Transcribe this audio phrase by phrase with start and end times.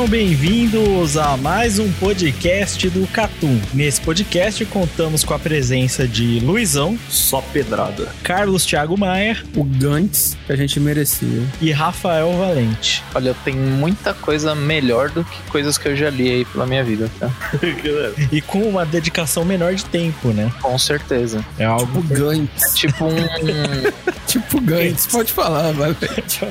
[0.00, 3.60] Sejam bem-vindos a mais um podcast do Catum.
[3.74, 8.08] Nesse podcast contamos com a presença de Luizão, Só pedrada.
[8.22, 11.42] Carlos Thiago Maier o Gantz que a gente merecia.
[11.60, 13.04] e Rafael Valente.
[13.14, 16.82] Olha, tem muita coisa melhor do que coisas que eu já li aí pela minha
[16.82, 17.30] vida, tá?
[18.32, 20.50] E com uma dedicação menor de tempo, né?
[20.62, 21.44] Com certeza.
[21.58, 21.98] É algo.
[21.98, 22.74] O Gantz.
[22.74, 23.16] Tipo um.
[24.26, 25.94] Tipo Gantz, pode falar, vai.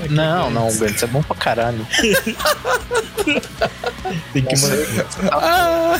[0.10, 1.88] não, não, o Gantz é bom pra caralho.
[4.34, 6.00] Tem que mandar-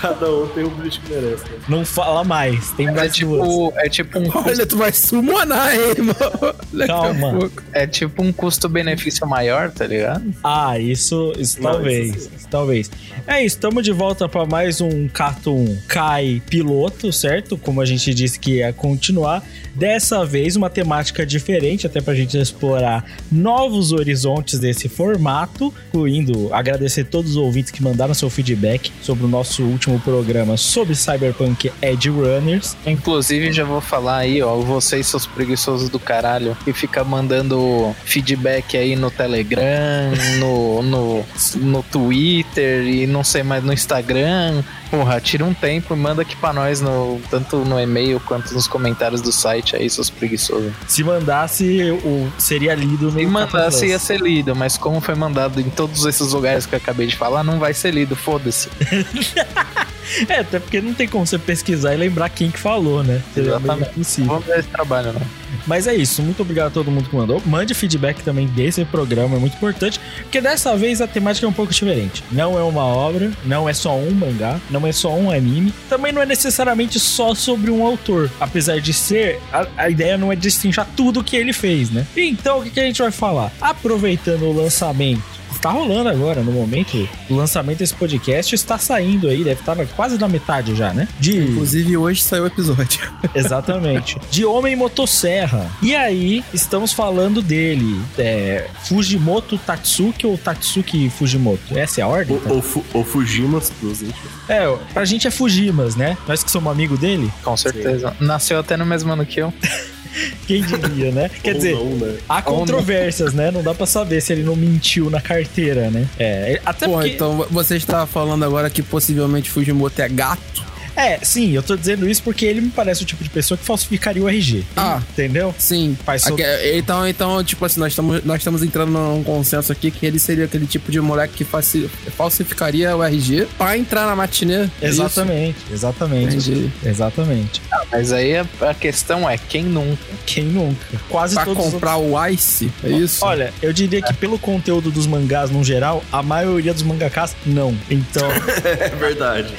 [0.00, 1.44] Cada um tem o brilho que merece.
[1.44, 1.58] né?
[1.68, 3.42] Não fala mais, tem É mais duas.
[3.42, 6.86] tipo, é tipo um custo, Olha, tu vai summonar, hein, irmão.
[6.86, 7.50] Calma.
[7.72, 10.34] é tipo um custo-benefício maior, tá ligado?
[10.42, 12.14] Ah, isso, isso Não, talvez.
[12.14, 12.90] isso isso talvez.
[13.26, 17.56] É isso, estamos de volta para mais um Catum Kai piloto, certo?
[17.56, 19.42] Como a gente disse que ia continuar.
[19.74, 27.04] Dessa vez, uma temática diferente, até pra gente explorar novos horizontes desse formato, incluindo agradecer
[27.04, 32.08] todos os ouvintes que mandaram seu feedback sobre o nosso último programa sobre Cyberpunk Edge
[32.08, 32.76] Runners.
[32.86, 38.76] Inclusive, já vou falar aí, ó, vocês, seus preguiçosos do caralho, que fica mandando feedback
[38.76, 41.24] aí no Telegram, no, no,
[41.56, 44.62] no Twitter e não sei mais no Instagram.
[44.90, 48.68] Porra, tira um tempo e manda aqui pra nós, no, tanto no e-mail quanto nos
[48.68, 50.72] comentários do site aí, seus preguiçosos.
[50.86, 55.60] Se mandasse, o, seria lido no Se mandasse ia ser lido, mas como foi mandado
[55.60, 58.68] em todos esses lugares que eu acabei de falar, não vai ser lido, foda-se.
[60.28, 63.22] É, até porque não tem como você pesquisar e lembrar quem que falou, né?
[63.34, 63.90] Meio Exatamente.
[63.90, 64.30] impossível.
[64.32, 65.20] Vamos ver esse trabalho, né?
[65.66, 67.40] Mas é isso, muito obrigado a todo mundo que mandou.
[67.46, 71.52] Mande feedback também desse programa, é muito importante, porque dessa vez a temática é um
[71.52, 72.22] pouco diferente.
[72.30, 76.12] Não é uma obra, não é só um mangá, não é só um anime, também
[76.12, 78.30] não é necessariamente só sobre um autor.
[78.40, 82.06] Apesar de ser, a, a ideia não é destrinchar tudo que ele fez, né?
[82.16, 83.52] Então, o que, que a gente vai falar?
[83.60, 89.42] Aproveitando o lançamento Tá rolando agora, no momento do lançamento desse podcast, está saindo aí,
[89.42, 91.08] deve estar na- quase na metade já, né?
[91.18, 93.10] De Inclusive, hoje saiu o episódio.
[93.34, 94.18] Exatamente.
[94.30, 95.70] De Homem Motosserra.
[95.80, 97.98] E aí, estamos falando dele.
[98.18, 101.78] É, Fujimoto Tatsuki ou Tatsuki Fujimoto?
[101.78, 102.38] Essa é a ordem?
[102.46, 104.32] Ou, ou, Fu- ou Fujimas pros íntimos.
[104.46, 106.14] É, pra gente é Fujimas, né?
[106.28, 108.14] Nós que somos amigo dele, Com certeza.
[108.20, 109.50] Nasceu até no mesmo ano que eu.
[110.46, 111.30] quem diria, né?
[111.42, 112.16] Quer Ou dizer, não, né?
[112.28, 113.50] há controvérsias, né?
[113.50, 116.08] Não dá pra saber se ele não mentiu na carteira, né?
[116.18, 117.10] É, até Pô, porque...
[117.10, 120.73] então você está falando agora que possivelmente Fujimoto é gato?
[120.96, 123.64] É, sim, eu tô dizendo isso porque ele me parece o tipo de pessoa que
[123.64, 124.64] falsificaria o RG.
[124.76, 125.00] Ah.
[125.12, 125.54] Entendeu?
[125.58, 125.96] Sim.
[126.04, 126.36] Faz so-
[126.74, 130.44] Então, então, tipo assim, nós estamos, nós estamos entrando num consenso aqui que ele seria
[130.44, 134.54] aquele tipo de moleque que falsi- falsificaria o RG pra entrar na matinê.
[134.80, 136.36] é Exatamente, exatamente.
[136.36, 136.50] Isso?
[136.52, 136.70] Entendi.
[136.84, 137.62] Exatamente.
[137.90, 139.98] Mas aí a, a questão é, quem nunca?
[140.26, 140.84] Quem nunca?
[141.08, 143.24] Quase Pra todos os comprar o Ice, é isso?
[143.24, 147.76] Olha, eu diria que pelo conteúdo dos mangás no geral, a maioria dos mangakas não.
[147.90, 148.28] Então,
[148.64, 149.52] É verdade.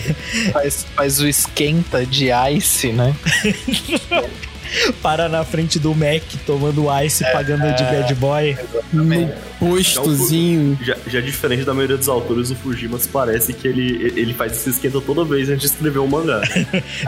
[0.52, 3.16] Faz, faz o esquenta de ice, né?
[5.02, 8.58] para na frente do Mac tomando ice, pagando de bad boy.
[8.92, 9.30] no
[9.60, 10.78] postozinho.
[10.82, 14.70] Já, já diferente da maioria dos autores, o Fujimas parece que ele, ele faz esse
[14.70, 16.42] esquenta toda vez antes de escrever um mangá.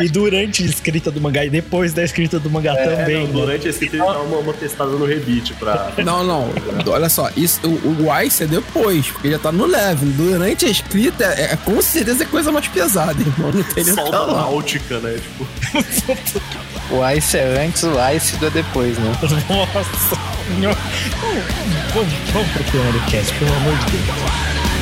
[0.01, 3.23] E durante a escrita do mangá e depois da escrita do mangá também.
[3.23, 3.29] É, né?
[3.31, 5.91] durante a escrita ele dá uma, uma testada no Reddit pra.
[6.03, 6.49] Não, não.
[6.87, 10.09] Olha só, isso, o, o Ice é depois, porque já tá no level.
[10.09, 13.51] Durante a escrita, é, é com certeza é coisa mais pesada, irmão.
[13.51, 14.27] Não tem nem falar.
[14.27, 15.15] náutica, né?
[15.15, 15.47] Tipo,
[16.89, 19.11] O ice é antes, o ice é depois, né?
[19.49, 20.77] Nossa senhora.
[21.93, 22.13] Vamos,
[22.71, 24.76] pro do cast, pelo amor de Deus.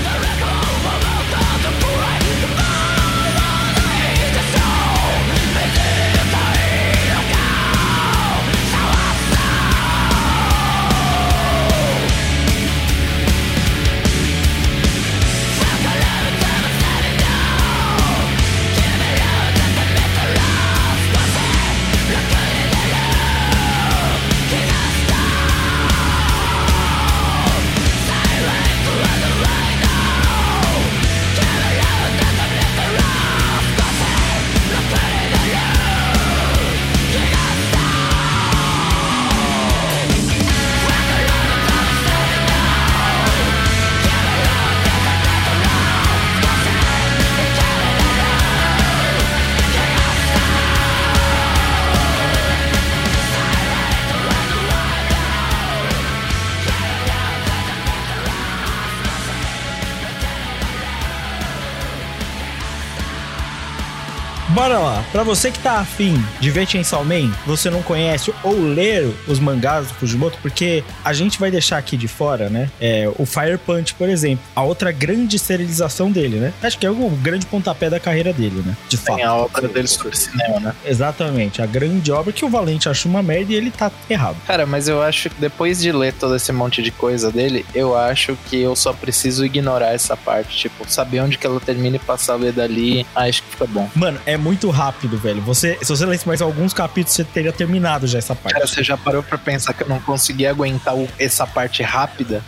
[65.15, 69.39] Pra você que tá afim de ver Chainsaw Man, você não conhece ou ler os
[69.39, 72.69] mangás do Fujimoto, porque a gente vai deixar aqui de fora, né?
[72.81, 74.43] É, o Fire Punch, por exemplo.
[74.53, 76.51] A outra grande serialização dele, né?
[76.61, 78.75] Acho que é o grande pontapé da carreira dele, né?
[78.89, 79.15] De fato.
[79.15, 80.75] Tem a obra dele sobre cinema, né?
[80.85, 81.61] Exatamente.
[81.61, 84.35] A grande obra que o Valente acha uma merda e ele tá errado.
[84.45, 87.97] Cara, mas eu acho que depois de ler todo esse monte de coisa dele, eu
[87.97, 90.57] acho que eu só preciso ignorar essa parte.
[90.57, 93.89] Tipo, saber onde que ela termina e passar a ler dali, acho que fica bom.
[93.95, 95.41] Mano, é muito rápido, velho.
[95.41, 98.53] Você, se você lesse mais alguns capítulos, você teria terminado já essa parte.
[98.53, 102.43] Cara, você já parou pra pensar que eu não consegui aguentar essa parte rápida?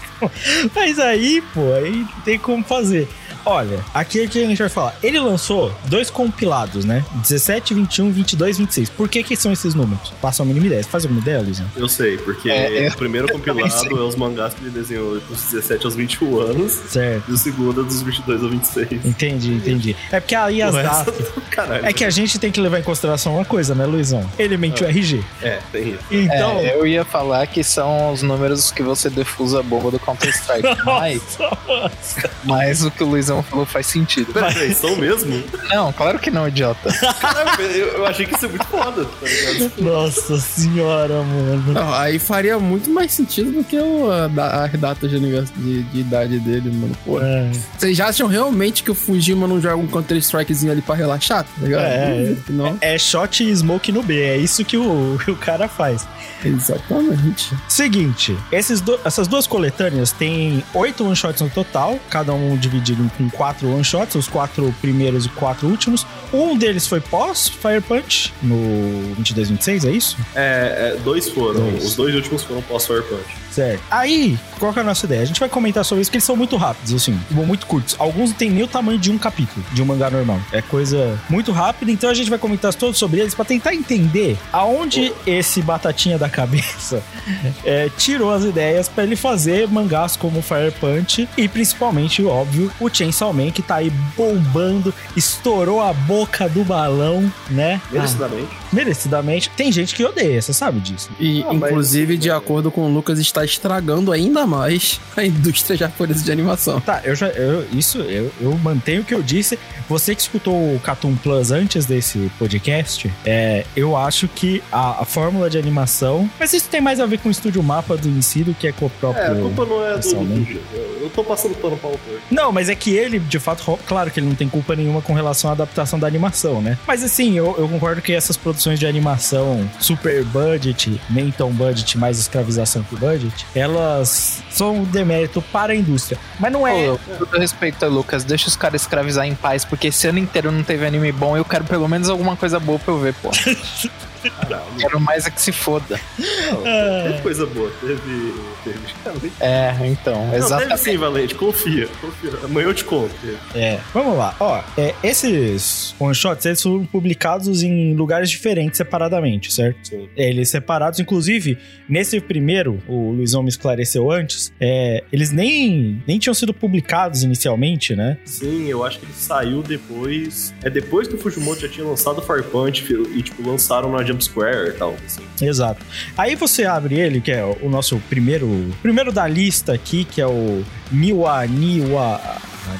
[0.74, 3.08] Mas aí, pô, aí não tem como fazer.
[3.46, 4.94] Olha, aqui é que a gente vai falar.
[5.02, 7.04] Ele lançou dois compilados, né?
[7.22, 8.90] 17, 21, 22, 26.
[8.90, 10.12] Por que que são esses números?
[10.20, 10.82] Passa uma mínima ideia.
[10.82, 11.66] Você faz alguma ideia, Luizão?
[11.76, 12.88] Eu sei, porque É, é.
[12.88, 17.30] o primeiro compilado é os mangás que ele desenhou dos 17 aos 21 anos, Certo.
[17.30, 19.04] e o segundo é dos 22 aos 26.
[19.04, 19.96] Entendi, entendi.
[20.10, 21.14] É porque aí as datas...
[21.84, 21.90] é.
[21.90, 24.28] É que a gente tem que levar em consideração uma coisa, né, Luizão?
[24.38, 25.22] Ele mentiu RG.
[25.42, 25.98] É, tem isso.
[26.10, 26.58] Então...
[26.58, 30.68] É, eu ia falar que são os números que você defusa a bomba do Counter-Strike.
[30.84, 34.32] mas, Nossa, mas o que o Luizão falou faz sentido.
[34.32, 35.42] Peraí, são mesmo?
[35.70, 36.92] Não, claro que não, idiota.
[37.20, 39.72] Caralho, eu, eu achei que isso é muito foda, tá ligado?
[39.82, 41.72] Nossa senhora, mano.
[41.72, 45.82] Não, aí faria muito mais sentido do que o, a, da- as datas de, de,
[45.82, 46.96] de idade dele, mano.
[47.04, 47.20] Pô.
[47.20, 47.50] É.
[47.78, 51.50] Vocês já acham realmente que o Fujima não joga um Counter-Strikezinho ali pra relaxar, tá
[51.62, 51.82] ligado?
[51.84, 56.06] É, Não, É shot e smoke no B, é isso que o, o cara faz.
[56.44, 57.52] exatamente.
[57.68, 63.08] Seguinte, esses do- essas duas coletâneas têm oito one-shots no total, cada um dividido em
[63.28, 66.06] quatro one-shots, os quatro primeiros e quatro últimos.
[66.32, 70.16] Um deles foi pós Fire Punch, no 22 26, é isso?
[70.34, 71.60] É, é, dois foram.
[71.70, 71.84] Dois.
[71.84, 73.43] Os dois últimos foram pós-Fire Punch.
[73.54, 73.82] Certo.
[73.90, 75.22] Aí, qual que é a nossa ideia?
[75.22, 77.94] A gente vai comentar sobre isso, porque eles são muito rápidos, assim, tipo, muito curtos.
[77.98, 80.40] Alguns têm nem o tamanho de um capítulo de um mangá normal.
[80.52, 84.36] É coisa muito rápida, então a gente vai comentar todos sobre eles pra tentar entender
[84.52, 87.02] aonde esse batatinha da cabeça
[87.64, 92.88] é, tirou as ideias pra ele fazer mangás como Fire Punch e principalmente, óbvio, o
[92.92, 97.80] Chainsaw Man que tá aí bombando, estourou a boca do balão, né?
[97.90, 98.48] Merecidamente.
[98.50, 99.50] Ah, merecidamente.
[99.56, 101.10] Tem gente que odeia, você sabe disso.
[101.20, 105.76] E, Ah, mas- inclusive, de acordo com o Lucas, está estragando ainda mais a indústria
[105.76, 106.80] japonesa de animação.
[106.80, 107.28] Tá, eu já.
[107.28, 109.58] Eu, isso, eu, eu mantenho o que eu disse.
[109.88, 115.04] Você que escutou o Cartoon Plus antes desse podcast, é, eu acho que a, a
[115.04, 116.28] fórmula de animação.
[116.40, 118.70] Mas isso tem mais a ver com o estúdio mapa do em si do que
[118.72, 119.22] com o próprio.
[119.22, 119.96] É, a culpa não é do.
[119.96, 120.54] pessoalmente.
[120.54, 122.20] do eu, eu tô passando pano pro autor.
[122.30, 125.02] Não, mas é que ele, de fato, ro- claro que ele não tem culpa nenhuma
[125.02, 126.78] com relação à adaptação da animação, né?
[126.86, 131.98] Mas assim, eu, eu concordo que essas produções de animação super budget, nem tão budget,
[131.98, 136.18] mais escravização que budget, elas são um demérito para a indústria.
[136.38, 136.88] Mas não é.
[136.88, 140.50] Pô, com todo respeito, Lucas, deixa os caras escravizar em paz, porque esse ano inteiro
[140.50, 143.30] não teve anime bom, eu quero pelo menos alguma coisa boa pra eu ver, pô.
[144.30, 144.64] Caralho.
[144.78, 145.98] quero mais é que se foda.
[146.18, 146.62] Não,
[147.10, 147.70] teve coisa boa.
[147.80, 148.34] Teve.
[148.64, 149.32] Teve.
[149.40, 150.80] É, então, Não, teve exatamente.
[150.80, 151.34] sim, Valente.
[151.34, 151.88] Confia.
[152.00, 152.32] Confia.
[152.44, 153.14] Amanhã eu te conto.
[153.54, 154.34] É, vamos lá.
[154.40, 159.88] Ó, é, esses one-shots, eles foram publicados em lugares diferentes, separadamente, certo?
[159.88, 160.08] Sim.
[160.16, 166.18] É, Eles separados, inclusive, nesse primeiro, o Luizão me esclareceu antes, é, eles nem, nem
[166.18, 168.18] tinham sido publicados inicialmente, né?
[168.24, 170.54] Sim, eu acho que ele saiu depois.
[170.62, 174.02] É depois que o Fujimoto já tinha lançado o Fire Punch e, tipo, lançaram na
[174.14, 175.22] Jump Square e tal, assim.
[175.40, 175.84] Exato.
[176.16, 180.26] Aí você abre ele, que é o nosso primeiro, primeiro da lista aqui, que é
[180.26, 182.20] o Niwa Niwa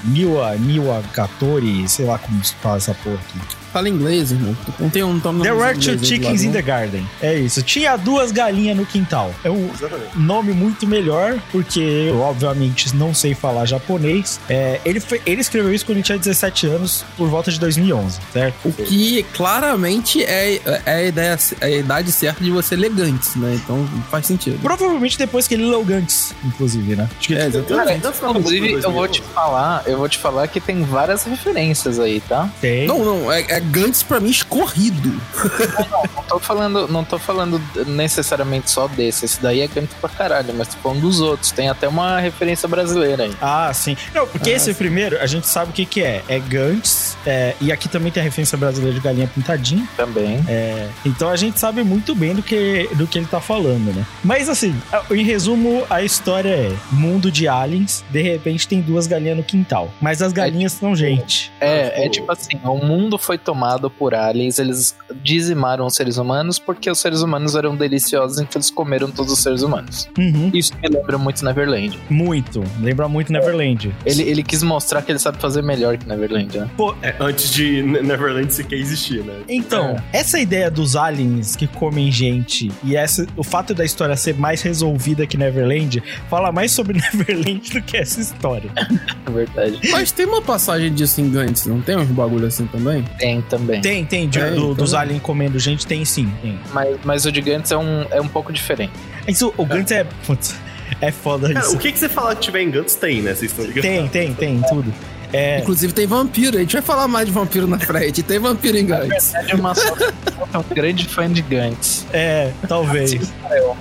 [0.04, 3.63] Niwa Niwa Gatori, sei lá como se fala essa porra aqui.
[3.74, 4.56] Fala inglês, irmão.
[4.78, 7.06] Não tem um nome There were two chickens lado, in the garden.
[7.20, 7.60] É isso.
[7.62, 9.34] Tinha duas galinhas no quintal.
[9.42, 10.16] É um Exatamente.
[10.16, 14.38] nome muito melhor, porque eu, obviamente, não sei falar japonês.
[14.48, 18.20] É, ele, fe- ele escreveu isso quando ele tinha 17 anos, por volta de 2011,
[18.32, 18.54] certo?
[18.68, 23.34] O que claramente é, é a, ideia, é a idade certa de você ler Gantz,
[23.34, 23.58] né?
[23.62, 24.56] Então faz sentido.
[24.62, 27.08] Provavelmente depois que ele leu Gantz, inclusive, né?
[27.18, 28.06] Acho que É, exatamente.
[28.06, 29.12] Inclusive, eu vou 2011.
[29.12, 32.48] te falar, eu vou te falar que tem várias referências aí, tá?
[32.60, 32.86] tem.
[32.86, 35.12] Não, não, é, é Gantz pra mim escorrido.
[36.14, 39.24] Não tô falando, não tô falando necessariamente só desse.
[39.24, 41.50] Esse daí é canto pra caralho, mas tô falando dos outros.
[41.50, 43.34] Tem até uma referência brasileira aí.
[43.40, 43.96] Ah, sim.
[44.14, 46.22] Não, porque esse primeiro, a gente sabe o que que é.
[46.28, 49.86] É Gantz, é, e aqui também tem a referência brasileira de galinha pintadinha.
[49.96, 50.44] Também.
[50.48, 54.04] É, então a gente sabe muito bem do que, do que ele tá falando, né?
[54.22, 54.74] Mas assim,
[55.10, 59.90] em resumo, a história é mundo de aliens, de repente tem duas galinhas no quintal.
[60.00, 61.52] Mas as galinhas são gente.
[61.60, 66.16] É, é tipo assim, o mundo foi tomado tomado por aliens, eles dizimaram os seres
[66.16, 70.08] humanos porque os seres humanos eram deliciosos, então eles comeram todos os seres humanos.
[70.18, 70.50] Uhum.
[70.52, 71.96] Isso me lembra muito Neverland.
[72.10, 72.64] Muito.
[72.80, 73.94] Lembra muito Neverland.
[74.04, 76.68] Ele, ele quis mostrar que ele sabe fazer melhor que Neverland, né?
[77.00, 79.34] É, antes de Ne- Neverland sequer existir, né?
[79.48, 84.34] Então, essa ideia dos aliens que comem gente e essa, o fato da história ser
[84.36, 88.68] mais resolvida que Neverland fala mais sobre Neverland do que essa história.
[89.26, 89.78] É verdade.
[89.92, 93.04] Mas tem uma passagem disso em Gantz, não tem uns bagulho assim também?
[93.18, 93.80] Tem também.
[93.80, 96.58] Tem, tem, de- É, do- então- dos aliens comendo gente, tem sim, tem.
[96.72, 98.92] Mas, mas o Gigantes é um, é um pouco diferente.
[99.28, 100.04] Isso, o Gantz é.
[100.26, 100.54] Putz,
[101.00, 101.76] é foda Cara, isso.
[101.76, 103.34] o que, que você falar que tiver em Guts tem, né?
[103.34, 103.82] Vocês estão ligados?
[103.82, 104.92] Tem, tem, tem, tudo.
[105.32, 108.22] É, Inclusive tem vampiro, a gente vai falar mais de vampiro na frente.
[108.22, 109.34] Tem vampiro em Gantz.
[109.34, 112.06] É uma só é um grande fã de Gantz.
[112.12, 113.16] é, talvez.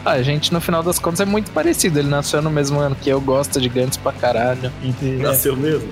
[0.03, 1.99] Ah, a gente, no final das contas, é muito parecido.
[1.99, 4.71] Ele nasceu no mesmo ano que eu gosto de Gantz pra caralho.
[4.83, 5.21] Entendi.
[5.21, 5.87] Nasceu mesmo?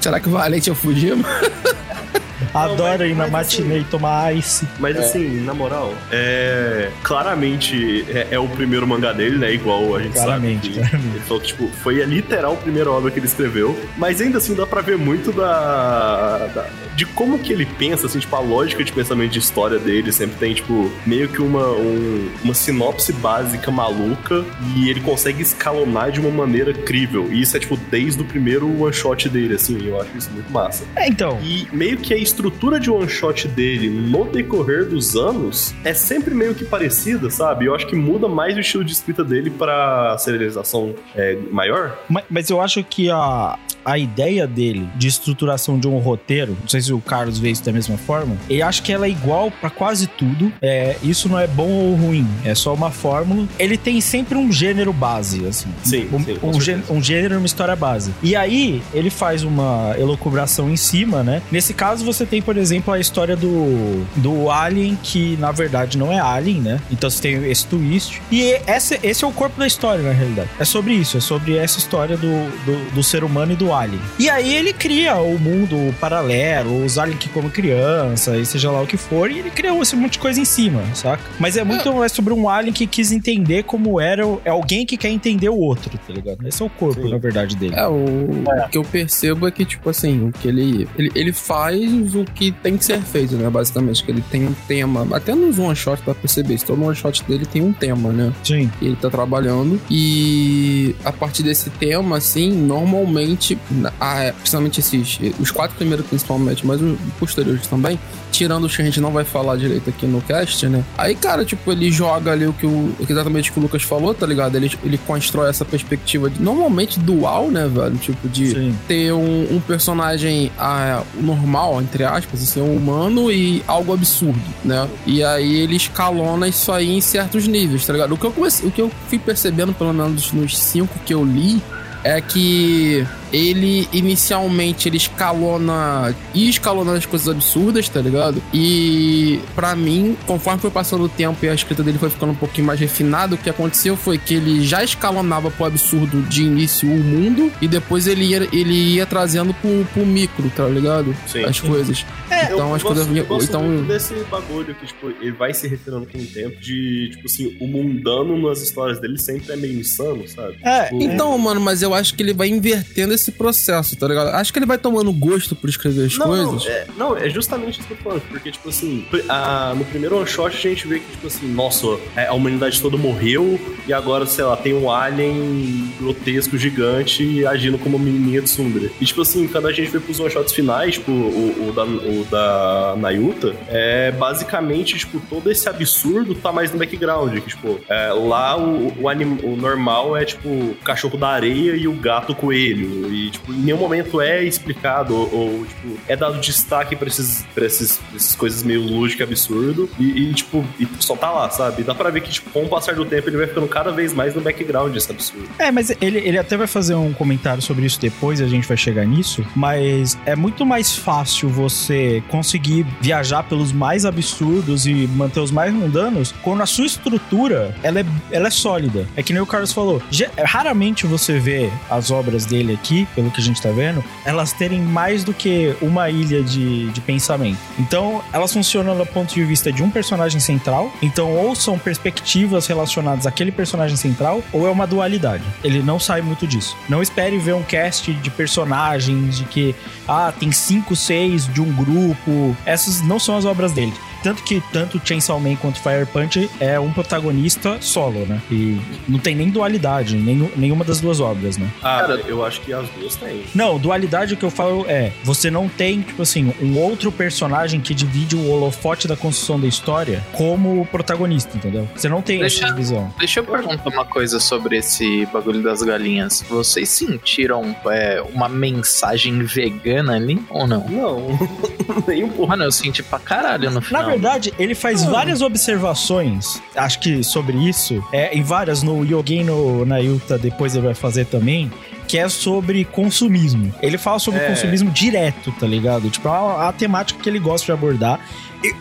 [0.00, 1.24] Será que o Valente é o Fujima?
[2.54, 4.66] Adoro ir na mas assim- matinê e tomar ice.
[4.78, 6.90] Mas assim, na moral, é.
[7.02, 9.52] Claramente é, é o primeiro mangá dele, né?
[9.52, 10.78] Igual a gente Claramente, sabe.
[10.88, 11.14] claramente.
[11.16, 13.78] Ele falou tipo, foi a literal primeira obra que ele escreveu.
[13.96, 16.46] Mas ainda assim dá pra ver muito da.
[16.54, 16.66] da-
[16.96, 20.36] de como que ele pensa, assim, tipo, a lógica de pensamento de história dele sempre
[20.38, 24.44] tem, tipo, meio que uma, um- uma sinopse básica maluca
[24.76, 27.28] e ele consegue escalonar de uma maneira crível.
[27.32, 30.52] E isso é, tipo, desde o primeiro one shot dele, assim, eu acho isso muito
[30.52, 30.84] massa.
[30.94, 31.38] É, então.
[31.42, 36.32] E meio que a estrutura de one shot dele no decorrer dos anos é sempre
[36.34, 37.66] meio que parecida, sabe?
[37.66, 41.98] Eu acho que muda mais o estilo de escrita dele pra serialização é, maior.
[42.08, 46.68] Ma- Mas eu acho que a, a ideia dele de estruturação de um roteiro, não
[46.68, 49.50] sei se o Carlos vê isso da mesma forma, ele acha que ela é igual
[49.50, 50.52] pra quase tudo.
[50.62, 53.46] É, isso não é bom ou ruim, é só uma fórmula.
[53.58, 55.68] Ele tem sempre um gênero base, assim.
[55.84, 58.12] Sim, um, sim, um, gê- um gênero e uma história base.
[58.22, 61.42] E aí, ele faz uma elucubração em cima, né?
[61.50, 66.12] Nesse caso, você tem, por exemplo, a história do, do Alien, que na verdade não
[66.12, 66.80] é Alien, né?
[66.90, 68.20] Então você tem esse twist.
[68.30, 70.48] E esse, esse é o corpo da história, na realidade.
[70.58, 72.28] É sobre isso, é sobre essa história do,
[72.64, 73.79] do, do ser humano e do Alien.
[74.18, 78.82] E aí ele cria o mundo paralelo, os aliens que comem criança, e seja lá
[78.82, 81.22] o que for, e ele criou esse monte de coisa em cima, saca?
[81.38, 84.22] Mas é muito mais sobre um alien que quis entender como era.
[84.44, 86.46] É alguém que quer entender o outro, tá ligado?
[86.46, 87.10] Esse é o corpo, Sim.
[87.10, 87.74] na verdade, dele.
[87.76, 91.10] É, o, o que eu percebo é que, tipo assim, o que ele, ele.
[91.14, 93.48] Ele faz o que tem que ser feito, né?
[93.50, 95.06] Basicamente, que ele tem um tema.
[95.12, 96.66] Até nos one shot pra perceber isso.
[96.66, 98.32] Todo one shot dele tem um tema, né?
[98.42, 98.70] Sim.
[98.78, 99.80] que ele tá trabalhando.
[99.90, 103.56] E a partir desse tema, assim, normalmente,
[104.00, 107.98] a- principalmente esses, os quatro primeiros principalmente, mas os posteriores também,
[108.32, 110.84] tirando os que a gente não vai falar direito aqui no cast, né?
[110.96, 114.14] Aí, cara, tipo, ele joga ali o que o, exatamente o que o Lucas falou,
[114.14, 114.56] tá ligado?
[114.56, 117.96] Ele, ele constrói essa perspectiva de, normalmente dual, né, velho?
[117.96, 118.76] Tipo, de Sim.
[118.86, 124.88] ter um, um personagem ah, normal, entre aspas, assim, um humano e algo absurdo, né?
[125.06, 128.14] E aí ele escalona isso aí em certos níveis, tá ligado?
[128.14, 131.24] O que eu, comecei, o que eu fui percebendo, pelo menos nos cinco que eu
[131.24, 131.60] li,
[132.04, 138.42] é que ele inicialmente ele escalona e escalonando as coisas absurdas, tá ligado?
[138.52, 142.36] E pra mim, conforme foi passando o tempo e a escrita dele foi ficando um
[142.36, 146.88] pouquinho mais refinada, o que aconteceu foi que ele já escalonava pro absurdo de início
[146.88, 151.14] o mundo e depois ele ia, ele ia trazendo pro, pro micro, tá ligado?
[151.26, 151.44] Sim.
[151.44, 152.04] As coisas.
[152.30, 155.54] então eu as gosto, coisas eu gosto então muito desse bagulho que, tipo, ele vai
[155.54, 159.56] se refinando com o tempo de, tipo assim, o mundano nas histórias dele sempre é
[159.56, 160.56] meio insano, sabe?
[160.62, 164.28] É, Tipo, Então, mano, mas eu acho que ele vai invertendo esse processo, tá ligado?
[164.28, 166.64] Acho que ele vai tomando gosto por escrever as não, coisas.
[166.64, 168.22] Não é, não, é justamente isso que eu tô falando.
[168.28, 171.86] Porque, tipo assim, a- no primeiro one shot a gente vê que, tipo assim, nossa,
[172.16, 177.78] é, a humanidade toda morreu e agora, sei lá, tem um alien grotesco, gigante, agindo
[177.78, 178.90] como menininha de Sundra.
[179.00, 181.84] E, tipo assim, quando a gente vê pros one shots finais, tipo, o, o da,
[181.84, 187.34] o da Nayuta, é basicamente, tipo, todo esse absurdo tá mais no background.
[187.40, 191.74] Que, tipo, é, lá o, o, anim, o normal é, tipo, o cachorro da areia
[191.80, 193.12] e o gato coelho.
[193.12, 197.44] E, tipo, em nenhum momento é explicado ou, ou, tipo, é dado destaque pra, esses,
[197.54, 199.88] pra esses, essas coisas meio lógico e absurdo.
[199.98, 201.82] E, e, tipo, e só tá lá, sabe?
[201.82, 204.12] Dá pra ver que, tipo, com o passar do tempo ele vai ficando cada vez
[204.12, 205.48] mais no background esse absurdo.
[205.58, 208.76] É, mas ele, ele até vai fazer um comentário sobre isso depois, a gente vai
[208.76, 209.44] chegar nisso.
[209.54, 215.72] Mas é muito mais fácil você conseguir viajar pelos mais absurdos e manter os mais
[215.72, 219.06] mundanos quando a sua estrutura ela é, ela é sólida.
[219.16, 220.02] É que nem o Carlos falou.
[220.44, 224.80] Raramente você vê as obras dele aqui pelo que a gente tá vendo, elas terem
[224.80, 227.58] mais do que uma ilha de, de pensamento.
[227.78, 230.92] Então, elas funcionam do ponto de vista de um personagem central.
[231.02, 235.44] Então, ou são perspectivas relacionadas àquele personagem central, ou é uma dualidade.
[235.62, 236.76] Ele não sai muito disso.
[236.88, 239.74] Não espere ver um cast de personagens de que,
[240.06, 242.56] ah, tem cinco, seis de um grupo.
[242.64, 243.92] Essas não são as obras dele.
[244.22, 248.40] Tanto que tanto Chainsaw Man quanto Fire Punch é um protagonista solo, né?
[248.50, 251.68] E não tem nem dualidade, nem, nenhuma das duas obras, né?
[251.82, 253.44] Ah, Cara, eu acho que as duas têm.
[253.54, 257.94] Não, dualidade que eu falo é, você não tem, tipo assim, um outro personagem que
[257.94, 261.88] divide o holofote da construção da história como protagonista, entendeu?
[261.94, 263.12] Você não tem deixa, essa divisão.
[263.18, 266.44] Deixa eu perguntar uma coisa sobre esse bagulho das galinhas.
[266.48, 270.86] Vocês sentiram é, uma mensagem vegana ali ou não?
[270.88, 271.38] Não,
[272.06, 272.48] nem um pouco.
[272.48, 274.02] Mano, eu senti pra caralho no final.
[274.02, 275.10] Na verdade, ele faz hum.
[275.10, 280.86] várias observações, acho que sobre isso, é, em várias, no Yogi no Nayuta, depois ele
[280.86, 281.70] vai fazer também,
[282.06, 283.72] que é sobre consumismo.
[283.80, 284.48] Ele fala sobre é.
[284.48, 286.10] consumismo direto, tá ligado?
[286.10, 288.20] Tipo, é a, a temática que ele gosta de abordar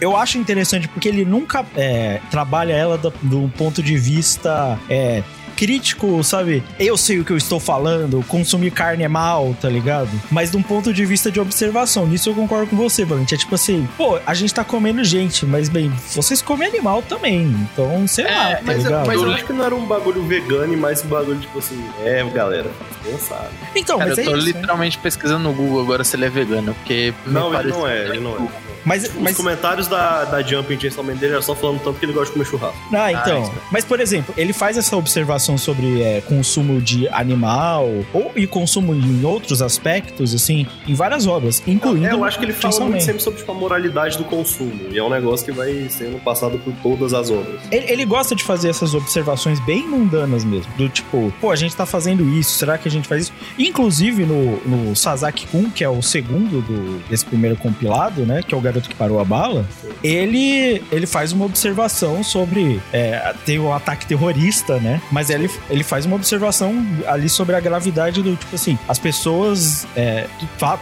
[0.02, 5.24] eu acho interessante porque ele nunca é, trabalha ela do, do, ponto de vista é,
[5.60, 6.64] crítico, sabe?
[6.80, 10.10] Eu sei o que eu estou falando, consumir carne é mal, tá ligado?
[10.32, 13.36] Mas de um ponto de vista de observação, nisso eu concordo com você, Valente.
[13.36, 17.42] É tipo assim, pô, a gente tá comendo gente, mas bem, vocês comem animal também.
[17.74, 19.06] Então, sei é, lá, tá mas, ligado?
[19.06, 21.84] Mas eu acho que não era um bagulho vegano e mais um bagulho, tipo assim,
[22.06, 22.72] é, galera,
[23.04, 23.52] pensar.
[23.76, 25.04] Então, Cara, mas eu tô é isso, literalmente né?
[25.04, 27.14] pesquisando no Google agora se ele é vegano, porque.
[27.28, 28.48] Não, ele não é, ele não é.
[28.86, 29.36] Mas, Os mas...
[29.36, 32.28] comentários da, da Jump em Chainsaw Man dele era só falando tanto que ele gosta
[32.28, 32.78] de comer churrasco.
[32.94, 33.52] Ah, então.
[33.56, 38.48] Ah, mas, por exemplo, ele faz essa observação sobre é, consumo de animal ou, e
[38.48, 42.08] consumo em outros aspectos, assim, em várias obras, incluindo.
[42.08, 44.90] É, eu acho que ele fala muito sempre sobre tipo, a moralidade do consumo.
[44.92, 47.62] E é um negócio que vai sendo passado por todas as obras.
[47.72, 50.72] Ele, ele gosta de fazer essas observações bem mundanas mesmo.
[50.78, 53.34] Do tipo, pô, a gente tá fazendo isso, será que a gente faz isso?
[53.58, 58.42] Inclusive no, no Sasaki-kun, que é o segundo do, desse primeiro compilado, né?
[58.46, 59.66] Que é o garoto que parou a bala,
[60.04, 62.82] ele, ele faz uma observação sobre.
[62.94, 65.02] É, tem um ataque terrorista, né?
[65.12, 69.88] Mas ele, ele faz uma observação ali sobre a gravidade do tipo assim: as pessoas
[69.96, 70.28] é,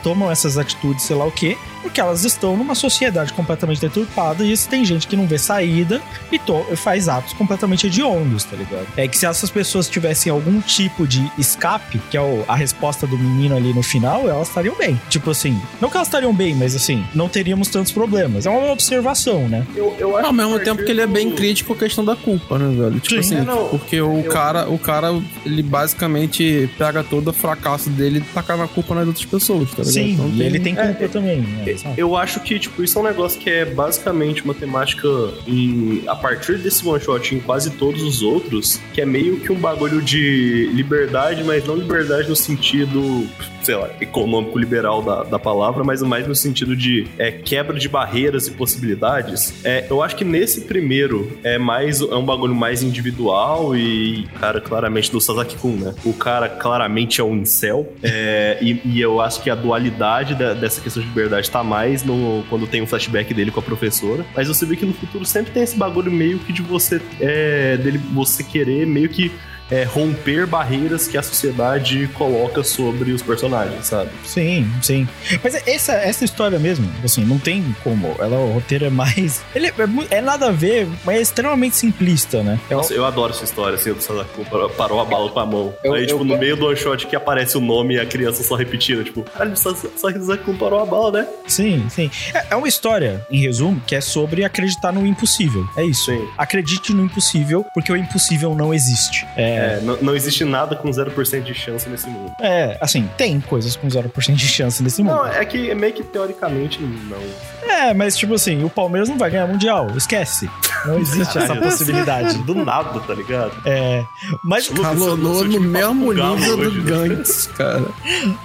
[0.04, 4.58] tomam essas atitudes, sei lá o quê, porque elas estão numa sociedade completamente deturpada e
[4.58, 6.40] tem gente que não vê saída e
[6.76, 8.88] faz atos completamente hediondos, tá ligado?
[8.96, 13.06] É que se essas pessoas tivessem algum tipo de escape, que é o, a resposta
[13.06, 15.00] do menino ali no final, elas estariam bem.
[15.10, 18.46] Tipo assim, não que elas estariam bem, mas assim, não teríamos tantos problemas.
[18.46, 19.66] É uma observação, né?
[19.76, 22.58] Eu, eu acho Ao mesmo tempo que ele é bem crítico a questão da culpa,
[22.58, 23.00] né, velho?
[23.00, 24.32] Tipo Sim, assim, é, porque o eu...
[24.32, 29.08] cara, o cara, ele basicamente pega todo o fracasso dele e taca na culpa nas
[29.08, 29.94] outras pessoas, tá ligado?
[29.94, 30.46] Sim, então, e tem...
[30.46, 31.63] ele tem culpa é, também, né?
[31.98, 35.08] Eu acho que, tipo, isso é um negócio que é basicamente uma temática
[35.48, 39.52] em, a partir desse one shot em quase todos os outros, que é meio que
[39.52, 43.28] um bagulho de liberdade, mas não liberdade no sentido
[43.68, 47.90] sei lá, econômico liberal da, da palavra, mas mais no sentido de é, quebra de
[47.90, 49.54] barreiras e possibilidades.
[49.66, 54.62] É, eu acho que nesse primeiro é mais é um bagulho mais individual e, cara,
[54.62, 55.94] claramente do Sasaki Kun, né?
[56.06, 57.92] O cara claramente é um incel.
[58.02, 62.04] É, e, e, eu acho que a dualidade da, dessa questão de liberdade tá mais
[62.04, 64.26] no, quando tem um flashback dele com a professora.
[64.36, 67.78] Mas você vê que no futuro sempre tem esse bagulho meio que de você é,
[67.78, 69.32] dele você querer meio que
[69.69, 74.10] é, romper barreiras que a sociedade coloca sobre os personagens, sabe?
[74.23, 75.08] Sim, sim.
[75.43, 78.15] Mas essa, essa história mesmo, assim, não tem como.
[78.19, 79.43] Ela, o roteiro é mais.
[79.53, 79.73] Ele é,
[80.12, 82.60] é nada a ver, mas é extremamente simplista, né?
[82.69, 84.45] É Nossa, eu adoro essa história, assim, o Sadako
[84.77, 85.73] parou a bala com a mão.
[85.84, 86.39] Eu, Aí, tipo, eu, no eu...
[86.39, 89.53] meio do one shot que aparece o nome e a criança só repetindo, tipo, caralho,
[89.53, 91.27] o Sadako parou a bala, né?
[91.47, 92.10] Sim, sim.
[92.34, 95.67] É, é, uma história, em resumo, que é sobre acreditar no impossível.
[95.75, 96.06] É isso.
[96.06, 96.27] Sim.
[96.38, 99.25] Acredite no impossível, porque o impossível não existe.
[99.36, 102.32] É, é, não, não, existe nada com 0% de chance nesse mundo.
[102.39, 105.15] É, assim, tem coisas com 0% de chance nesse mundo.
[105.15, 107.22] Não, é que meio que teoricamente não.
[107.70, 110.50] É, mas tipo assim, o Palmeiras não vai ganhar Mundial, esquece.
[110.86, 112.38] Não existe essa possibilidade.
[112.39, 113.52] Do nada, tá ligado?
[113.65, 114.04] É.
[114.43, 114.67] Mas.
[114.67, 117.86] Calou no mesmo nível do Gantz, cara.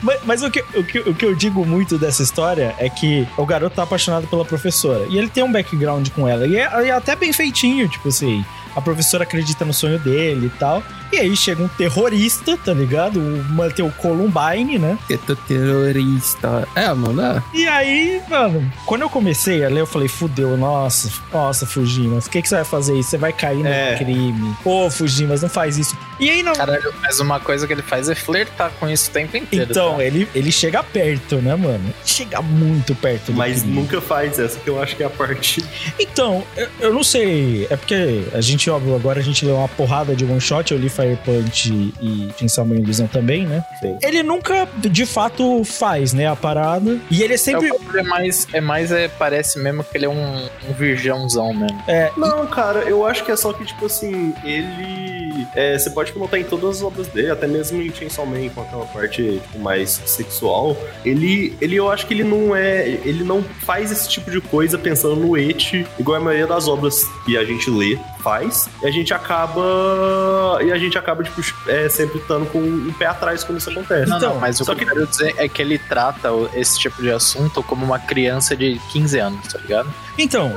[0.02, 3.26] Mas, mas o, que, o, que, o que eu digo muito dessa história é que
[3.36, 5.06] o garoto tá apaixonado pela professora.
[5.08, 6.46] E ele tem um background com ela.
[6.46, 10.58] E é, é até bem feitinho, tipo assim a professora acredita no sonho dele e
[10.58, 10.82] tal.
[11.12, 13.20] E aí chega um terrorista, tá ligado?
[13.20, 14.98] O, tem o Columbine, né?
[15.46, 16.66] Terrorista.
[16.74, 17.42] É, mano, é.
[17.52, 22.30] E aí, mano, quando eu comecei a ler, eu falei, fudeu, nossa, nossa, Fujimas, o
[22.30, 23.10] que, que você vai fazer isso?
[23.10, 23.96] Você vai cair no é.
[23.96, 24.56] crime.
[24.64, 25.96] Pô, Fujimas, não faz isso.
[26.18, 26.54] E aí não.
[26.54, 29.70] Caralho, mas uma coisa que ele faz é flertar com isso o tempo inteiro.
[29.70, 30.04] Então, tá?
[30.04, 31.92] ele, ele chega perto, né, mano?
[32.06, 33.80] Chega muito perto do Mas crime.
[33.80, 35.64] nunca faz essa, que eu acho que é a parte.
[35.98, 37.66] Então, eu, eu não sei.
[37.68, 40.72] É porque a gente, óbvio, agora a gente leu uma porrada de one shot.
[40.72, 41.70] Eu li Fire Punch
[42.00, 43.64] e Chainsaw Man Illusion também, né?
[43.80, 43.96] Sim.
[44.02, 46.98] Ele nunca, de fato, faz, né, a parada.
[47.10, 47.70] E ele é É, sempre.
[47.70, 50.36] bagulho é mais, é mais é, parece mesmo que ele é um,
[50.68, 51.82] um virgãozão mesmo.
[51.88, 55.46] É, Não, cara, eu acho que é só que, tipo assim, ele.
[55.54, 58.62] é, você pode notar em todas as obras dele, até mesmo em Chainsaw Man, com
[58.62, 60.76] aquela parte tipo, mais sexual.
[61.04, 62.86] Ele, ele, eu acho que ele não é.
[63.04, 67.04] Ele não faz esse tipo de coisa pensando no et, igual a maioria das obras
[67.24, 68.68] que a gente lê faz.
[68.82, 70.58] E a gente acaba.
[70.62, 74.08] E a gente acaba, tipo, é, sempre estando com um pé atrás quando isso acontece.
[74.10, 76.48] Não, Então, não, mas o que eu que- quero dizer é que ele trata o-
[76.54, 79.92] esse tipo de assunto como uma criança de 15 anos, tá ligado?
[80.18, 80.52] Então,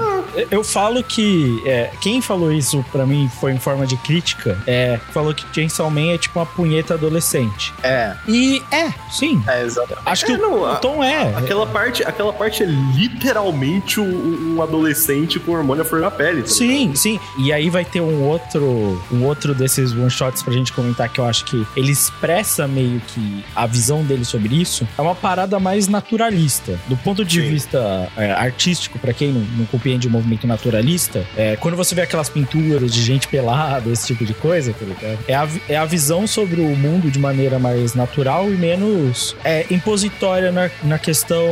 [0.52, 5.00] eu falo que é, quem falou isso pra mim foi em forma de crítica, é,
[5.14, 7.74] falou que Chainsaw Man é tipo uma punheta adolescente.
[7.82, 9.42] É, E é, sim.
[9.48, 9.98] é exato.
[10.06, 11.34] Acho que É, o, não, o a- tom é.
[11.38, 16.42] Aquela parte, aquela parte é literalmente um, um adolescente com hormônio à flor da pele.
[16.42, 17.20] tá Sim, sim.
[17.38, 21.20] E aí vai ter um outro, um outro desses one shots pra gente comentar que
[21.20, 24.88] eu acho que ele expressa meio que a visão dele sobre isso.
[24.98, 26.80] É uma parada mais naturalista.
[26.88, 27.50] Do ponto de Sim.
[27.50, 32.02] vista é, artístico, pra quem não, não compreende o movimento naturalista, é, quando você vê
[32.02, 34.86] aquelas pinturas de gente pelada, esse tipo de coisa, tá?
[35.28, 39.66] É a, é a visão sobre o mundo de maneira mais natural e menos é,
[39.72, 41.46] impositória na, na questão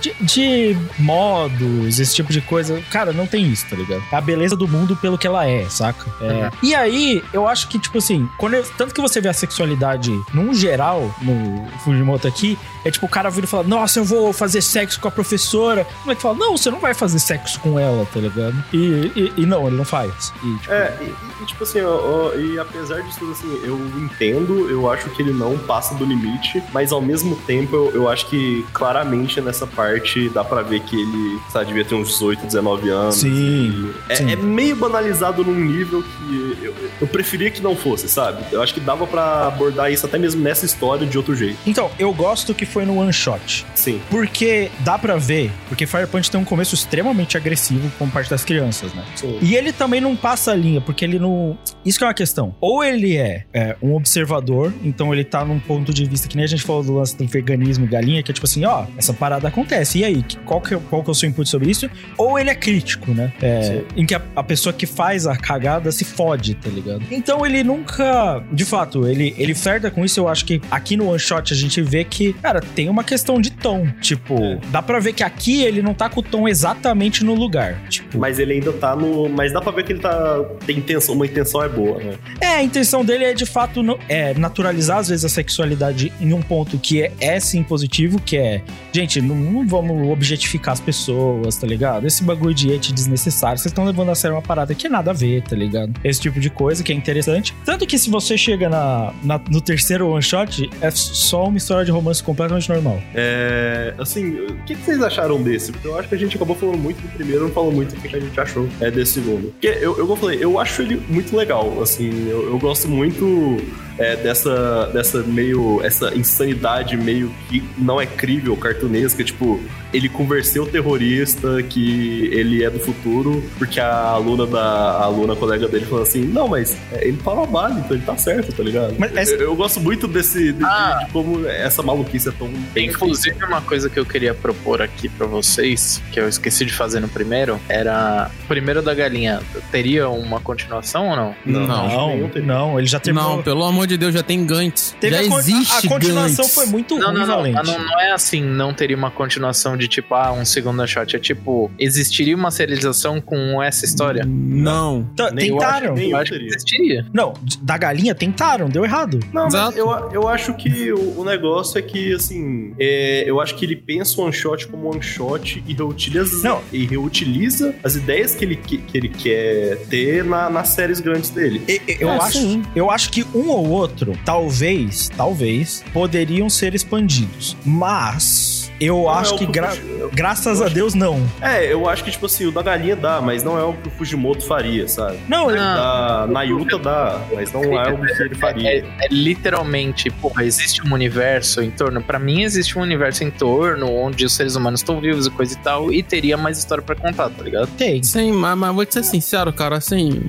[0.00, 2.80] de, de modos, esse tipo de coisa.
[2.90, 4.02] Cara, não tem isso, tá ligado?
[4.12, 6.06] É a beleza do mundo pelo que ela é, saca?
[6.20, 6.50] É.
[6.62, 10.10] E aí, eu acho que, tipo assim, quando eu- tanto que você vê a sexualidade
[10.32, 14.32] num geral, no Fujimoto aqui, é tipo o cara vira e fala: Nossa, eu vou
[14.32, 15.84] fazer sexo com a professora.
[16.00, 16.36] Como é que fala?
[16.36, 18.54] Não, você não vai fazer sexo com ela, tá ligado?
[18.72, 20.32] E, e- e não, ele não faz.
[20.42, 23.76] E, tipo, É, e, e, tipo assim, ó, ó, e apesar disso tudo, assim, eu
[23.98, 28.08] entendo, eu acho que ele não passa do limite, mas ao mesmo tempo eu, eu
[28.08, 29.87] acho que claramente nessa parte
[30.32, 33.16] dá pra ver que ele, sabe, devia ter uns 18, 19 anos.
[33.16, 34.32] Sim, é, sim.
[34.32, 38.42] é meio banalizado num nível que eu, eu preferia que não fosse, sabe?
[38.52, 41.58] Eu acho que dava pra abordar isso até mesmo nessa história de outro jeito.
[41.66, 43.66] Então, eu gosto que foi no one shot.
[43.74, 44.00] Sim.
[44.10, 48.44] Porque dá pra ver, porque Fire Punch tem um começo extremamente agressivo com parte das
[48.44, 49.04] crianças, né?
[49.14, 49.38] Sim.
[49.40, 51.58] E ele também não passa a linha, porque ele não.
[51.84, 52.54] Isso que é uma questão.
[52.60, 56.44] Ou ele é, é, um observador, então ele tá num ponto de vista que nem
[56.44, 59.12] a gente falou do lance do veganismo e galinha, que é tipo assim, ó, essa
[59.12, 59.77] parada acontece.
[59.98, 61.88] E aí, qual que, é- qual que é o seu input sobre isso?
[62.16, 63.32] Ou ele é crítico, né?
[63.42, 67.02] É, em que a, a pessoa que faz a cagada se fode, tá ligado?
[67.10, 68.42] Então ele nunca.
[68.52, 70.20] De fato, ele, ele flerta com isso.
[70.20, 73.40] Eu acho que aqui no One Shot a gente vê que, cara, tem uma questão
[73.40, 73.86] de tom.
[74.00, 74.58] Tipo, É.
[74.70, 77.76] dá pra ver que aqui ele não tá com o tom exatamente no lugar.
[77.88, 79.28] Tipo, Mas ele ainda tá no.
[79.28, 80.42] Mas dá pra ver que ele tá.
[80.66, 82.14] Tem intenção, uma intenção é boa, né?
[82.40, 86.32] É, a intenção dele é de fato no- é, naturalizar às vezes a sexualidade em
[86.32, 88.62] um ponto que é, é sim positivo, que é,
[88.92, 92.06] gente, não, não vamos objetificar as pessoas, tá ligado?
[92.06, 95.14] Esse bagulho de et desnecessário, vocês estão levando a sério uma parada que nada a
[95.14, 95.92] ver, tá ligado?
[96.02, 97.54] Esse tipo de coisa que é interessante.
[97.64, 101.84] Tanto que se você chega na, na- no terceiro one shot, é só uma história
[101.84, 103.00] de romance completamente normal.
[103.14, 105.72] É, assim, o que, que vocês acharam desse?
[105.72, 108.00] Porque eu acho que a gente acabou falando muito do primeiro, não falou muito do
[108.00, 109.48] que a gente achou é, desse segundo.
[109.52, 113.56] Porque eu, eu falei, eu acho ele muito legal, assim, eu, eu gosto muito
[113.98, 119.60] é, dessa, dessa meio, essa insanidade meio que não é crível, cartunesca, tipo,
[119.92, 124.58] ele convenceu o terrorista que ele é do futuro, porque a aluna da
[124.98, 128.16] a aluna colega dele falou assim, não, mas é, ele fala bala, então ele tá
[128.16, 128.94] certo, tá ligado?
[128.98, 131.00] Mas essa- eu, eu gosto muito desse, de, Ah.
[131.06, 135.08] de como essa maluquice é tão bem Inclusive, uma coisa que eu queria propor aqui
[135.08, 138.30] pra vocês, que eu esqueci de fazer no primeiro, era.
[138.44, 141.34] O primeiro da galinha, teria uma continuação ou não?
[141.44, 143.36] Não, Não, Não, ele já terminou.
[143.36, 144.94] Não, pelo amor de Deus, já tem Gantz.
[145.00, 146.54] Teve já a, existe a continuação Gantz.
[146.54, 147.18] foi muito Não, ruim,
[147.52, 147.78] não, não, não.
[147.84, 151.16] Não é assim, não teria uma continuação de tipo, ah, um segundo shot.
[151.16, 154.24] É tipo, existiria uma serialização com essa história?
[154.26, 155.04] Não.
[155.16, 155.76] Tá, Nem- eu Tentaram.
[155.76, 157.06] acho que nem- Eu eu acho que existiria.
[157.12, 159.20] Não, da galinha tentaram, deu errado.
[159.32, 163.64] Não, eu, eu acho que o, o negócio é que, assim, é, eu acho que
[163.64, 166.60] ele pensa o one shot como one shot e reutiliza, Não.
[166.72, 171.30] e reutiliza as ideias que ele, que, que ele quer ter na- nas séries grandes
[171.30, 171.62] dele.
[171.68, 172.62] E- e- Eu, É, acho, sim.
[172.74, 177.56] eu acho que um ou outro, talvez, talvez, poderiam ser expandidos.
[177.64, 181.20] Mas Eu Não acho é que, gra- Fuji- graças a Deus, não.
[181.40, 183.88] É, eu acho que, tipo assim, o da galinha dá, mas não é o que
[183.88, 185.18] o Fujimoto faria, sabe?
[185.28, 186.24] Não, ele- Ah.
[186.26, 188.68] Da Nayuta dá, mas não é o que ele faria.
[188.68, 192.02] É, é literalmente, porra, existe um universo em torno.
[192.02, 195.54] Pra mim, existe um universo em torno onde os seres humanos estão vivos e coisa
[195.54, 197.68] e tal, e teria mais história pra contar, tá ligado?
[197.76, 198.02] tem.
[198.02, 200.20] Sim, mas, mas vou te ser sincero, cara, assim,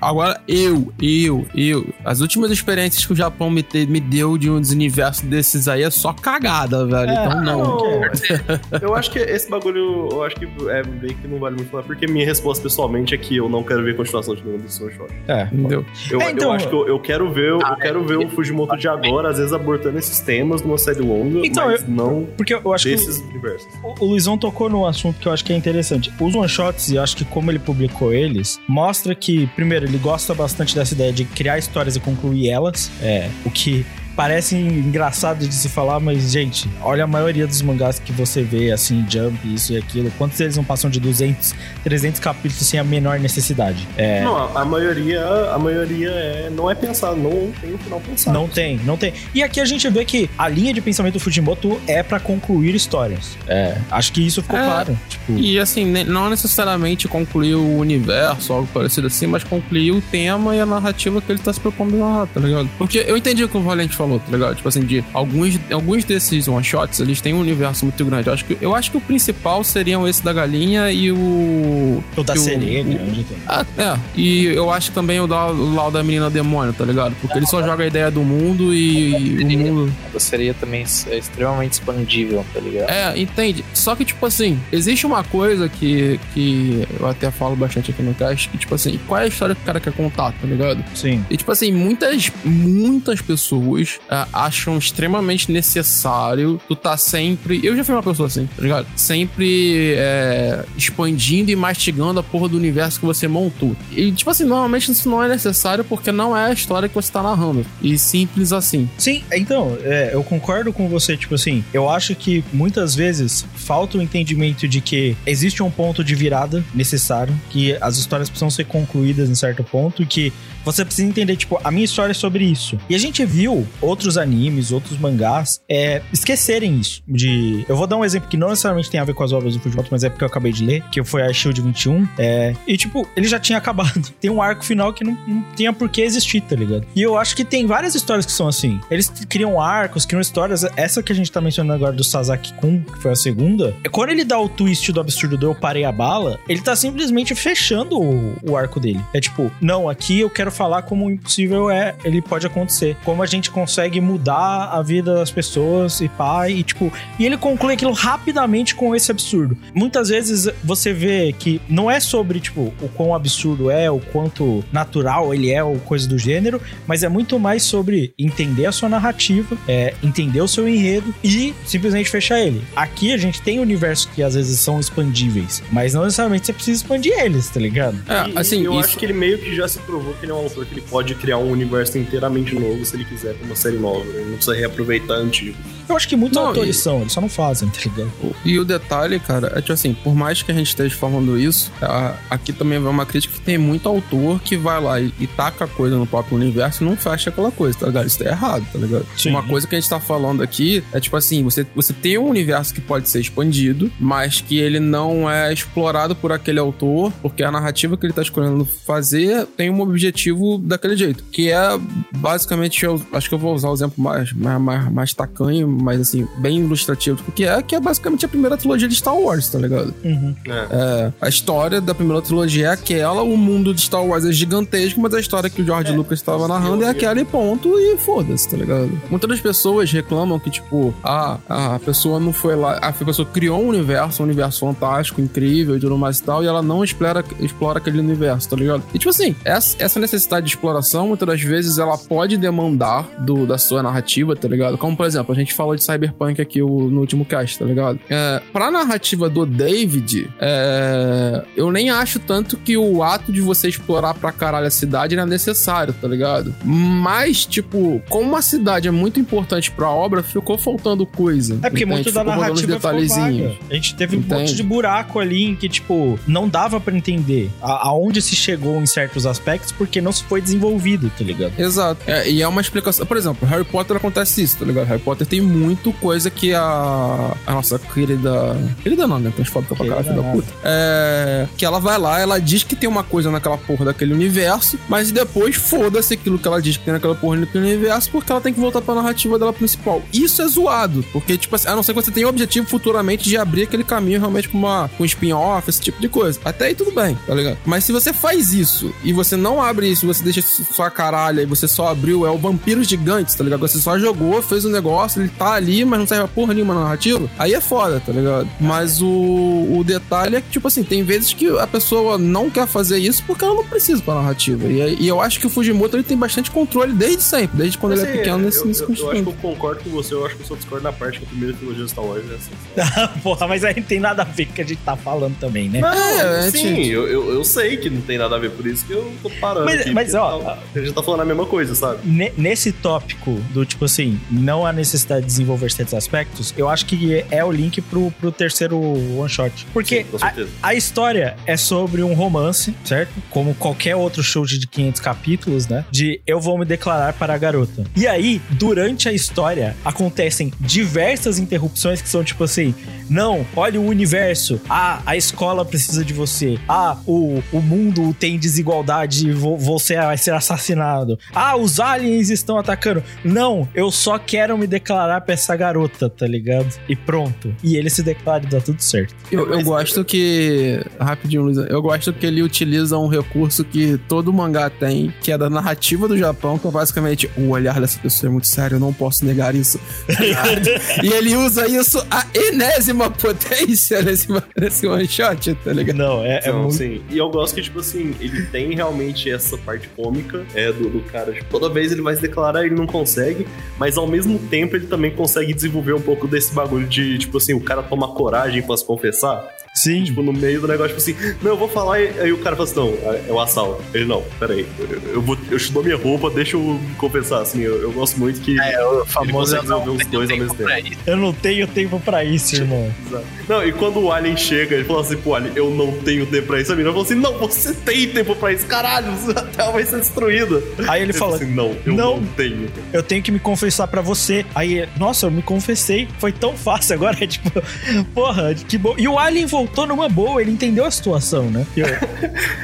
[0.00, 4.50] agora eu, eu, eu, as últimas experiências que o Japão me, te- me deu de
[4.50, 7.10] um universo desses aí é só cagada, velho.
[7.10, 7.81] É, então não.
[8.80, 11.82] Eu acho que esse bagulho, eu acho que é meio que não vale muito falar,
[11.82, 14.92] porque minha resposta pessoalmente é que eu não quero ver continuação de nenhum desses one
[14.92, 15.12] shot.
[15.28, 15.42] É.
[15.52, 15.84] Entendeu?
[16.10, 18.76] Eu, É, então- eu acho que eu, eu quero ver, eu quero ver o Fujimoto
[18.76, 22.72] de agora, às vezes abortando esses temas numa série longa, Então, mas não Porque eu
[22.72, 23.68] acho que desses universos.
[23.82, 26.12] o, o Luizão tocou num assunto que eu acho que é interessante.
[26.20, 30.34] Os one-shots, e eu acho que como ele publicou eles, mostra que, primeiro, ele gosta
[30.34, 32.90] bastante dessa ideia de criar histórias e concluir elas.
[33.02, 33.84] É, o que
[34.16, 38.70] parece engraçado de se falar, mas, gente, olha a maioria dos mangás que você vê,
[38.72, 40.10] assim, Jump, isso e aquilo.
[40.18, 43.86] Quantos eles não passam de 200, 300 capítulos sem a menor necessidade?
[43.96, 44.22] É.
[44.22, 48.38] Não, a, a maioria, a maioria é, não é pensado, não tem um final pensado.
[48.38, 49.12] Não tem, não tem.
[49.34, 52.74] E aqui a gente vê que a linha de pensamento do Fujimoto é pra concluir
[52.74, 53.36] histórias.
[53.46, 53.76] É.
[53.90, 54.64] Acho que isso ficou É.
[54.64, 54.98] claro.
[55.08, 60.54] Tipo, E assim, não necessariamente concluir o universo, algo parecido assim, mas concluir o tema
[60.54, 62.68] e a narrativa que ele tá se propondo narrar, tá ligado?
[62.78, 64.54] Porque eu entendi o que o Valente falou, tá ligado?
[64.56, 68.26] Tipo assim, de alguns, alguns desses one-shots, eles têm um universo muito grande.
[68.28, 72.02] Eu acho, que, eu acho que o principal seriam esse da galinha e o.
[72.16, 73.24] o da e o- sereia, o- grande.
[73.24, 73.42] também.
[73.46, 73.98] Ah, é.
[74.16, 77.14] E eu acho que também o da, o lá da menina demônio, tá ligado?
[77.20, 79.92] Porque ele só joga a ideia do mundo e, o mundo.
[80.18, 82.90] Seria também é extremamente expandível, tá ligado?
[82.90, 83.64] É, entende?
[83.74, 88.14] Só que, tipo assim, existe uma coisa que, que eu até falo bastante aqui no
[88.14, 90.82] cast, que, tipo assim, qual é a história que o cara quer contar, tá ligado?
[90.94, 91.24] Sim.
[91.30, 97.60] E, tipo assim, muitas, muitas pessoas ah, acham extremamente necessário tu tá sempre.
[97.64, 98.86] Eu já fui uma pessoa assim, tá ligado?
[98.96, 103.76] Sempre é, expandindo e mastigando a porra do universo que você montou.
[103.90, 107.12] E, tipo assim, normalmente isso não é necessário porque não é a história que você
[107.12, 107.64] tá narrando.
[107.80, 108.88] E simples assim.
[108.98, 113.98] Sim, então, é, eu concordo com você, tipo assim, eu acho que muitas vezes falta
[113.98, 118.64] o entendimento de que existe um ponto de virada necessário, que as histórias precisam ser
[118.64, 120.32] concluídas em certo ponto, e que
[120.64, 122.78] você precisa entender, tipo, a minha história é sobre isso.
[122.88, 127.02] E a gente viu outros animes, outros mangás, é, esquecerem isso.
[127.06, 127.64] De.
[127.68, 129.60] Eu vou dar um exemplo que não necessariamente tem a ver com as obras do
[129.60, 132.08] Fujimoto, mas é porque eu acabei de ler, que foi a Shield 21.
[132.18, 134.12] É, e, tipo, ele já tinha acabado.
[134.20, 136.86] Tem um arco final que não, não tinha por que existir, tá ligado?
[136.94, 138.80] E eu acho que tem várias histórias que são assim.
[138.90, 140.64] Eles criam arcos, criam histórias.
[140.76, 143.88] Essa que a gente tá mencionando agora do Sasaki Kun, que foi a segunda, é
[143.88, 147.34] quando ele dá o twist do absurdo do eu parei a bala, ele tá simplesmente
[147.34, 149.00] fechando o, o arco dele.
[149.12, 152.96] É tipo, não, aqui eu quero falar como o impossível é, ele pode acontecer.
[153.04, 157.36] Como a gente consegue mudar a vida das pessoas e pá, e tipo, e ele
[157.36, 159.56] conclui aquilo rapidamente com esse absurdo.
[159.74, 164.62] Muitas vezes você vê que não é sobre, tipo, o quão absurdo é, o quanto
[164.72, 168.88] natural ele é, ou coisa do gênero, mas é muito mais sobre entender a sua
[168.88, 172.62] narrativa, é, entender o seu enredo e simplesmente fechar ele.
[172.76, 176.76] Aqui a gente tem universos que às vezes são expandíveis, mas não necessariamente você precisa
[176.82, 177.98] expandir eles, tá ligado?
[178.08, 178.80] É, E- assim, eu isso.
[178.90, 180.82] acho que ele meio que já se provou que ele é um autor que ele
[180.82, 184.04] pode criar um universo inteiramente novo se ele quiser uma série nova.
[184.04, 185.56] Ele não precisa reaproveitar antigo.
[185.92, 188.10] Eu acho que muitos Não, autores e- são, eles só não fazem, tá ligado?
[188.44, 191.70] E o detalhe, cara, é tipo assim, por mais que a gente esteja falando isso,
[191.82, 195.26] a- aqui também vai uma crítica que tem muito autor que vai lá e, e
[195.26, 198.06] taca coisa no próprio universo e não fecha aquela coisa, tá ligado?
[198.06, 199.06] Isso tá errado, tá ligado?
[199.16, 199.30] Sim.
[199.30, 202.28] Uma coisa que a gente tá falando aqui é tipo assim, você, você tem um
[202.28, 207.42] universo que pode ser expandido, mas que ele não é explorado por aquele autor, porque
[207.42, 211.78] a narrativa que ele tá escolhendo fazer tem um objetivo daquele jeito, que é
[212.16, 216.00] basicamente, eu acho que eu vou usar o exemplo mais, mais, mais, mais tacanho, mas
[216.00, 219.48] assim, bem ilustrativo do que é, que é basicamente a primeira trilogia de Star Wars,
[219.48, 219.94] tá ligado?
[220.04, 220.34] Uhum.
[220.46, 220.50] É.
[220.50, 225.00] É, a história da primeira trilogia é aquela, o mundo de Star Wars é gigantesco,
[225.00, 228.48] mas a história que o George Lucas estava narrando é aquela e ponto, e foda-se,
[228.48, 228.90] tá ligado?
[229.10, 233.62] Muitas das pessoas reclamam que, tipo, ah, a pessoa não foi lá, a pessoa criou
[233.62, 237.24] um universo, um universo fantástico, incrível e tudo mais e tal, e ela não explora,
[237.40, 238.82] explora aquele universo, tá ligado?
[238.94, 243.46] E, tipo assim, essa, essa necessidade de exploração, muitas das vezes, ela pode demandar do,
[243.46, 244.78] da sua narrativa, tá ligado?
[244.78, 247.98] Como, por exemplo, a gente falou de Cyberpunk aqui no último cast, tá ligado?
[248.10, 253.68] É, pra narrativa do David, é, eu nem acho tanto que o ato de você
[253.68, 256.54] explorar pra caralho a cidade era necessário, tá ligado?
[256.64, 261.54] Mas, tipo, como a cidade é muito importante pra obra, ficou faltando coisa.
[261.62, 261.86] É porque entende?
[261.86, 263.56] muito da narrativa detalhezinhos.
[263.70, 264.40] A gente teve um Entende?
[264.40, 268.76] monte de buraco ali em que, tipo, não dava pra entender a- aonde se chegou
[268.80, 271.52] em certos aspectos porque não se foi desenvolvido, tá ligado?
[271.58, 272.00] Exato.
[272.06, 273.06] É, e é uma explicação.
[273.06, 274.86] Por exemplo, Harry Potter acontece isso, tá ligado?
[274.86, 278.56] Harry Potter tem muito coisa que a, a nossa querida.
[278.82, 279.32] Querida não, né?
[279.34, 280.48] Transfóbica pra caralho, filha da puta.
[280.64, 284.78] É, que ela vai lá, ela diz que tem uma coisa naquela porra daquele universo,
[284.88, 288.40] mas depois foda-se aquilo que ela diz que tem naquela porra naquele universo, porque ela
[288.40, 290.02] tem que voltar pra narrativa dela principal.
[290.12, 293.28] Isso é zoado, porque, tipo assim, a não ser que você tenha o objetivo futuramente
[293.28, 296.40] de abrir aquele caminho realmente com uma com um spin-off, esse tipo de coisa.
[296.44, 297.58] Até aí tudo bem, tá ligado?
[297.64, 301.42] Mas se você faz isso e você não abre isso, você deixa só a caralha
[301.42, 303.60] e você só abriu, é o Vampiros Gigantes, tá ligado?
[303.60, 306.54] Você só jogou, fez o um negócio, ele tá ali, mas não serve pra porra
[306.54, 308.48] nenhuma na narrativa, aí é foda, tá ligado?
[308.60, 312.66] Mas o, o detalhe é que, tipo assim, tem vezes que a pessoa não quer
[312.66, 314.66] fazer isso porque ela não precisa pra narrativa.
[314.66, 317.92] E, e eu acho que o Fujimoto ele tem bastante controle desde sempre, desde quando
[317.92, 319.90] Mas, ele é assim, pequeno nesse, eu, nesse eu, eu acho que eu concordo com
[319.90, 322.24] você, eu acho que eu só discordo na parte que a primeira trilogia Star Wars
[322.30, 323.12] é assim.
[323.22, 325.36] Porra, mas aí não tem nada a ver com o que a gente tá falando
[325.38, 325.80] também, né?
[325.80, 326.88] Não, É, sim, gente.
[326.90, 329.30] eu, eu, eu sei que não tem nada a ver, por isso que eu tô
[329.40, 329.66] parando.
[329.66, 331.98] Mas- aqui, mas, ó, tá- a gente tá falando a mesma coisa, sabe?
[332.04, 336.86] Ne- Nesse tópico do tipo assim, não há necessidade de desenvolver certos aspectos, eu acho
[336.86, 339.66] que é o link pro, pro terceiro one shot.
[339.72, 343.12] Porque Sim, a, a história é sobre um romance, certo?
[343.30, 345.84] Como qualquer outro show de 500 capítulos, né?
[345.90, 347.84] De eu vou me declarar para a garota.
[347.96, 352.74] E aí, durante a história, acontecem diversas interrupções que são tipo assim:
[353.12, 354.60] não, olha o universo.
[354.68, 356.58] Ah, a escola precisa de você.
[356.68, 361.18] Ah, o, o mundo tem desigualdade e vo- você vai ser assassinado.
[361.34, 363.02] Ah, os aliens estão atacando.
[363.24, 366.68] Não, eu só quero me declarar pra essa garota, tá ligado?
[366.88, 367.54] E pronto.
[367.62, 369.14] E ele se declara e dá tudo certo.
[369.30, 370.80] Eu, eu gosto que.
[370.98, 371.58] Rapidinho, Luiz.
[371.58, 376.08] Eu gosto que ele utiliza um recurso que todo mangá tem, que é da narrativa
[376.08, 379.24] do Japão, que é basicamente o olhar dessa pessoa é muito sério, eu não posso
[379.24, 379.78] negar isso.
[381.02, 385.96] e ele usa isso a enésima potência nesse, nesse one shot, tá ligado?
[385.96, 386.74] Não, é, é Não, muito.
[386.74, 387.02] sim.
[387.10, 391.00] E eu gosto que, tipo assim, ele tem realmente essa parte cômica é, do, do
[391.00, 391.32] cara.
[391.32, 393.46] Tipo, toda vez ele vai se declarar, ele não consegue,
[393.78, 397.54] mas ao mesmo tempo ele também consegue desenvolver um pouco desse bagulho de, tipo assim,
[397.54, 399.46] o cara toma coragem pra se confessar.
[399.74, 400.04] Sim.
[400.04, 402.54] Tipo, no meio do negócio, tipo assim, não, eu vou falar, e aí o cara
[402.54, 403.82] fala assim, não, é o assalto.
[403.94, 407.60] Ele, não, peraí, eu, eu, vou, eu te dou minha roupa, deixa eu confessar, assim,
[407.62, 410.30] eu, eu gosto muito que É, o ele famoso consegue eu não desenvolver os dois
[410.30, 410.96] ao mesmo tempo.
[411.06, 412.92] Eu não tenho tempo pra isso, irmão.
[413.06, 413.24] Exato.
[413.48, 416.46] Não, e quando o Alien chega, ele fala assim pro Alien, eu não tenho tempo
[416.48, 416.70] pra isso.
[416.72, 420.00] A menina fala assim, não, você tem tempo pra isso, caralho, a Terra vai ser
[420.00, 420.62] destruída.
[420.86, 422.68] Aí ele fala, assim, não, eu "Não." não, tenho.
[422.92, 424.44] eu tenho que me confessar pra você.
[424.54, 426.06] Aí, nossa, eu me confessei.
[426.18, 427.16] Foi tão fácil agora.
[427.22, 427.50] É tipo,
[428.14, 428.94] porra, que bom.
[428.98, 431.66] E o Alien voltou numa boa, ele entendeu a situação, né?
[431.76, 431.86] Eu-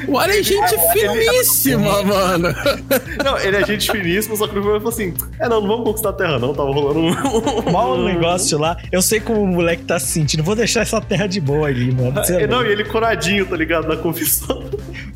[0.07, 2.49] O Alien é gente finíssima, mano.
[3.23, 6.09] Não, ele é gente finíssima, só que primeiro falou assim, é não, não vamos conquistar
[6.09, 7.71] a Terra não, tava rolando um...
[7.71, 8.77] mal um negócio lá.
[8.91, 10.43] Eu sei como o moleque tá se sentindo.
[10.43, 12.13] Vou deixar essa terra de boa ali, mano.
[12.13, 14.63] Você é não, e ele coradinho, tá ligado, na confissão.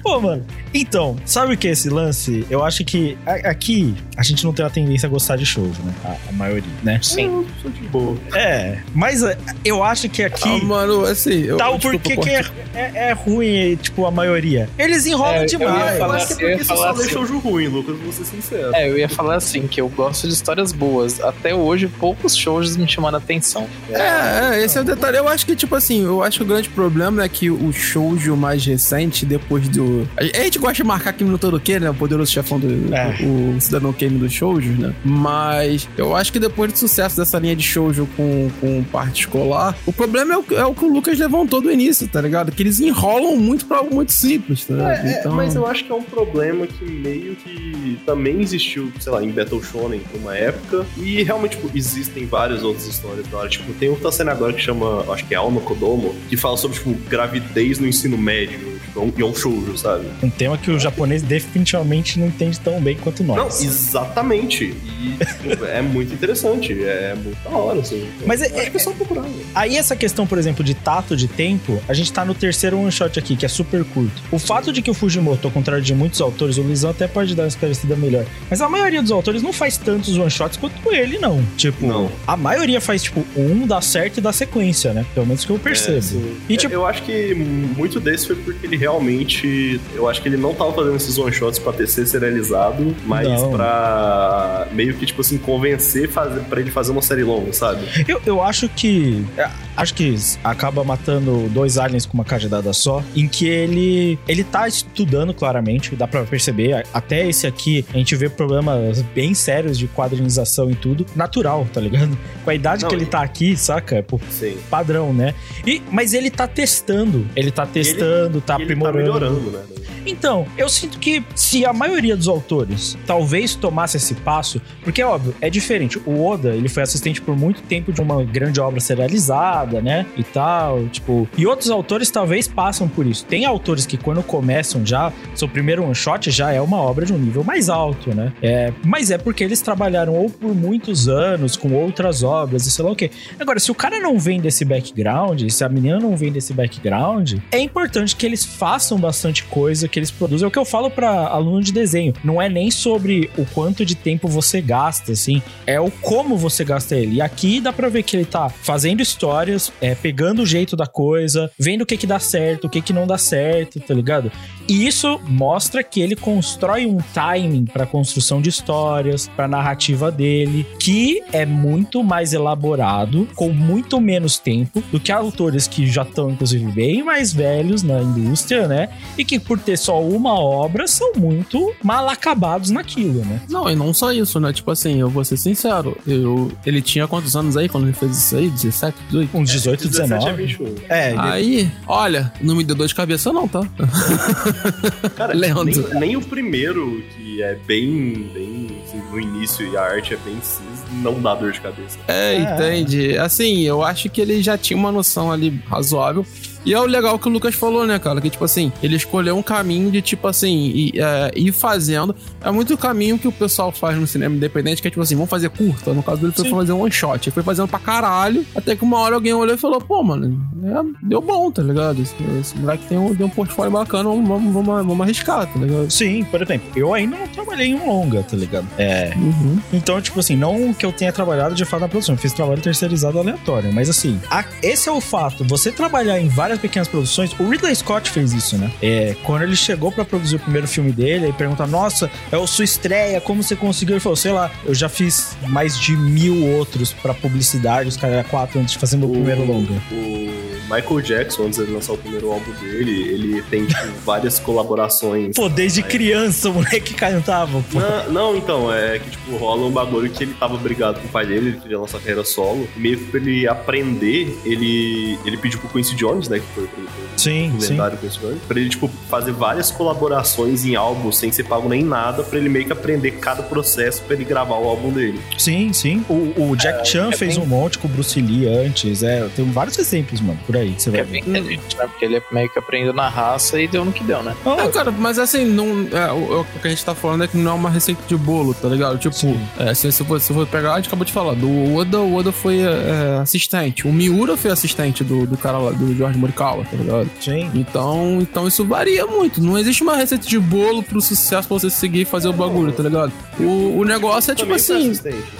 [0.01, 0.45] Pô, mano.
[0.73, 2.45] Então, sabe o que é esse lance?
[2.49, 5.93] Eu acho que aqui a gente não tem a tendência a gostar de shows, né?
[6.03, 6.99] A, a maioria, né?
[7.01, 7.25] Sim.
[7.27, 8.17] Eu sou de boa.
[8.33, 10.49] É, mas é, eu acho que aqui.
[10.61, 11.43] Ah, mano, assim.
[11.43, 14.69] Eu, Tá, o porquê que é, é, é ruim, tipo, a maioria?
[14.77, 15.93] Eles enrolam É, eu ia demais.
[15.93, 17.01] Eu falar acho que é assim, eu ia porque você só assim.
[17.01, 18.71] deixa o jogo ruim, Lucas, vou ser sincero.
[18.73, 21.21] É, eu ia falar assim, que eu gosto de histórias boas.
[21.21, 23.67] Até hoje, poucos shows me chamaram a atenção.
[23.89, 25.17] É, é, esse é o detalhe.
[25.17, 28.35] Eu acho que, tipo assim, eu acho que o grande problema é que o shoujo
[28.35, 30.07] mais recente, depois do.
[30.17, 31.89] A gente gosta de marcar Kimi no Todoke, né?
[31.89, 32.93] O poderoso chefão do.
[32.93, 33.17] É.
[33.23, 34.93] O cidadão Kimi dos shoujos, né?
[35.03, 39.75] Mas eu acho que depois do sucesso dessa linha de shoujo com, com parte escolar,
[39.85, 42.51] o problema é o, é o que o Lucas levantou do início, tá ligado?
[42.51, 45.05] Que eles enrolam muito pra algo muito simples, tá ligado?
[45.07, 45.31] É, é, então...
[45.33, 49.29] mas eu acho que é um problema que meio que também existiu, sei lá, em
[49.31, 50.85] Battle Shonen por uma época.
[50.97, 53.49] E realmente, tipo, existem várias outras histórias da hora.
[53.49, 56.37] Tipo, tem um que tá sendo agora que chama, acho que é Alma Kodomo, que
[56.37, 58.59] fala sobre, tipo, gravidez no ensino médio.
[58.83, 60.05] Tipo, é um- é um shoujo, sabe?
[60.21, 63.63] Um tema que o japonês definitivamente não entende tão bem quanto Não, nós.
[63.63, 64.65] exatamente.
[64.65, 66.73] E tipo, é muito interessante.
[66.83, 68.07] É muito da hora, assim.
[68.25, 69.21] Mas é- que é só procurar.
[69.21, 69.29] né?
[69.55, 71.52] Aí essa questão, por exemplo, de tato de tempo,
[71.87, 74.21] a gente tá no terceiro one shot aqui, que é super curto.
[74.31, 77.35] O fato de que o Fujimoto, ao contrário de muitos autores, o Luizão até pode
[77.35, 80.91] dar uma esclarecida melhor, mas a maioria dos autores não faz tantos one shots quanto
[80.93, 81.43] ele, não.
[81.57, 82.11] Tipo, Não.
[82.27, 85.05] a maioria faz, tipo, um dá certo e dá sequência, né?
[85.13, 85.97] Pelo menos que eu percebo.
[86.17, 86.51] É.
[86.51, 89.79] E, É, tipo- Eu acho que muito desse foi porque ele realmente.
[89.93, 93.27] Eu acho que ele não tava fazendo esses one shots pra ter ser serializado, mas
[93.27, 93.51] Não.
[93.51, 97.81] pra meio que, tipo assim, convencer fazer, pra ele fazer uma série longa, sabe?
[98.07, 99.23] Eu, eu acho que.
[99.37, 103.03] é, Acho que acaba matando dois aliens com uma cajadada só.
[103.15, 104.17] Em que ele.
[104.27, 106.85] Ele tá estudando claramente, dá pra perceber.
[106.93, 111.05] Até esse aqui, a gente vê problemas bem sérios de quadrinização e tudo.
[111.15, 112.17] Natural, tá ligado?
[112.43, 114.03] Com a idade Não, que ele e- tá aqui, saca?
[114.03, 114.57] Pô, Sim.
[114.69, 115.33] padrão, né?
[115.65, 117.25] E, mas ele tá testando.
[117.35, 118.97] Ele tá testando, tá ele tá aprimorando.
[118.97, 119.59] melhorando, né?
[120.05, 125.05] Então, eu sinto que se a maioria dos autores talvez tomasse esse passo, porque é
[125.05, 125.97] óbvio, é diferente.
[126.05, 130.05] O Oda, ele foi assistente por muito tempo de uma grande obra serializada, né?
[130.17, 131.27] E tal, tipo.
[131.37, 133.25] E outros autores talvez passam por isso.
[133.25, 137.13] Tem autores que quando começam já, seu primeiro one shot já é uma obra de
[137.13, 138.33] um nível mais alto, né?
[138.41, 142.85] É, mas é porque eles trabalharam ou por muitos anos com outras obras e sei
[142.85, 143.09] lá o quê.
[143.39, 147.33] Agora, se o cara não vem desse background, se a menina não vem desse background,
[147.51, 150.47] é importante que eles façam bastante coisa, que eles produzam.
[150.47, 152.13] É o que eu falo para aluno de desenho.
[152.23, 156.63] Não é nem sobre o quanto de tempo você gasta, assim, é o como você
[156.63, 157.15] gasta ele.
[157.15, 160.85] E aqui dá pra ver que ele tá fazendo histórias, é, pegando o jeito da
[160.85, 161.22] coisa,
[161.57, 164.31] vendo o que que dá certo, o que que não dá certo, tá ligado?
[164.67, 170.65] E isso mostra que ele constrói um timing para construção de histórias, para narrativa dele,
[170.79, 176.29] que é muito mais elaborado, com muito menos tempo do que autores que já estão
[176.29, 178.89] inclusive bem mais velhos na indústria, né?
[179.17, 183.41] E que por ter só uma obra são muito mal acabados naquilo, né?
[183.49, 184.53] Não, e não só isso, né?
[184.53, 188.17] Tipo assim, eu vou ser sincero, eu, ele tinha quantos anos aí quando ele fez
[188.17, 188.49] isso aí?
[188.49, 189.37] 17, 18?
[189.37, 190.45] Uns 18, 17 a 19.
[190.45, 190.75] 21.
[190.89, 191.21] É, ele-
[191.65, 193.61] Aí, olha, não me deu dor de cabeça não, tá?
[195.15, 195.65] Cara, Leandro.
[195.65, 200.17] nem, nem o primeiro, que é bem, bem assim, no início e a arte é
[200.17, 200.61] bem cis,
[201.01, 201.97] não dá dor de cabeça.
[202.07, 203.17] É, entende?
[203.17, 206.25] Assim, eu acho que ele já tinha uma noção ali razoável.
[206.65, 208.19] E é o legal que o Lucas falou, né, cara?
[208.21, 212.15] Que, tipo assim, ele escolheu um caminho de, tipo assim, ir, é, ir fazendo.
[212.41, 215.15] É muito o caminho que o pessoal faz no cinema independente, que é, tipo assim,
[215.15, 215.93] vamos fazer curta.
[215.93, 216.51] No caso dele, foi Sim.
[216.51, 217.27] fazer um one shot.
[217.27, 218.45] Ele foi fazendo pra caralho.
[218.55, 222.01] Até que uma hora alguém olhou e falou, pô, mano, é, deu bom, tá ligado?
[222.01, 225.59] Esse, esse moleque tem um, tem um portfólio bacana, vamos, vamos, vamos, vamos arriscar, tá
[225.59, 225.89] ligado?
[225.91, 228.67] Sim, por exemplo, eu ainda não trabalhei em um longa, tá ligado?
[228.77, 229.13] É.
[229.17, 229.59] Uhum.
[229.73, 232.61] Então, tipo assim, não que eu tenha trabalhado de fato na produção, eu fiz trabalho
[232.61, 235.43] terceirizado aleatório, mas assim, a- esse é o fato.
[235.45, 238.71] Você trabalhar em várias pequenas produções, o Ridley Scott fez isso, né?
[238.81, 242.47] É, quando ele chegou pra produzir o primeiro filme dele, aí pergunta: Nossa, é a
[242.47, 243.95] sua estreia, como você conseguiu?
[243.95, 248.17] Ele falou: Sei lá, eu já fiz mais de mil outros pra publicidade, os caras
[248.17, 249.73] eram quatro antes de fazer meu primeiro longa.
[249.91, 254.39] O Michael Jackson, antes de ele lançar o primeiro álbum dele, ele tem tipo, várias
[254.39, 255.35] colaborações.
[255.35, 257.79] Pô, desde criança o moleque cantava, pô.
[257.79, 261.09] Não, não, então, é que tipo, rola um bagulho que ele tava brigado com o
[261.09, 262.67] pai dele, ele queria lançar carreira solo.
[262.75, 266.41] Meio que pra ele aprender, ele, ele pediu pro Quincy Jones, né?
[266.43, 266.69] Que foi o
[267.17, 267.69] Sim, sim.
[267.71, 271.83] lendário Quincy Jones, pra ele, tipo, fazer várias colaborações em álbuns sem ser pago nem
[271.83, 275.19] nada, pra ele meio que aprender cada processo pra ele gravar o álbum dele.
[275.37, 276.03] Sim, sim.
[276.09, 279.03] O, o Jack Chan é fez bem- um monte com o Bruce Lee antes.
[279.03, 281.87] É, tem vários exemplos, mano, por aí que você vai É bem inteligente, né?
[281.87, 284.35] Porque ele meio que aprendeu na raça e deu no que deu, né?
[284.57, 287.37] É, cara, mas assim, não, é, o, o que a gente tá falando é que
[287.37, 288.97] não é uma receita de bolo, tá ligado?
[288.97, 289.39] Tipo, Sim.
[289.59, 292.15] é, se você for, se for pegar, a gente acabou de falar, do Oda, o
[292.15, 293.87] Oda foi é, assistente.
[293.87, 297.09] O Miura foi assistente do, do cara lá, do Jorge Morikawa, tá ligado?
[297.21, 297.49] Sim.
[297.53, 299.41] Então, então isso varia muito.
[299.41, 302.71] Não existe uma receita de bolo pro sucesso pra você seguir e fazer o bagulho,
[302.71, 303.11] tá ligado?
[303.39, 304.91] O, o negócio é tipo assim.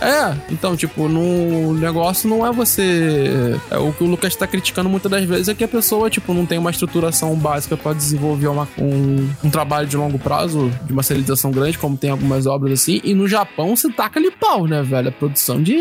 [0.01, 1.23] É, então, tipo, no
[1.69, 3.55] o negócio não é você.
[3.71, 6.33] É, o que o Lucas tá criticando muitas das vezes é que a pessoa, tipo,
[6.33, 10.93] não tem uma estruturação básica pra desenvolver uma- um, um trabalho de longo prazo, de
[10.93, 13.01] uma serialização grande, como tem algumas obras assim.
[13.03, 15.09] E no Japão você taca ali pau, né, velho?
[15.09, 15.75] A produção de.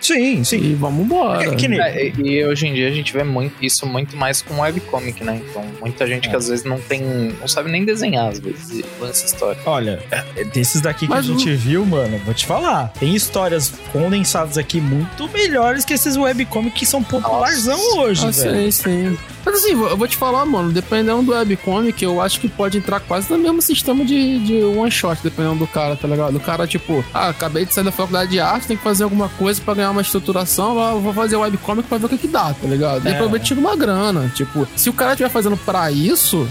[0.00, 0.58] Sim, sim.
[0.60, 1.44] E vamos embora.
[1.44, 4.16] É que nem- É, e, e hoje em dia a gente vê muito, isso muito
[4.16, 5.40] mais com webcomic, né?
[5.48, 7.02] Então, muita gente que às vezes não tem.
[7.40, 9.60] não sabe nem desenhar, às vezes, e lança história.
[9.64, 12.92] Olha, é, desses daqui que Mas a gente viu, mano, vou te falar.
[12.98, 18.72] Tem histórias condensadas aqui muito melhores que esses webcomics que são popularzão hoje, Ah, velho.
[18.72, 19.18] sim, sim.
[19.44, 23.00] Mas assim, eu vou te falar, mano, dependendo do webcomic, eu acho que pode entrar
[23.00, 26.36] quase no mesmo sistema de, de one shot, dependendo do cara, tá ligado?
[26.36, 29.28] O cara, tipo, ah, acabei de sair da faculdade de arte, tem que fazer alguma
[29.30, 32.52] coisa pra ganhar uma estruturação, eu vou fazer webcomic pra ver o que que dá,
[32.52, 33.06] tá ligado?
[33.06, 33.14] E É.
[33.14, 34.30] pra ver tira uma grana.
[34.40, 36.48] Tipo, se o cara estiver fazendo pra isso,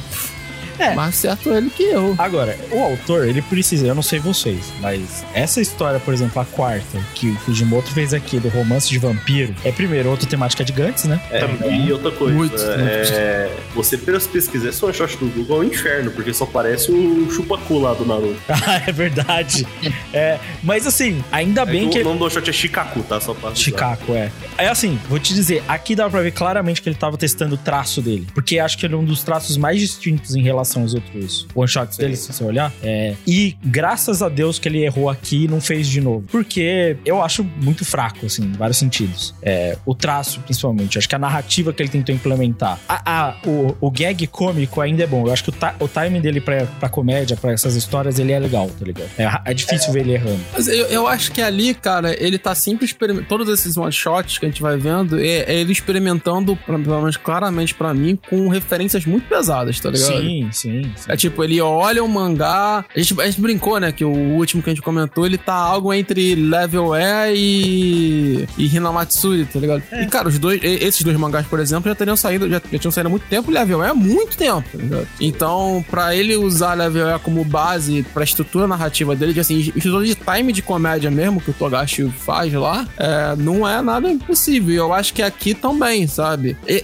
[0.79, 0.95] É.
[0.95, 2.15] mais certo ele que eu.
[2.17, 6.45] Agora, o autor, ele precisa, eu não sei vocês, mas essa história, por exemplo, a
[6.45, 10.71] quarta, que o Fujimoto fez aqui do romance de vampiro, é primeiro outra temática de
[10.71, 11.19] Gantz, né?
[11.31, 15.65] É, e outra coisa, Muito, é, você pelas pesquisar esse one shot do Google é
[15.65, 18.39] um inferno, porque só parece o chupacu lá do Naruto.
[18.69, 19.65] Ah, é verdade.
[20.13, 21.99] é, mas assim, ainda bem É que.
[22.01, 23.19] O nome do shot é Shikaku, tá?
[23.19, 23.55] Só pra.
[23.55, 24.29] Chicago, é.
[24.57, 27.57] É assim, vou te dizer, aqui dá pra ver claramente que ele tava testando o
[27.57, 28.27] traço dele.
[28.33, 31.97] Porque acho que ele é um dos traços mais distintos em relação aos outros one-shots
[31.97, 32.71] dele, se você olhar.
[32.83, 36.25] É, e graças a Deus que ele errou aqui e não fez de novo.
[36.31, 39.33] Porque eu acho muito fraco, assim, em vários sentidos.
[39.41, 40.97] É, o traço, principalmente.
[40.97, 42.79] Acho que a narrativa que ele tentou implementar.
[42.87, 45.25] A, a- o o, gag cômico ainda é bom.
[45.27, 48.31] Eu acho que o, ta- o timing dele pra, pra comédia, pra essas histórias, ele
[48.31, 49.09] é legal, tá ligado?
[49.17, 50.39] É, é difícil ver ele errando.
[50.53, 53.27] Mas eu, eu acho que ali, cara, ele tá sempre experimentando.
[53.27, 57.17] Todos esses one shots que a gente vai vendo, é, é ele experimentando, pelo menos
[57.17, 60.19] claramente pra mim, com referências muito pesadas, tá ligado?
[60.21, 61.11] Sim, sim, sim.
[61.11, 62.85] É tipo, ele olha o mangá.
[62.95, 63.91] A gente, a gente brincou, né?
[63.91, 68.47] Que o último que a gente comentou, ele tá algo entre Level E e.
[68.57, 69.83] e Hinamatsuri, tá ligado?
[69.91, 72.91] E, cara, os dois, esses dois mangás, por exemplo, já teriam saído, já, já tinham
[72.91, 75.07] saído há muito tempo, Level E há muito tempo, tá ligado?
[75.19, 80.05] Então, pra ele usar Level E como base pra estrutura narrativa dele, de assim, estrutura
[80.05, 84.73] de time de comédia mesmo, que o Togashi faz lá, é, não é nada impossível.
[84.73, 86.57] E eu acho que aqui também, sabe?
[86.67, 86.83] E,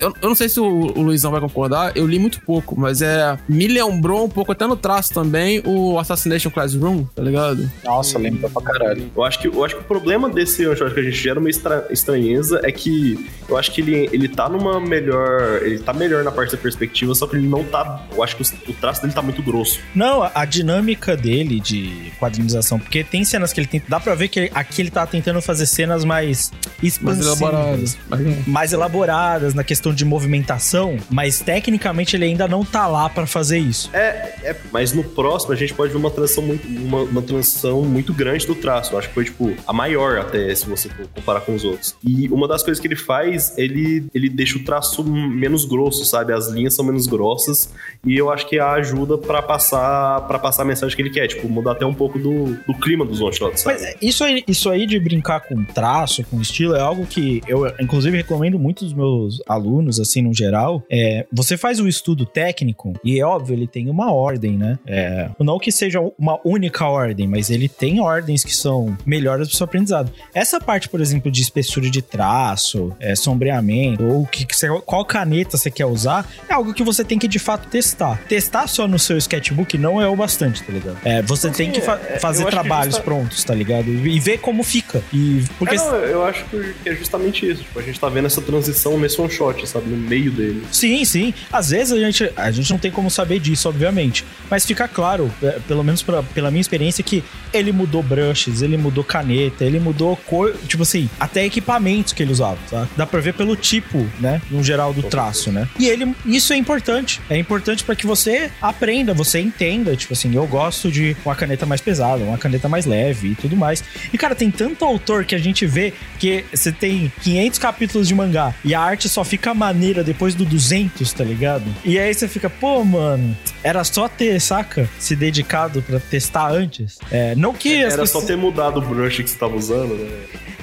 [0.00, 3.02] eu, eu não sei se o, o Luizão vai concordar, eu li muito pouco, mas
[3.02, 3.07] é.
[3.48, 7.70] Me lembrou um pouco, até no traço também, o Assassination Classroom, tá ligado?
[7.84, 9.10] Nossa, lembra pra caralho.
[9.16, 11.48] Eu acho que, eu acho que o problema desse shot que a gente gera uma
[11.50, 15.62] estra- estranheza é que eu acho que ele, ele tá numa melhor.
[15.62, 18.02] Ele tá melhor na parte da perspectiva, só que ele não tá.
[18.14, 19.80] Eu acho que o, o traço dele tá muito grosso.
[19.94, 23.82] Não, a, dinâmica dele de quadrinização, porque tem cenas que ele tem.
[23.88, 26.50] Dá pra ver que aqui ele tá tentando fazer cenas mais
[26.82, 27.26] Mais expansivas.
[27.40, 27.98] elaboradas.
[28.08, 33.26] Mas, mais elaboradas na questão de movimentação, mas tecnicamente ele ainda não tá lá pra
[33.26, 33.90] fazer isso.
[33.92, 37.82] É, é, mas no próximo a gente pode ver uma transição muito, uma, uma transição
[37.82, 38.94] muito grande do traço.
[38.94, 41.94] Eu acho que foi, tipo, a maior até, se você for comparar com os outros.
[42.02, 46.32] E uma das coisas que ele faz, ele, ele deixa o traço menos grosso, sabe?
[46.32, 47.72] As linhas são menos grossas.
[48.06, 51.26] E eu acho que ajuda pra passar para passar a mensagem que ele quer.
[51.26, 53.80] Tipo, mudar até um pouco do, do clima dos one shots, sabe?
[53.80, 57.66] Mas isso aí, isso aí de brincar com traço, com estilo, é algo que eu,
[57.80, 60.82] inclusive, recomendo muito dos meus alunos, assim, no geral.
[60.90, 64.78] É, você faz o estudo técnico, e é óbvio, ele tem uma ordem, né?
[64.86, 69.54] É, não que seja uma única ordem, mas ele tem ordens que são melhores para
[69.54, 70.12] o seu aprendizado.
[70.34, 75.04] Essa parte, por exemplo, de espessura de traço, é, sombreamento, ou que, que você- qual
[75.04, 78.20] caneta você quer usar, é algo que você tem que de fato testar.
[78.28, 80.98] Testar só no seu sketchbook não é o bastante, tá ligado?
[81.04, 83.88] É, você tem que fa- é, eu fazer que trabalhos justa- prontos, tá ligado?
[83.90, 85.02] E ver como fica.
[85.12, 87.62] E porque É, não, eu acho que é justamente isso.
[87.62, 89.88] Tipo, a gente tá vendo essa transição nesse one shot, sabe?
[89.88, 90.62] No meio dele.
[90.72, 91.32] Sim, sim.
[91.52, 94.24] Às vezes a gente, a gente não tem como saber disso, obviamente.
[94.50, 98.76] Mas fica claro, é, pelo menos pra- pela minha experiência, que ele mudou brushes, ele
[98.76, 102.86] mudou caneta, ele mudou cor, tipo assim, até equipamentos que ele usava, tá?
[102.96, 104.40] Dá pra ver pelo tipo, né?
[104.50, 105.68] No geral do traço, né?
[105.78, 107.20] E ele, isso é importante.
[107.30, 109.94] É importante pra que você aprenda, você entenda.
[109.96, 113.56] Tipo assim, eu gosto de uma caneta mais pesada, uma caneta mais leve e tudo
[113.56, 113.82] mais.
[114.12, 118.14] E cara, tem tanto autor que a gente vê que você tem 500 capítulos de
[118.14, 121.64] mangá e a arte só fica maneira depois do 200, tá ligado?
[121.84, 124.88] E aí você fica, pô, mano, era só ter, saca?
[124.98, 126.98] Se dedicado pra testar antes.
[127.10, 130.08] É, não que Era só ter mudado o brush que você tava usando, né?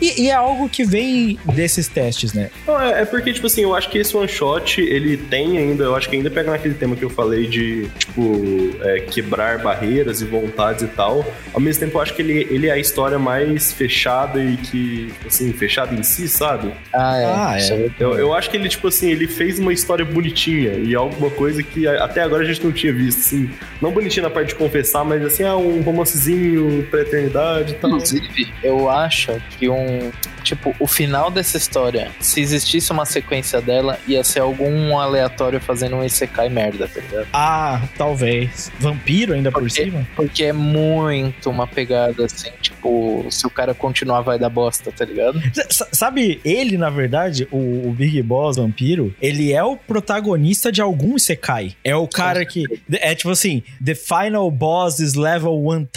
[0.02, 2.50] E, e é algo que vem desses testes, né?
[2.68, 5.86] Não, é, é porque, tipo assim, eu acho que esse one shot, ele tem ainda,
[5.86, 8.42] eu acho que ainda pega naquele tema que eu falei de, tipo,
[8.82, 11.26] é, quebrar barreiras e vontades e tal.
[11.54, 15.08] Ao mesmo tempo, eu acho que ele, ele é a história mais fechada e que,
[15.14, 16.74] tipo assim, fechada em si, sabe?
[16.94, 17.26] Ah, é.
[17.26, 17.90] Ah, é.
[17.98, 21.64] Eu, eu acho que ele, tipo assim, ele fez uma história bonitinha e alguma coisa
[21.64, 23.50] que até agora a gente não tinha visto, assim.
[23.82, 27.90] Não bonitinha na parte de confessar, mas assim, ah, um romancezinho pra eternidade e tal.
[27.92, 30.12] Inclusive, eu acho que um.
[30.44, 35.96] Tipo, o final dessa história, se existisse uma sequência dela, ia ser algum aleatório fazendo
[35.96, 37.28] um Isekai merda, tá ligado?
[37.34, 38.72] Ah, talvez.
[38.80, 40.08] Vampiro ainda por Porque- cima?
[40.16, 45.04] Porque é muito uma pegada assim, tipo, se o cara continuar vai dar bosta, tá
[45.04, 45.42] ligado?
[45.68, 50.80] S- Sabe, ele, na verdade, o, o Big Boss Vampiro, ele é o protagonista de
[50.80, 51.75] algum Isekai.
[51.84, 52.64] É o cara que.
[52.94, 55.88] É tipo assim: The final boss is level 1000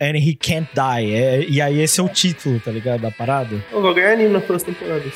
[0.00, 1.12] and he can't die.
[1.12, 3.00] É- e aí esse é o título, tá ligado?
[3.00, 3.62] Da parada.
[3.72, 5.08] Eu vou ganhar anime na próxima temporada.「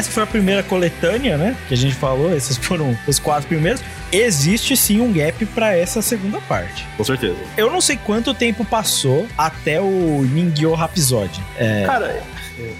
[0.00, 1.54] essa foi a primeira coletânea, né?
[1.68, 3.82] Que a gente falou, esses foram os quatro primeiros.
[4.10, 6.86] Existe sim um gap pra essa segunda parte.
[6.96, 7.36] Com certeza.
[7.56, 11.40] Eu não sei quanto tempo passou até o Ningyo Rhapsody.
[11.56, 12.22] É, Cara,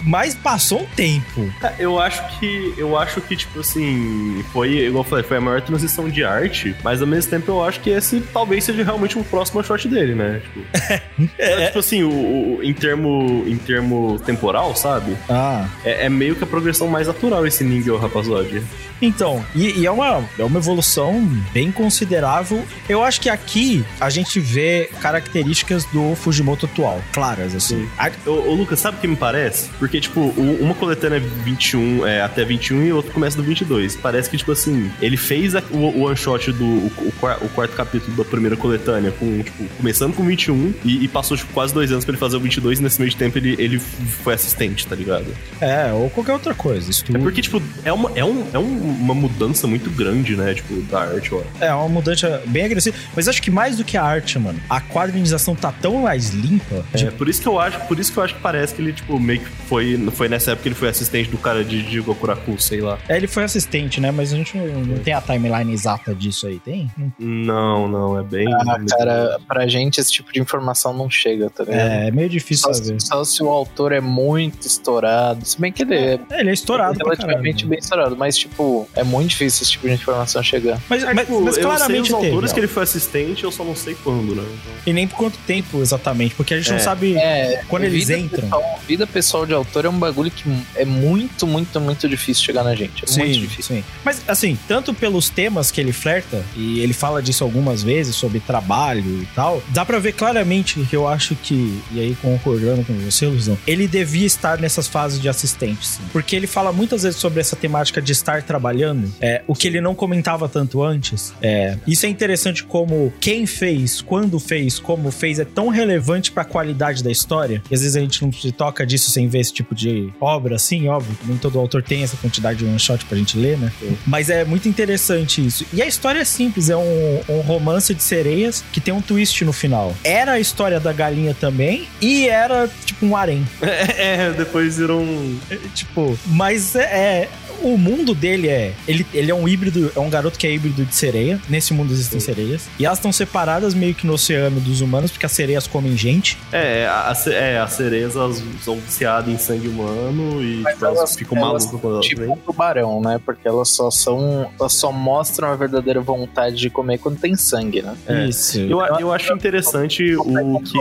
[0.03, 1.53] mas passou um tempo.
[1.79, 2.75] eu acho que.
[2.77, 6.75] Eu acho que, tipo assim, foi, igual eu falei, foi a maior transição de arte,
[6.83, 10.15] mas ao mesmo tempo eu acho que esse talvez seja realmente o próximo shot dele,
[10.15, 10.41] né?
[10.45, 11.67] Tipo, É.
[11.67, 15.17] tipo assim, o, o- em, termo, em termo temporal, sabe?
[15.29, 15.67] Ah.
[15.85, 18.63] É, é meio que a progressão mais natural esse Ningyo Rhapsody.
[19.03, 22.63] Então, e, e é, uma, é uma evolução bem considerável.
[22.89, 27.89] Eu acho que aqui a gente vê características do Fujimoto atual, claras, assim.
[27.99, 29.70] A- Ô, ô, Lucas, sabe o que me parece?
[29.79, 33.97] Porque, tipo, uma coletânea é 21, é, até 21 e outra começa do 22.
[33.97, 37.39] Parece que, tipo assim, ele fez a- o, o one shot do o, o quar-
[37.43, 41.53] o quarto capítulo da primeira coletânea, com, tipo, começando com 21 e, e passou, tipo,
[41.53, 43.79] quase dois anos pra ele fazer o 22 e nesse meio de tempo ele, ele
[43.79, 45.27] foi assistente, tá ligado?
[45.61, 46.91] É, ou qualquer outra coisa.
[46.91, 50.55] Isso É porque, tipo, é uma, é um, é um- uma mudança muito grande, né,
[50.55, 51.43] tipo, da arte, ó.
[51.61, 52.97] É uma mudança bem agressiva.
[53.17, 56.85] Mas acho que mais do que a arte, mano, a quadrinização tá tão mais limpa.
[56.93, 58.93] É, por isso que eu acho, por isso que eu acho que parece que ele,
[58.93, 62.01] tipo, meio que foi, foi nessa época que ele foi assistente do cara de, de
[62.01, 62.99] Gokuraku, sei lá.
[63.09, 64.11] É, ele foi assistente, né?
[64.11, 66.91] Mas a gente não, não tem a timeline exata disso aí, tem?
[67.19, 68.47] Não, não, é bem.
[68.53, 71.79] Ah, cara, pra gente esse tipo de informação não chega, tá ligado?
[71.81, 73.01] É, é meio difícil Só, saber.
[73.01, 75.45] só se o autor é muito estourado.
[75.45, 77.69] Se bem que ele é É, ele é estourado pra relativamente caralho.
[77.69, 80.81] bem estourado, mas, tipo, é muito difícil esse tipo de informação chegar.
[80.89, 82.27] Mas, É, mas, tipo, mas eu claramente sei os teve.
[82.33, 82.55] autores ó.
[82.55, 84.43] que ele foi assistente, eu só não sei quando, né?
[84.43, 86.81] Então- E nem por quanto tempo exatamente, porque a gente não É.
[86.81, 88.43] sabe É, quando eles entram.
[88.49, 92.65] Pessoal, vida pessoal de autor é um bagulho que é muito, muito, muito difícil chegar
[92.65, 93.05] na gente.
[93.05, 93.77] É muito difícil.
[93.77, 93.85] Sim.
[94.05, 98.41] Mas, assim, tanto pelos temas que ele flerta, e ele fala disso algumas vezes, sobre
[98.41, 102.93] trabalho e tal, dá pra ver claramente que eu acho que, e aí concordando com
[102.95, 106.03] você, Luzão, ele devia estar nessas fases de assistente, sim.
[106.13, 109.81] Porque ele fala muitas vezes sobre essa temática de estar trabalhando, é, o que ele
[109.81, 111.33] não comentava tanto antes.
[111.41, 116.45] É, isso é interessante como quem fez, quando fez, como fez, é tão relevante pra
[116.45, 117.63] qualidade da história.
[117.71, 120.57] E às vezes a gente não se toca disso sem ver esse tipo de obra,
[120.57, 121.17] assim, óbvio.
[121.25, 123.73] Nem todo autor tem essa quantidade de one shot pra gente ler, né?
[124.07, 125.65] Mas é muito interessante isso.
[125.73, 129.45] E a história é simples, é um, um romance de sereias que tem um twist
[129.45, 129.95] no final.
[130.05, 133.47] Era a história da galinha também, e era tipo um harém.
[133.97, 135.01] É, depois viram.
[135.03, 136.83] um- É, Tipo, mas é.
[136.83, 137.29] é-
[137.63, 138.75] o mundo dele é.
[138.87, 141.41] Ele, ele é um híbrido, é um garoto que é híbrido de sereia.
[141.49, 142.69] Nesse mundo existem sereias.
[142.79, 146.37] E elas estão separadas meio que no oceano dos humanos, porque as sereias comem gente.
[146.53, 151.17] É, a, é, as sereias elas são viciadas em sangue humano e tipo, elas, elas-
[151.17, 152.31] ficam elas malucas quando elas Tipo vêm.
[152.31, 153.21] um tubarão, né?
[153.25, 154.51] Porque elas só são.
[154.59, 157.95] Elas só mostram a verdadeira vontade de comer quando tem sangue, né?
[158.07, 158.27] É.
[158.27, 158.59] Isso.
[158.61, 160.79] Eu, eu acho interessante o que.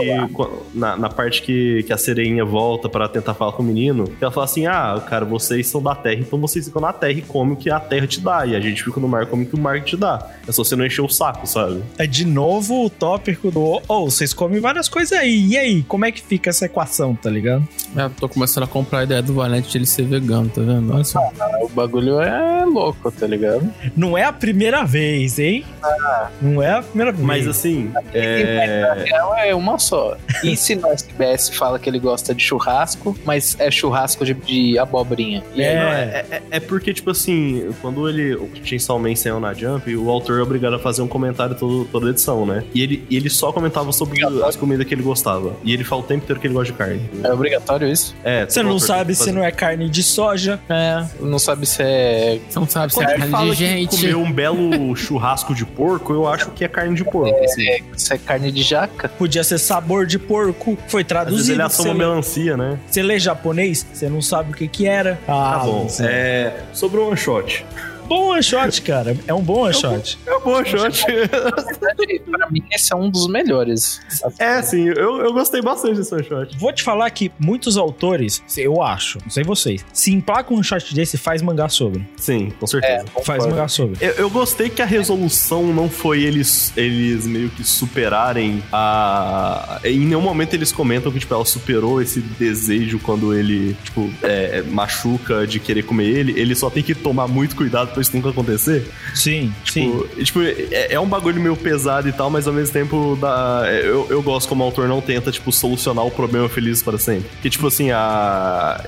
[0.74, 4.22] Na, na parte que, que a sereinha volta pra tentar falar com o menino, que
[4.24, 7.22] ela fala assim: Ah, cara, vocês são da terra, então vocês ficam na terra e
[7.22, 8.46] comem o que a terra te dá.
[8.46, 10.26] E a gente fica no mar e come o que o mar te dá.
[10.46, 11.82] É só você não encher o saco, sabe?
[11.98, 13.80] É de novo o tópico do.
[13.88, 15.46] Oh, vocês comem várias coisas aí.
[15.48, 15.82] E aí?
[15.82, 17.66] Como é que fica essa equação, tá ligado?
[17.96, 20.92] É, tô começando a comprar a ideia do Valente de ele ser vegano, tá vendo?
[20.94, 21.20] Olha só.
[21.62, 23.68] O bagulho é louco, tá ligado?
[23.96, 25.64] Não é a primeira vez, hein?
[26.40, 27.24] Não é a primeira vez.
[27.26, 29.04] Mas assim, é.
[29.06, 30.16] Real é uma só.
[30.42, 34.78] E se no SBS fala que ele gosta de churrasco, mas é churrasco de, de
[34.78, 35.42] abobrinha?
[35.54, 35.80] E aí, É.
[35.80, 38.34] Não, é, é- é porque, tipo assim, quando ele.
[38.34, 41.84] O Chainsaw Man saiu na Jump, o autor é obrigado a fazer um comentário todo,
[41.86, 42.64] toda a edição, né?
[42.74, 45.54] E ele, ele só comentava sobre as comidas que ele gostava.
[45.64, 47.00] E ele fala o tempo inteiro que ele gosta de carne.
[47.22, 48.14] é obrigatório isso?
[48.24, 50.60] É, Você não sabe se não é carne de soja.
[50.68, 51.04] É.
[51.20, 52.40] Não sabe se é.
[52.48, 53.88] Você não sabe se Quando é ele carne fala de gente.
[53.90, 57.44] que comeu um belo churrasco de porco, eu acho que é carne de porco.
[57.44, 57.68] assim.
[57.68, 59.08] é se é carne de jaca?
[59.08, 60.76] Podia ser sabor de porco.
[60.88, 61.52] Foi Às vezes traduzido.
[61.52, 62.78] ele assoma lê, melancia, né?
[62.88, 65.18] você lê japonês, você não sabe o que que era.
[65.26, 65.88] Ah, Tá bom.
[65.88, 67.64] você- Sobre o one shot.
[68.10, 69.16] Bom one shot, cara.
[69.24, 70.18] É um bom one shot.
[70.26, 71.04] É um bom one shot.
[72.28, 74.00] Pra mim, esse é um dos melhores.
[74.36, 76.58] é, sim, eu, eu gostei bastante desse one shot.
[76.58, 80.92] Vou te falar que muitos autores, eu acho, não sei vocês, se emplacam um shot
[80.92, 82.04] desse, faz mangá sobre.
[82.16, 83.04] Sim, com certeza.
[83.22, 83.96] Faz mangá sobre.
[84.00, 89.80] Eu, eu gostei que a resolução não foi eles, eles meio que superarem a.
[89.84, 94.62] Em nenhum momento eles comentam que, tipo, ela superou esse desejo quando ele, tipo, é,
[94.62, 96.32] machuca de querer comer ele.
[96.40, 98.90] Ele só tem que tomar muito cuidado pra isso nunca acontecer.
[99.14, 100.04] Sim, sim.
[100.24, 103.62] Tipo, tipo, é, é um bagulho meio pesado e tal, mas ao mesmo tempo dá,
[103.66, 106.98] é, eu, eu gosto como o autor não tenta, tipo, solucionar o problema feliz para
[106.98, 107.28] sempre.
[107.30, 108.82] Porque, tipo assim, a.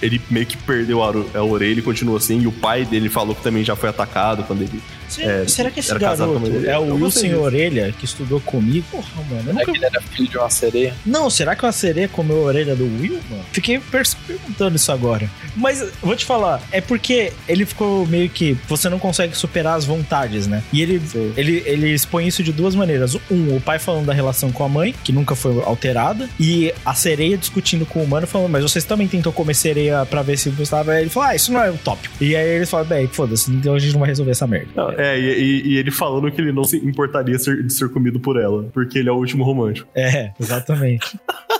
[0.00, 3.34] Ele meio que perdeu a, a orelha e continua assim, e o pai dele falou
[3.34, 4.80] que também já foi atacado quando ele.
[5.08, 7.34] Será, É, será que esse garoto é o Wilson.
[7.36, 8.84] Orelha que estudou comigo?
[8.90, 9.42] Porra, mano.
[9.46, 9.72] Eu É nunca...
[9.72, 10.94] que ele era filho de uma sereia.
[11.04, 13.44] Não, será que uma sereia comeu a orelha do Will, mano?
[13.52, 15.28] Fiquei perguntando isso agora.
[15.54, 18.56] Mas vou te falar, é porque ele ficou meio que.
[18.68, 20.62] Você não consegue superar as vontades, né?
[20.72, 21.00] E ele,
[21.36, 23.14] ele, ele expõe isso de duas maneiras.
[23.30, 26.94] Um, o pai falando da relação com a mãe, que nunca foi alterada, e a
[26.94, 30.50] sereia discutindo com o humano, falando, mas vocês também tentou comer sereia pra ver se
[30.50, 30.92] gostava.
[30.92, 32.14] Aí ele falou, ah, isso não é um tópico.
[32.20, 34.68] E aí ele fala, bem, foda-se, então a gente não vai resolver essa merda.
[34.74, 37.88] Não, é, e, e- e ele falando que ele não se importaria ser- de ser
[37.90, 39.88] comido por ela, porque ele é o último romântico.
[39.94, 41.18] É, exatamente.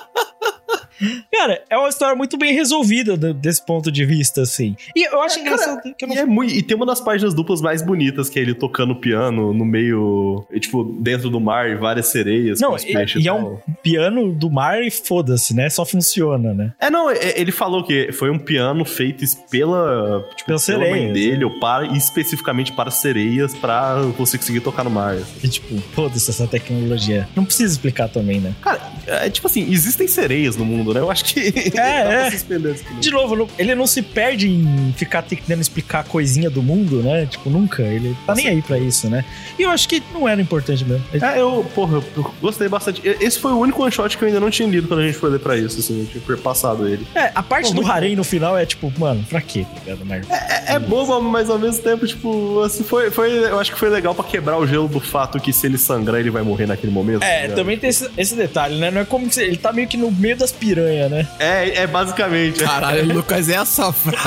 [1.33, 4.75] Cara, é uma história muito bem resolvida do- desse ponto de vista, assim.
[4.95, 7.35] E eu acho engraçado que eu não E, é muito, e tem uma das páginas
[7.35, 11.69] duplas mais bonitas, que é ele tocando piano no meio, e, tipo, dentro do mar
[11.71, 12.61] e várias sereias.
[12.61, 13.63] Não, e, peixes e é tal.
[13.69, 15.69] um piano do mar e foda-se, né?
[15.71, 16.73] Só funciona, né?
[16.81, 21.13] É, não, é- ele falou que foi um piano feito pela, tipo, pela mãe sereias,
[21.13, 25.15] dele, ou para, especificamente para sereias, pra você conseguir tocar no mar.
[25.15, 25.25] assim.
[25.45, 27.29] E, tipo, foda-se essa tecnologia.
[27.35, 28.55] Não precisa explicar também, né?
[28.63, 31.01] Cara, é tipo assim, existem sereias no mundo, né?
[31.01, 31.41] Eu acho que
[31.77, 32.31] É, é.
[32.31, 32.85] suspender isso.
[33.01, 37.27] De novo, ele não se perde em ficar tentando explicar coisinha do mundo, né?
[37.27, 37.83] Tipo, nunca.
[37.83, 39.25] Ele tá nem aí pra isso, né?
[39.59, 41.05] E eu acho que não era importante mesmo.
[41.13, 43.01] É, eu, porra, eu gostei bastante.
[43.05, 45.19] Esse foi o único one shot que eu ainda não tinha lido quando a gente
[45.19, 47.07] foi ler pra isso, assim, eu tinha perpassado ele.
[47.15, 49.65] É, a parte Pô, do harém no final é tipo, mano, pra quê?
[49.75, 50.27] Tá ligado, Marvel?
[50.35, 53.89] É, é bobo, mas ao mesmo tempo, tipo, assim, foi, foi, eu acho que foi
[53.89, 56.93] legal pra quebrar o gelo do fato que se ele sangrar, ele vai morrer naquele
[56.93, 57.21] momento.
[57.21, 57.57] tá É, ligado?
[57.57, 58.91] também tem esse, esse detalhe, né?
[58.91, 61.27] Não é como se ele tá meio que no meio das piranhas, né?
[61.39, 62.63] É, é basicamente.
[62.63, 64.21] Caralho, Lucas, essa frase.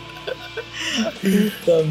[1.20, 1.84] Puta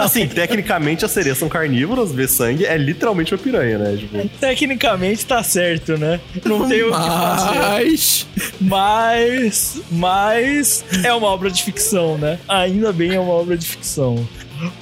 [0.00, 3.96] Assim, tecnicamente as sereias são carnívoras, ver sangue é literalmente uma piranha, né?
[3.96, 6.20] Tipo, Tecnicamente tá certo, né?
[6.44, 7.58] Não tem o que fazer.
[7.58, 8.26] Mas.
[8.60, 9.80] Mas.
[9.90, 10.84] Mas.
[11.04, 12.38] É uma obra de ficção, né?
[12.48, 14.26] Ainda bem é uma obra de ficção.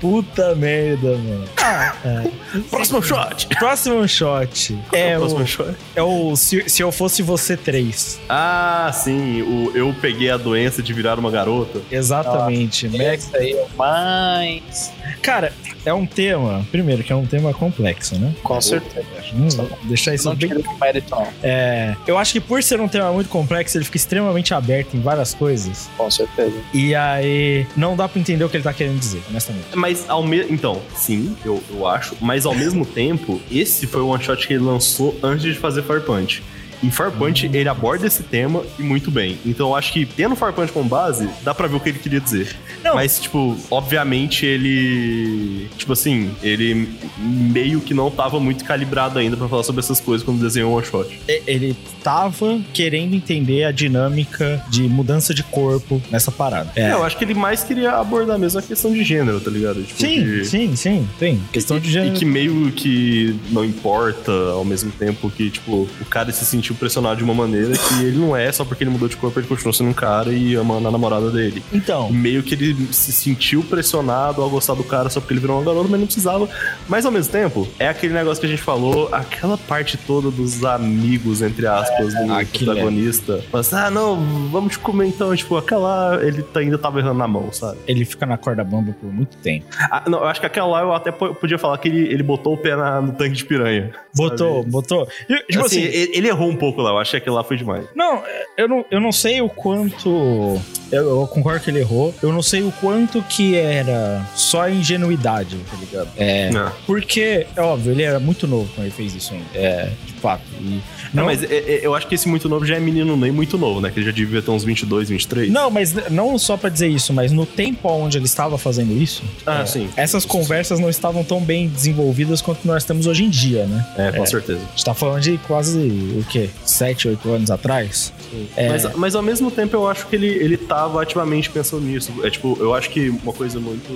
[0.01, 1.45] Puta merda, mano.
[1.57, 2.59] Ah, é.
[2.71, 3.47] próximo shot!
[3.59, 4.79] Próximo shot.
[4.93, 5.75] É próximo o, shot.
[5.95, 8.21] é o se, se eu fosse você três.
[8.29, 11.81] Ah, sim, o eu peguei a doença de virar uma garota.
[11.91, 12.89] Exatamente.
[12.89, 13.15] né?
[13.15, 14.93] Esse aí é o mais.
[15.23, 15.53] Cara,
[15.85, 16.67] é um tema.
[16.71, 18.35] Primeiro, que é um tema complexo, né?
[18.43, 19.07] Com certeza.
[19.35, 19.49] Hum,
[19.85, 20.51] deixar isso Não bem
[20.81, 21.27] mérito, não.
[21.43, 25.01] É, eu acho que por ser um tema muito complexo, ele fica extremamente aberto em
[25.01, 25.89] várias coisas.
[25.97, 26.55] Com certeza.
[26.73, 29.64] E aí, não dá pra entender o que ele tá querendo dizer, honestamente.
[29.75, 30.53] Mas ao mesmo.
[30.53, 32.17] Então, sim, eu, eu acho.
[32.21, 35.83] Mas ao mesmo tempo, esse foi o one shot que ele lançou antes de fazer
[35.83, 36.43] Fire Punch.
[36.83, 39.39] Em Fire Punch, ele aborda esse tema e muito bem.
[39.45, 42.21] Então eu acho que tendo Punch como base, dá pra ver o que ele queria
[42.21, 42.55] dizer.
[42.83, 42.95] Não.
[42.97, 45.69] Mas, tipo, obviamente ele.
[45.77, 50.25] Tipo assim, ele meio que não tava muito calibrado ainda pra falar sobre essas coisas
[50.25, 51.19] quando desenhou o one shot.
[51.29, 56.71] E- Ele tava querendo entender a dinâmica de mudança de corpo nessa parada.
[56.77, 59.83] É, eu acho que ele mais queria abordar mesmo a questão de gênero, tá ligado?
[59.83, 61.41] Tipo, Sim, que- sim, sim, tem.
[61.53, 62.15] Questão de E gênero.
[62.15, 67.17] que meio que não importa, ao mesmo tempo que, tipo, o cara se sentiu pressionado
[67.17, 69.73] de uma maneira que ele não é, só porque ele mudou de corpo, ele continua
[69.73, 71.63] sendo um cara e ama a namorada dele.
[71.73, 75.57] Então, meio que ele se sentiu pressionado ao gostar do cara só porque ele virou
[75.59, 76.49] uma garota, mas não precisava.
[76.89, 80.65] Mas ao mesmo tempo, é aquele negócio que a gente falou, aquela parte toda dos
[80.65, 82.75] amigos, entre aspas, do aquilo é.
[82.75, 83.45] protagonista.
[83.53, 85.35] Assim, ah, não, vamos te comer então.
[85.35, 87.79] Tipo, aquela ele tá- ainda tava errando na mão, sabe?
[87.87, 89.67] ele fica na corda bamba por muito tempo.
[89.91, 92.23] Ah, não, eu acho que aquela lá eu até po- podia falar que ele, ele
[92.23, 93.93] botou o pé na- no tanque de piranha.
[94.15, 94.71] Botou, sabe?
[94.71, 95.09] botou.
[95.29, 97.45] E, Tipo assim, assim, ele, ele errou um pouco lá, eu achei que aquilo lá
[97.45, 97.85] foi demais.
[97.95, 98.23] Não,
[98.57, 100.61] eu não, eu não sei o quanto.
[100.93, 102.15] Eu, eu concordo que ele errou.
[102.23, 106.09] Eu não sei o quanto que era só ingenuidade, tá ligado?
[106.17, 106.51] É.
[106.51, 109.47] Não, Porque, é óbvio, ele era muito novo quando ele fez isso ainda.
[109.55, 110.43] É, de fato.
[110.61, 110.81] E
[111.13, 113.57] não, mas é- é- eu acho que esse muito novo já é menino nem muito
[113.59, 113.91] novo, né?
[113.91, 115.51] Que ele já devia ter uns 22, 23.
[115.51, 119.23] Não, mas não só pra dizer isso, mas no tempo onde ele estava fazendo isso,
[119.47, 119.89] Ah, é, sim.
[119.97, 123.87] essas conversas não estavam tão bem desenvolvidas quanto nós temos hoje em dia, né?
[123.97, 124.27] É, com É.
[124.27, 124.61] certeza.
[124.61, 126.44] A gente tá falando de quase, o quê?
[126.65, 128.13] 7, 8 anos atrás?
[128.57, 132.13] É, Mas, mas ao mesmo tempo eu acho que ele, ele tava ativamente pensando nisso.
[132.23, 133.93] É tipo, eu acho que uma coisa muito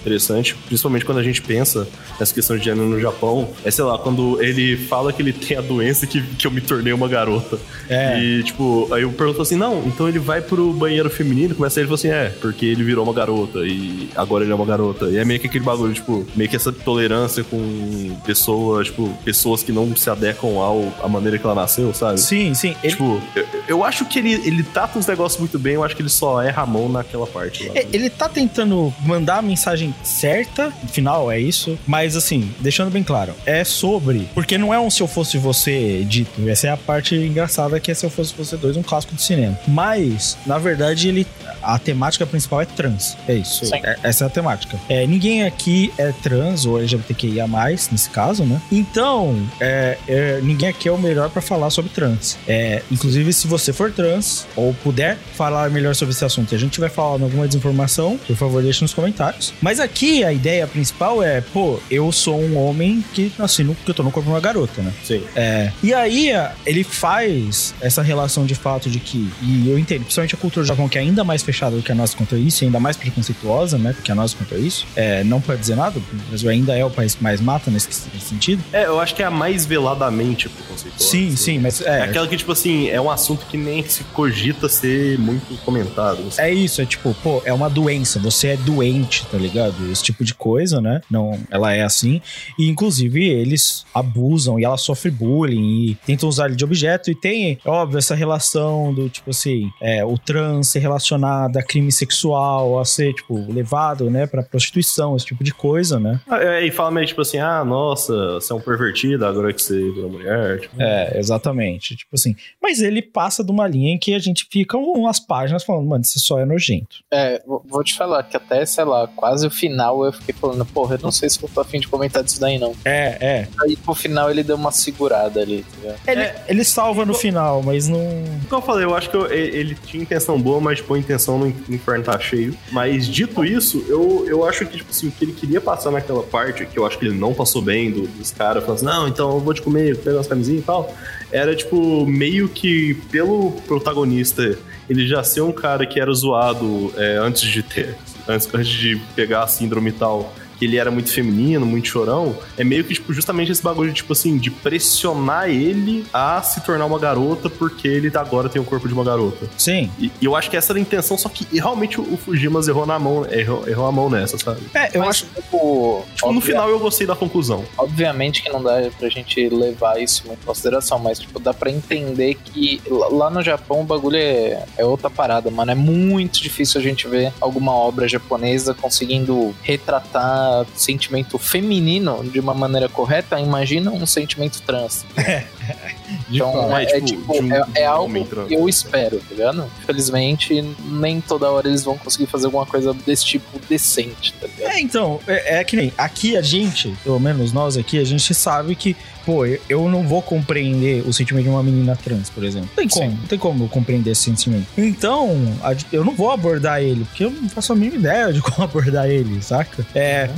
[0.00, 1.88] interessante, principalmente quando a gente pensa
[2.18, 5.56] nessa questão de gênero no Japão, é, sei lá, quando ele fala que ele tem
[5.56, 7.58] a doença que, que eu me tornei uma garota.
[7.88, 8.18] É.
[8.20, 11.88] E, tipo, aí eu pergunto assim, não, então ele vai pro banheiro feminino, começa ele
[11.88, 15.06] fala assim, é, porque ele virou uma garota e agora ele é uma garota.
[15.06, 19.62] E é meio que aquele bagulho, tipo, meio que essa tolerância com pessoas, tipo, pessoas
[19.62, 22.20] que não se adequam ao a maneira que ela nasceu, sabe?
[22.20, 22.74] Sim, sim.
[22.82, 25.94] Ele, Tipo, eu, eu acho que ele, ele trata os negócios muito bem, eu acho
[25.96, 27.72] que ele só erra a mão naquela parte lá.
[27.74, 32.90] É, Ele tá tentando mandar a mensagem certa, no final é isso, mas assim, deixando
[32.90, 36.70] bem claro, é sobre, porque não é um se eu fosse você dito, essa é
[36.70, 39.58] a parte engraçada que é se eu fosse você dois, um clássico do cinema.
[39.68, 41.26] Mas, na verdade, ele
[41.62, 43.72] a temática principal é trans, é isso.
[43.74, 44.78] É- essa é a temática.
[44.88, 47.46] É, ninguém aqui é trans ou LGBTQIA+,
[47.92, 48.60] nesse caso, né?
[48.72, 52.36] Então, é, é, ninguém aqui é o melhor pra falar sobre trans.
[52.46, 56.58] É, inclusive, se você for trans ou puder falar melhor sobre esse assunto e a
[56.58, 59.52] gente tiver falando alguma desinformação, por favor, deixe nos comentários.
[59.60, 63.90] Mas aqui a ideia principal é, pô, eu sou um homem que nasci no, que
[63.90, 64.92] eu tô no corpo de uma garota, né?
[65.02, 65.22] Sim.
[65.34, 66.30] É, e aí
[66.66, 70.68] ele faz essa relação de fato de que, e eu entendo, principalmente a cultura do
[70.68, 72.80] Japão, que é ainda mais fechada do que a nossa quanto a isso, e ainda
[72.80, 75.98] mais preconceituosa, né, do que a nossa quanto a isso, é, não pode dizer nada,
[75.98, 78.62] o Brasil ainda é o país que mais mata nesse, nesse sentido.
[78.72, 81.10] É, eu acho que é a mais veladamente preconceituosa.
[81.10, 81.36] Sim, assim.
[81.36, 84.68] sim, mas É é, aquela que, tipo assim, é um assunto que nem se cogita
[84.68, 86.18] ser muito comentado.
[86.28, 86.40] assim.
[86.40, 89.74] É isso, é tipo, pô, é uma doença, você é doente, tá ligado?
[89.90, 91.00] Esse tipo de coisa, né?
[91.10, 92.20] Não, ela é assim.
[92.58, 97.10] E inclusive eles abusam e ela sofre bullying e tentam usar ele de objeto.
[97.10, 101.62] E tem, é óbvio, essa relação do tipo assim, é, o trans ser relacionado a
[101.62, 106.20] crime sexual, a ser, tipo, levado, né, pra prostituição, esse tipo de coisa, né?
[106.28, 109.62] Ah, é, E fala meio tipo assim, ah, nossa, você é um pervertido, agora que
[109.62, 110.60] você virou mulher.
[110.60, 111.59] Tipo, É, exatamente.
[111.96, 112.34] Tipo assim.
[112.62, 116.02] Mas ele passa de uma linha em que a gente fica umas páginas falando, mano,
[116.02, 116.96] isso só é nojento.
[117.10, 120.94] É, vou te falar que até, sei lá, quase o final eu fiquei falando, porra,
[120.96, 122.74] eu não sei se eu tô afim de comentar disso daí não.
[122.84, 123.48] É, é.
[123.62, 126.00] Aí pro final ele deu uma segurada ali, tá ligado?
[126.08, 126.44] Ele, É.
[126.48, 128.00] ele salva no final, mas não.
[128.48, 131.38] Como eu falei, eu acho que eu- ele tinha intenção boa, mas tipo, a intenção
[131.38, 132.56] no no inferno tá cheio.
[132.70, 136.22] Mas dito isso, eu, eu acho que, tipo assim, o que ele queria passar naquela
[136.22, 139.08] parte, que eu acho que ele não passou bem do- dos caras, falando assim, não,
[139.08, 140.94] então eu vou te comer, pega umas camisinhas e tal.
[141.32, 147.16] Era, tipo, meio que pelo protagonista, ele já ser um cara que era zoado é,
[147.18, 147.96] antes de ter.
[148.28, 150.34] Antes, antes de pegar a síndrome e tal.
[150.60, 154.12] Que ele era muito feminino, muito chorão, é meio que, tipo, justamente esse bagulho, tipo
[154.12, 158.86] assim, de pressionar ele a se tornar uma garota porque ele agora tem o corpo
[158.86, 159.48] de uma garota.
[159.58, 159.90] Sim.
[159.98, 162.68] E, e eu acho que essa era a intenção, só que realmente o, o Fujimas
[162.68, 164.60] errou na mão, errou, errou a mão nessa, sabe?
[164.74, 165.26] É, eu Mas, acho.
[165.34, 167.64] tipo, Tipo, no final eu gostei da conclusão.
[167.78, 172.34] Obviamente que não dá pra gente levar isso em consideração, mas tipo, dá pra entender
[172.44, 175.70] que lá- lá no Japão o bagulho é, é outra parada, mano.
[175.70, 182.54] É muito difícil a gente ver alguma obra japonesa conseguindo retratar sentimento feminino de uma
[182.54, 183.38] maneira correta.
[183.38, 185.04] Imagina um sentimento trans.
[186.30, 188.48] Então é, É, tipo, tipo, um- é, é um algo trans.
[188.48, 189.70] que eu espero, tá ligado?
[189.82, 194.70] Infelizmente, nem toda hora eles vão conseguir fazer alguma coisa desse tipo decente, tá ligado?
[194.72, 198.32] É, então, é, é que nem aqui a gente, pelo menos nós aqui, a gente
[198.34, 202.68] sabe que, pô, eu- não vou compreender o sentimento de uma menina trans, por exemplo.
[202.70, 203.16] Não tem como, Sim.
[203.20, 204.66] não tem como eu compreender esse sentimento.
[204.78, 208.40] Então, a- eu não vou abordar ele, porque eu não faço a mínima ideia de
[208.42, 209.84] como abordar ele, saca?
[209.94, 210.30] É.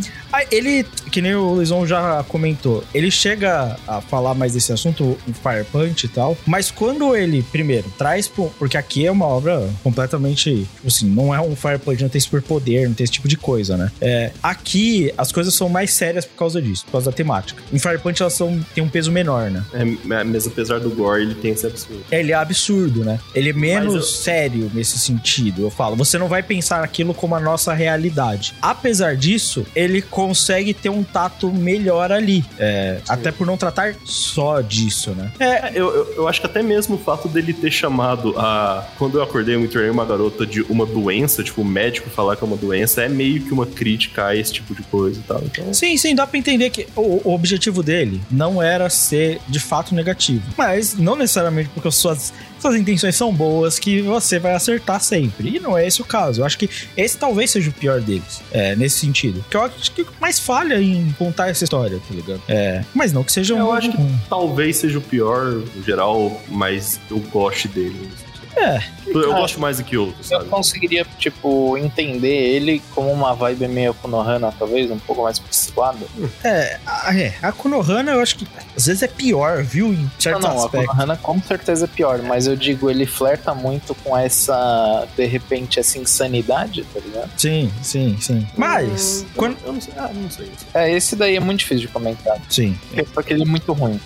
[0.50, 5.32] ele, que nem o Luizão já comentou, ele chega a falar mais desse assunto, o
[5.32, 10.66] Fire Punch e tal, mas quando ele, primeiro, traz, porque aqui é uma obra completamente,
[10.74, 13.36] tipo assim, não é um Fire Punch, não tem superpoder, não tem esse tipo de
[13.36, 13.90] coisa, né?
[14.00, 17.62] É, aqui as coisas são mais sérias por causa disso, por causa da temática.
[17.72, 19.64] Em Fire Punch elas são, tem um peso menor, né?
[19.72, 19.84] É,
[20.24, 22.02] mas apesar do gore, ele tem esse absurdo.
[22.10, 23.18] Ele é absurdo, né?
[23.34, 25.62] Ele é menos eu- sério nesse sentido.
[25.62, 28.54] Eu falo, você não vai pensar aquilo como a nossa realidade.
[28.60, 32.44] Apesar disso, ele consegue ter um tato melhor ali.
[32.56, 35.32] É, até por não tratar só disso, né?
[35.40, 38.86] É, eu, eu, eu acho que até mesmo o fato dele ter chamado a.
[38.98, 42.36] Quando eu acordei, eu me tornei uma garota de uma doença, tipo, o médico falar
[42.36, 45.22] que é uma doença, é meio que uma crítica a esse tipo de coisa e
[45.22, 45.42] tal.
[45.44, 45.74] Então.
[45.74, 49.94] Sim, sim, dá pra entender que o, o objetivo dele não era ser de fato
[49.94, 50.44] negativo.
[50.56, 52.32] Mas não necessariamente porque suas,
[52.62, 55.56] suas intenções são boas que você vai acertar sempre.
[55.56, 56.40] E não é esse o caso.
[56.40, 59.40] Eu acho que esse talvez seja o pior deles, é, nesse sentido.
[59.40, 62.40] Porque eu acho que mais falha em contar essa história, tá ligado?
[62.48, 63.58] É, mas não que seja um.
[63.58, 63.98] Eu acho que
[64.28, 65.44] talvez seja o pior,
[65.74, 68.08] no geral, mas eu goste dele.
[68.56, 68.82] É.
[69.06, 70.50] Eu Cara, gosto mais do que outros, Eu sabe?
[70.50, 75.98] conseguiria, tipo, entender ele como uma vibe meio Konohana, talvez, um pouco mais pixelada.
[76.44, 78.46] É, a, é, a Konohana eu acho que
[78.76, 79.88] às vezes é pior, viu?
[79.92, 80.86] Em Não, certos não, a aspectos.
[80.90, 85.78] Konohana com certeza é pior, mas eu digo, ele flerta muito com essa, de repente,
[85.80, 87.30] essa insanidade, tá ligado?
[87.36, 88.46] Sim, sim, sim.
[88.56, 89.56] Mas, Hum, quando.
[89.64, 89.94] Eu não sei.
[89.96, 90.50] Ah, não sei.
[90.74, 92.78] É, esse daí é muito difícil de comentar, Sim.
[93.14, 94.00] porque ele é muito ruim.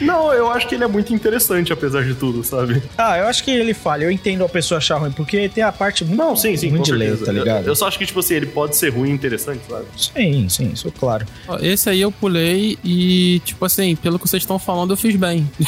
[0.00, 2.82] Não, eu acho que ele é muito interessante, apesar de tudo, sabe?
[2.98, 4.04] Ah, eu acho que ele falha.
[4.04, 6.82] Eu entendo a pessoa achar ruim, porque tem a parte muito Não, sim, sim, com
[6.82, 6.90] de
[7.24, 7.62] tá ligado?
[7.64, 9.84] Eu, eu só acho que, tipo assim, ele pode ser ruim e interessante, sabe?
[9.96, 11.26] Sim, sim, isso é claro.
[11.48, 15.14] Ó, Esse aí eu pulei e, tipo assim, pelo que vocês estão falando, eu fiz
[15.16, 15.48] bem.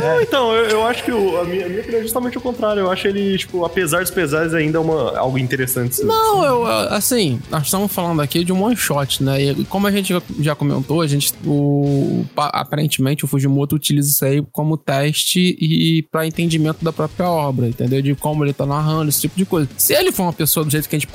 [0.00, 2.40] Não, então, eu, eu acho que o- a, minha, a minha opinião é justamente o
[2.40, 2.80] contrário.
[2.80, 5.96] Eu acho ele, tipo, apesar dos pesares, ainda é uma, algo interessante.
[5.96, 6.04] sim.
[6.04, 9.42] Não, eu, assim, nós estamos falando aqui de um one shot, né?
[9.42, 14.24] E como a gente já- comentou, a gente, o, pa- aparentemente o Fujimoto utiliza isso
[14.24, 18.00] aí como teste e para entendimento da própria obra, entendeu?
[18.02, 19.68] De como ele tá narrando, esse tipo de coisa.
[19.76, 21.08] Se ele for uma pessoa do jeito que a gente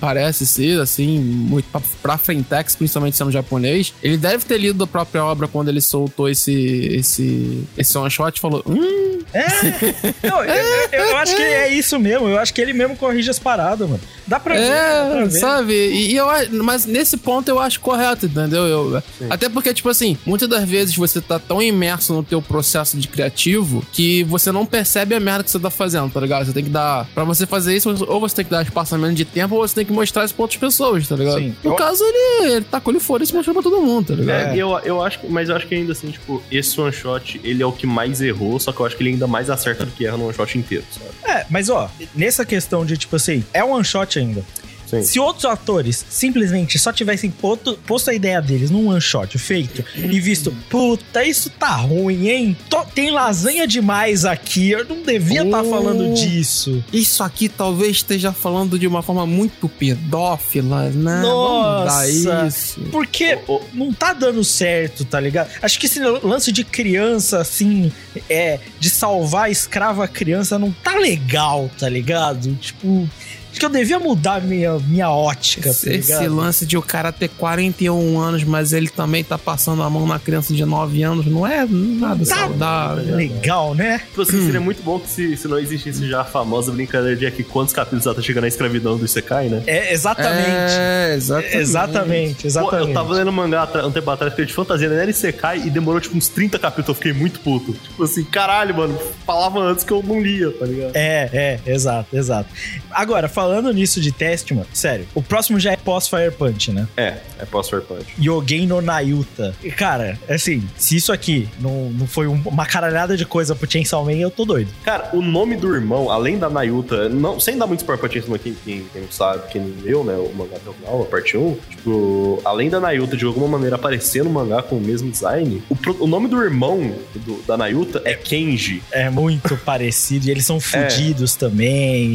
[0.00, 4.86] parece ser, assim, muito pra, pra frentex, principalmente sendo japonês, ele deve ter lido a
[4.86, 6.52] própria obra quando ele soltou esse,
[6.92, 9.18] esse, esse one shot e falou: Hum,
[10.22, 10.54] Não, eu,
[10.92, 12.28] eu- eu acho que é isso mesmo.
[12.28, 14.00] Eu acho que ele mesmo corrige as paradas, mano.
[14.26, 14.60] Dá pra ver.
[14.60, 14.66] dá
[15.10, 15.30] pra É, ver.
[15.38, 15.72] sabe?
[15.72, 18.66] E, e eu, a- mas nesse ponto eu acho correto, entendeu?
[18.66, 22.96] Eu, até porque, tipo assim, muitas das vezes você tá tão imerso no teu processo
[22.96, 26.46] de criativo que você não percebe a merda que você tá fazendo, tá ligado?
[26.46, 27.06] Você tem que dar.
[27.14, 29.84] Pra você fazer isso, ou você tem que dar espaçamento de tempo, ou você tem
[29.84, 31.38] que mostrar isso pra outras pessoas, tá ligado?
[31.38, 31.54] Sim.
[31.62, 34.14] No Eu- caso, ele, ele tacou ele fora e se mostrou pra todo mundo, tá
[34.14, 34.54] ligado?
[34.54, 37.40] É, eu, eu acho que, mas eu acho que ainda assim, tipo, esse one shot,
[37.44, 39.84] ele é o que mais errou, só que eu acho que ele ainda mais acerta
[39.84, 41.38] do que erra no one shot inteiro, sabe?
[41.38, 44.42] É, mas ó, nessa questão de tipo assim, é one shot ainda.
[44.88, 45.02] Sim.
[45.02, 49.84] Se outros atores simplesmente só tivessem posto, posto a ideia deles num one shot feito
[49.96, 52.56] e visto, puta, isso tá ruim, hein?
[52.70, 55.70] Tô- tem lasanha demais aqui, eu não devia estar Oh.
[55.70, 56.82] falando disso.
[56.92, 61.20] Isso aqui talvez esteja falando de uma forma muito pedófila, né?
[61.22, 62.46] Vamos mudar Nossa.
[62.46, 62.80] isso.
[62.90, 65.50] Porque Ô, ô, não tá dando certo, tá ligado?
[65.60, 67.92] Acho que esse lance de criança, assim,
[68.28, 72.54] é, de salvar a escrava criança não tá legal, tá ligado?
[72.56, 73.08] Tipo,
[73.50, 77.28] acho que eu devia mudar minha, minha ótica, tá Esse lance de o cara ter
[77.28, 81.46] 41 anos, mas ele também tá passando a mão na criança de 9 anos, não
[81.46, 83.16] é nada Tá saudável.
[83.16, 83.98] legal, né?
[84.08, 87.26] Tipo assim, seria muito bom que se, se não existisse já a famosa brincadeira de
[87.26, 89.62] aqui quantos capítulos ela tá chegando na escravidão do Isekai, né?
[89.66, 90.72] É, exatamente.
[90.78, 91.56] É, exatamente.
[91.58, 92.88] Exatamente, Pô, exatamente.
[92.88, 95.02] eu tava lendo mangá atra- um tempo atrás que era de fantasia, né?
[95.02, 97.72] Era Isekai e demorou tipo uns 30 capítulos, eu fiquei muito puto.
[97.72, 100.92] Tipo assim, caralho, mano, falava antes que eu não lia, tá ligado?
[100.94, 102.48] É, é, exato, exato.
[102.90, 106.88] Agora, falando nisso de teste, mano, sério, o próximo já é pós-Fire Punch, né?
[106.96, 108.04] É, é pós-Fire Punch.
[108.20, 109.54] Yogen no Nayuta.
[109.62, 113.70] E, cara, assim, se isso aqui não, não foi um- uma caralhada de coisa pro
[113.70, 114.68] Chainsaw Man, eu tô doido.
[114.84, 118.30] Cara, o nome do irmão, além da Nayuta, não, sem dar muito spoiler pra Chainsaw
[118.32, 121.02] Man, quem, quem, quem não sabe, quem não leu, né, o mangá até o final,
[121.02, 124.80] a parte 1, tipo, além da Nayuta de alguma maneira aparecer no mangá com o
[124.80, 128.82] mesmo design, o, o nome do irmão do- da Nayuta é Kenji.
[128.90, 131.68] É muito parecido e eles são fudidos também.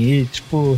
[0.04, 0.78] E, tipo,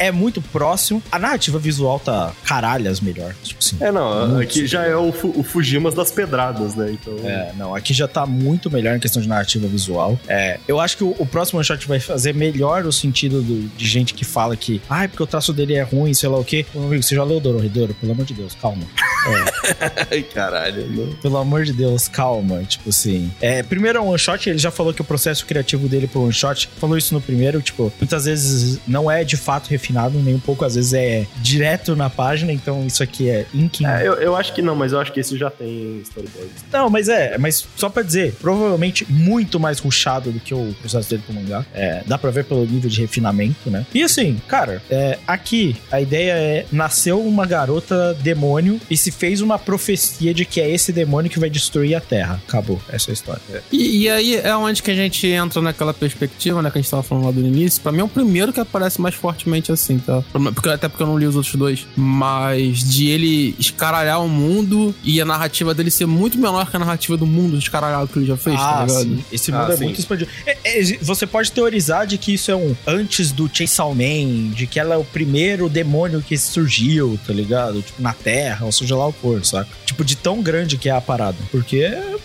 [0.00, 1.00] é muito próximo.
[1.12, 3.34] A narrativa visual tá caralhas melhor.
[3.44, 3.76] Tipo assim.
[3.80, 7.16] É, não, aqui já é o, o Fujimas das pedradas, né, então...
[7.22, 10.18] É, não, aqui já tá muito melhor em questão de narrativa visual.
[10.26, 13.86] É, eu acho que o, o próximo shot vai fazer melhor o sentido do- de
[13.86, 16.64] gente que fala que, ai, porque o traço dele é ruim, sei lá o quê.
[16.74, 17.94] Meu amigo, você já leu Dorohedoro?
[17.94, 18.82] Pelo amor de Deus, calma.
[20.10, 21.12] Ai, caralho, né?
[21.20, 22.62] Pelo amor de Deus, calma.
[22.64, 23.30] Tipo assim.
[23.40, 26.22] É, primeiro é um one shot, ele já falou que o processo criativo dele pro
[26.22, 30.34] one shot, falou isso no primeiro, tipo, muitas vezes não é de fato refinado, nem
[30.34, 33.86] um pouco, às vezes é direto na página, então isso aqui é inking.
[33.86, 36.50] É, eu, eu acho que não, mas eu acho que esse já tem storyboard.
[36.72, 41.10] Não, mas é, mas só pra dizer, provavelmente muito mais ruchado do que o processo
[41.10, 41.64] dele pro mangá.
[41.74, 43.86] É, dá pra ver pelo nível de refinamento, né?
[43.94, 49.40] E assim, cara, é, aqui a ideia é: nasceu uma garota demônio e se fez
[49.40, 52.40] uma profecia de que é esse demônio que vai destruir a Terra.
[52.46, 53.40] Acabou, essa é a história.
[53.72, 56.90] E, e aí é onde que a gente entra naquela perspectiva, né, que a gente
[56.90, 57.82] tava falando lá do início.
[57.82, 60.22] Pra mim é o primeiro que aparece mais fortemente assim, tá?
[60.54, 61.86] Porque, até porque eu não li os outros dois.
[61.96, 66.78] Mas de ele escaralhar o mundo e a narrativa dele ser muito menor que a
[66.78, 68.98] narrativa do mundo escaralhado que ele já fez, tá ligado?
[68.98, 69.24] Ah, sim.
[69.32, 69.84] Esse mundo Ah, é sim.
[69.84, 70.30] muito expandido.
[70.46, 74.66] É, é, você pode teorizar de que isso é um antes do Chainsaw Man, de
[74.66, 77.82] que ela é o primeiro demônio que surgiu, tá ligado?
[77.82, 79.68] Tipo, na Terra, ou seja lá o for, saca?
[79.86, 81.36] Tipo, de tão grande que é a parada.
[81.50, 81.78] Porque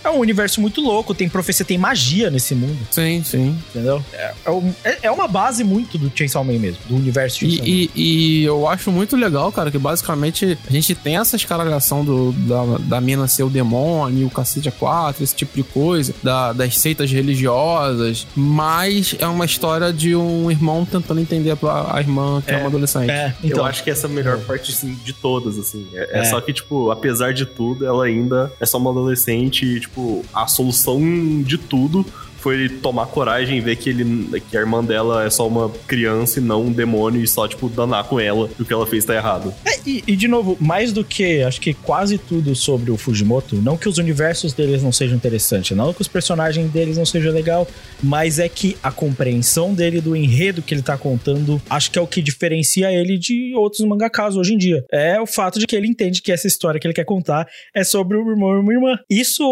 [0.04, 3.58] é um universo muito louco, tem profecia, tem magia nesse mundo, Sim, sim.
[3.70, 4.04] entendeu?
[4.14, 7.45] É, é um- é- é uma base muito do Chainsaw Man mesmo, do universo.
[7.46, 8.02] E, e-
[8.42, 12.78] e eu acho muito legal, cara, que basicamente a gente tem essa escaralhação do, da,
[12.80, 16.78] da mina ser o demônio, o cacete a quatro, esse tipo de coisa, da- das
[16.78, 22.52] seitas religiosas, mas é uma história de um irmão tentando entender a, a irmã que
[22.52, 23.10] é, É, uma adolescente.
[23.12, 23.60] É, então.
[23.60, 25.86] eu acho que essa é a melhor parte assim, de todas, assim.
[25.94, 26.24] É, é É.
[26.26, 30.48] só que, tipo, apesar de tudo, ela ainda é só uma adolescente e, tipo, a
[30.48, 31.00] solução
[31.44, 32.06] de tudo
[32.46, 35.68] foi ele tomar coragem e ver que, ele, que a irmã dela é só uma
[35.88, 38.86] criança e não um demônio e só, tipo, danar com ela e o que ela
[38.86, 39.52] fez tá errado.
[39.66, 43.56] É, e, e, de novo, mais do que acho que quase tudo sobre o Fujimoto,
[43.56, 47.34] não que os universos deles não sejam interessantes, não que os personagens deles não sejam
[47.34, 47.68] legal,
[48.04, 52.02] mas é que a compreensão dele do enredo que ele tá contando, acho que é
[52.02, 54.86] o que diferencia ele de outros mangakas hoje em dia.
[54.92, 57.84] É o fato de que ele entende que essa história que ele quer contar é
[57.84, 59.00] sobre o irmão e uma irmã.
[59.10, 59.44] Isso,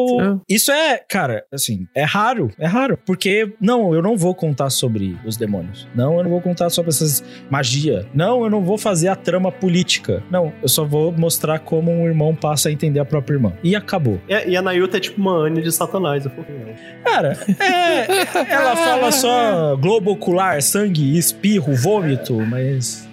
[0.47, 5.17] isso é, cara, assim, é raro, é raro, porque não, eu não vou contar sobre
[5.25, 5.87] os demônios.
[5.95, 8.05] Não, eu não vou contar sobre essas magia.
[8.13, 10.23] Não, eu não vou fazer a trama política.
[10.29, 13.53] Não, eu só vou mostrar como um irmão passa a entender a própria irmã.
[13.63, 14.19] E acabou.
[14.27, 16.75] E, e a Nayuta é tipo uma Anya de Satanás, eu falei.
[17.03, 23.07] Cara, é, ela fala só globo ocular, sangue, espirro, vômito, mas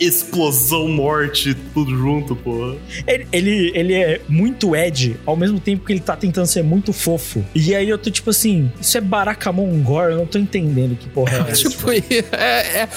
[0.00, 2.76] explosão, morte, tudo junto, porra.
[3.06, 6.92] ele, ele, ele é muito Ed, ao mesmo tempo que ele tá tentando ser muito
[6.92, 7.44] fofo.
[7.54, 11.08] E aí eu tô tipo assim, isso é Barakamon Gore, eu não tô entendendo que
[11.08, 11.68] porra é essa.
[11.68, 11.98] Tipo, é,
[12.36, 12.88] é, é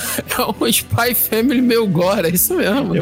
[0.64, 2.94] um Spy Family meu gore, é isso mesmo.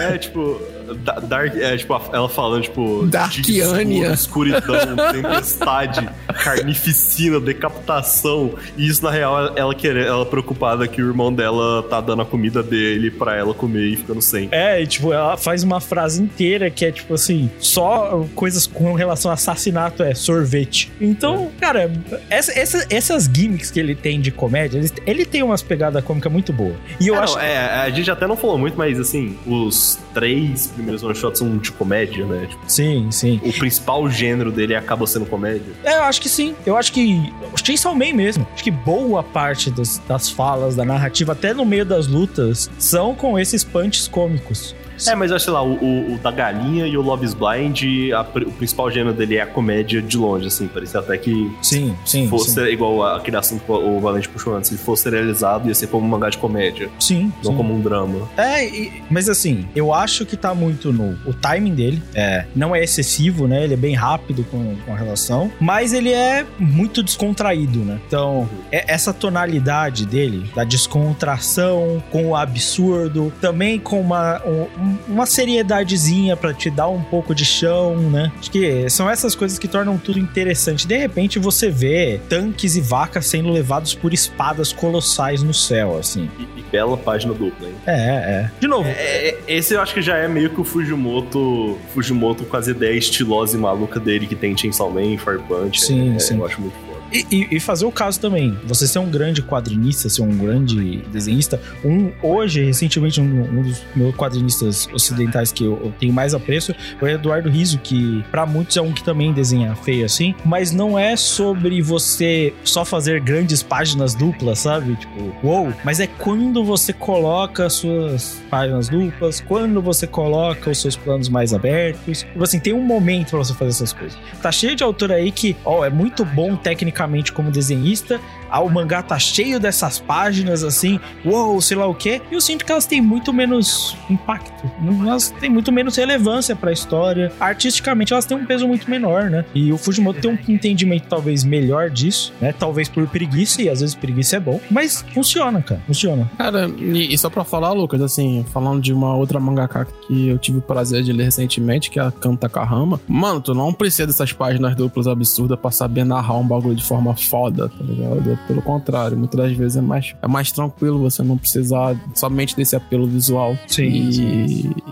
[0.00, 0.60] É, tipo,
[0.94, 4.08] Dark, é, tipo, ela falando, tipo, Darkiania.
[4.08, 6.08] de escuro- escuridão, tempestade,
[6.42, 8.54] carnificina, decapitação.
[8.76, 12.22] E isso, na real, ela, ela, querer, ela preocupada que o irmão dela tá dando
[12.22, 14.48] a comida dele pra ela comer e ficando sem.
[14.52, 18.94] É, e, tipo, ela faz uma frase inteira que é tipo assim, só coisas com
[18.94, 20.92] relação a assassinato é sorvete.
[21.00, 21.90] Então, cara,
[22.30, 26.30] essa, essa- essas gimmicks que ele tem de comédia, ele, ele tem umas pegadas cômicas
[26.32, 26.74] muito boas.
[27.00, 27.34] E eu É, acho.
[27.34, 31.56] não, é, a gente até não falou muito, mas assim, os três primeiros one-shots são
[31.58, 32.46] de comédia, né?
[32.48, 33.40] Tipo, Sim, sim.
[33.44, 35.72] o principal gênero dele acaba sendo comédia.
[35.84, 36.54] É, eu acho que sim.
[36.64, 37.32] Eu acho que.
[37.64, 38.46] Chainsaw Man mesmo.
[38.54, 43.14] Acho que boa parte das, das falas, da narrativa, até no meio das lutas, são
[43.14, 44.74] com esses punches cômicos.
[45.08, 47.82] É, mas eu acho, sei lá, o, o- da galinha e o Love is Blind,
[48.14, 50.66] a o principal gênero dele é a comédia de longe, assim.
[50.68, 52.28] Parecia até que Sim, sim.
[52.28, 56.06] fosse igual a- assunto que o Valente puxou antes, se fosse realizado, ia ser como
[56.06, 57.32] um mangá de comédia, Sim.
[57.42, 57.56] não sim.
[57.56, 58.28] como um drama.
[58.36, 61.18] É, e- mas assim, eu acho que tá muito no.
[61.28, 63.64] O timing dele é, não é excessivo, né?
[63.64, 67.98] Ele é bem rápido com, com a relação, mas ele é muito descontraído, né?
[68.06, 74.66] Então, é- essa tonalidade dele, da descontração com o absurdo, também com uma, um-
[75.08, 78.32] uma seriedadezinha pra te dar um pouco de chão, né?
[78.38, 80.86] Acho que são essas coisas que tornam tudo interessante.
[80.86, 86.28] De repente você vê tanques e vacas sendo levados por espadas colossais no céu, assim.
[86.38, 87.74] E, e bela página dupla, hein?
[87.86, 88.50] É, é.
[88.60, 92.44] De novo, É, é, esse eu acho que já é meio que o Fujimoto, Fujimoto
[92.44, 95.80] com as ideias estilosas e maluca dele que tem Chainsaw Man, Fire Punch.
[95.80, 96.38] Sim, é, sim.
[96.38, 96.93] Eu acho muito foda.
[97.14, 98.58] E, e- e fazer o caso também.
[98.66, 101.60] Você ser um grande quadrinista, ser um grande desenhista.
[101.84, 103.24] Um, hoje, recentemente, um,
[103.58, 107.78] um dos meus quadrinistas ocidentais que eu, eu tenho mais apreço é o Eduardo Riso,
[107.78, 110.34] que pra muitos é um que também desenha feio assim.
[110.44, 114.96] Mas não é sobre você só fazer grandes páginas duplas, sabe?
[114.96, 115.72] Tipo, uou.
[115.84, 121.28] Mas é quando você coloca as suas páginas duplas, quando você coloca os seus planos
[121.28, 122.22] mais abertos.
[122.22, 124.18] Tipo assim, tem um momento pra você fazer essas coisas.
[124.42, 128.20] Tá cheio de autor aí que, ó, é muito bom tecnicamente como desenhista.
[128.50, 132.20] Ah, o mangá tá cheio dessas páginas assim, uou, sei lá o quê.
[132.30, 134.70] E eu sinto que elas têm muito menos impacto.
[135.06, 137.32] Elas têm muito menos relevância pra história.
[137.40, 139.44] Artisticamente, elas têm um peso muito menor, né?
[139.54, 142.52] E o Fujimoto tem um entendimento talvez melhor disso, né?
[142.52, 144.60] Talvez por preguiça, e às vezes preguiça é bom.
[144.70, 145.80] Mas funciona, cara.
[145.86, 146.30] Funciona.
[146.38, 150.58] Cara, e, só pra falar, Lucas, assim, falando de uma outra mangaka que eu tive
[150.58, 153.00] o prazer de ler recentemente, que é a Kanta Kahama.
[153.06, 157.14] Mano, tu não precisa dessas páginas duplas absurdas pra saber narrar um bagulho de forma
[157.14, 158.33] foda, tá ligado?
[158.34, 162.56] É Pelo contrário, muitas das vezes é mais, é mais tranquilo você não precisar somente
[162.56, 163.56] desse apelo visual.
[163.66, 163.84] Sim,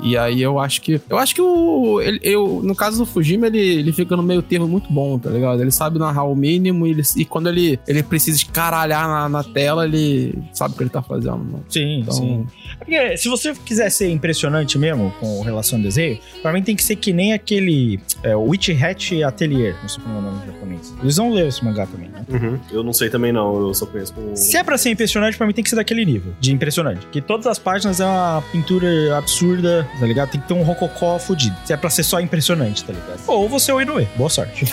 [0.03, 1.01] E, e aí eu acho que.
[1.09, 2.01] Eu acho que o.
[2.01, 5.31] ele- eu, no caso do Fujima, ele, ele fica no meio termo muito bom, tá
[5.31, 5.61] ligado?
[5.61, 9.45] Ele sabe narrar o mínimo e, ele- e quando ele, ele precisa escaralhar na, na
[9.45, 11.65] tela, ele sabe o que ele tá fazendo, mano.
[11.69, 12.47] Sim, Então, sim.
[12.73, 16.75] É Porque se você quiser ser impressionante mesmo com relação ao desenho, pra mim tem
[16.77, 20.39] que ser que nem aquele é, Witch Hat Atelier, não sei como é o nome
[20.43, 20.95] em japonês.
[21.03, 22.25] Eles vão ler esse mangá também, né?
[22.29, 22.59] Uhum.
[22.71, 24.37] Eu não sei também não, eu só conheço com...
[24.37, 27.07] Se é pra ser impressionante, pra mim tem que ser daquele nível de impressionante.
[27.07, 30.31] Que todas as páginas é uma pintura absurda, tá ligado?
[30.31, 31.57] Tem que ter um rococó fudido.
[31.65, 33.21] Se é pra ser só impressionante, tá ligado?
[33.27, 34.09] Ou você é o Inoue.
[34.17, 34.67] Boa sorte.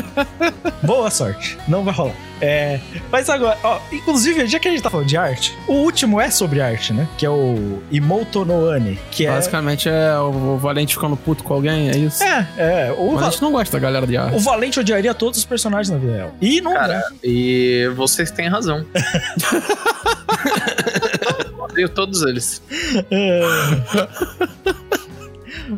[0.82, 1.58] Boa sorte.
[1.68, 2.31] Não vai rolar.
[2.42, 2.80] É,
[3.10, 6.28] mas agora, ó, inclusive, já que a gente tá falando de arte, o último é
[6.28, 7.06] sobre arte, né?
[7.16, 9.30] Que é o Imoto no Ane, que é...
[9.30, 12.22] Basicamente é o Valente ficando puto com alguém, é isso?
[12.24, 12.92] É, é.
[12.98, 14.34] O, Mas a Va- gente não gosta da galera de arte.
[14.34, 16.34] o Valente odiaria todos os personagens na vida real.
[16.40, 17.02] E não Cara, é.
[17.28, 18.84] e vocês têm razão.
[21.58, 22.60] Odeio todos eles.
[23.10, 23.42] É.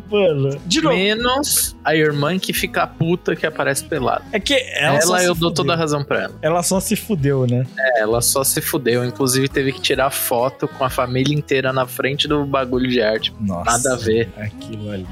[0.09, 4.23] Mano, de novo, Menos a irmã que fica puta que aparece pelada.
[4.31, 5.51] é que ela, Ela, eu dou fudeu.
[5.51, 6.33] toda a razão pra ela.
[6.41, 7.65] Ela só se fudeu, né?
[7.77, 9.03] É, ela só se fudeu.
[9.05, 13.33] Inclusive teve que tirar foto com a família inteira na frente do bagulho de arte.
[13.39, 13.71] Nossa.
[13.71, 14.29] Nada a ver.
[14.37, 15.05] Aquilo ali.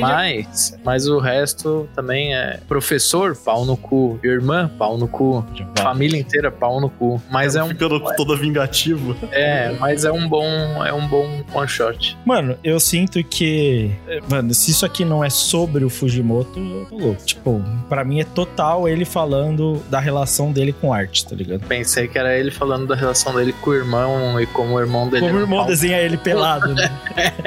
[0.00, 4.18] Mas, mas o resto também é professor, pau no cu.
[4.22, 5.44] Irmã, pau no cu.
[5.78, 7.20] Família inteira, pau no cu.
[7.30, 9.16] Mas é um, Ficando toda vingativa.
[9.32, 10.44] é, mas é um bom,
[10.84, 12.16] é um bom one shot.
[12.24, 13.90] Mano, eu sinto que.
[14.38, 17.24] Mano, se isso aqui não é sobre o Fujimoto, eu tô louco.
[17.24, 21.66] Tipo, pra mim é total ele falando da relação dele com arte, tá ligado?
[21.66, 25.08] Pensei que era ele falando da relação dele com o irmão e como o irmão
[25.08, 25.22] dele.
[25.22, 26.88] Como o era um irmão desenha ele pelado, né?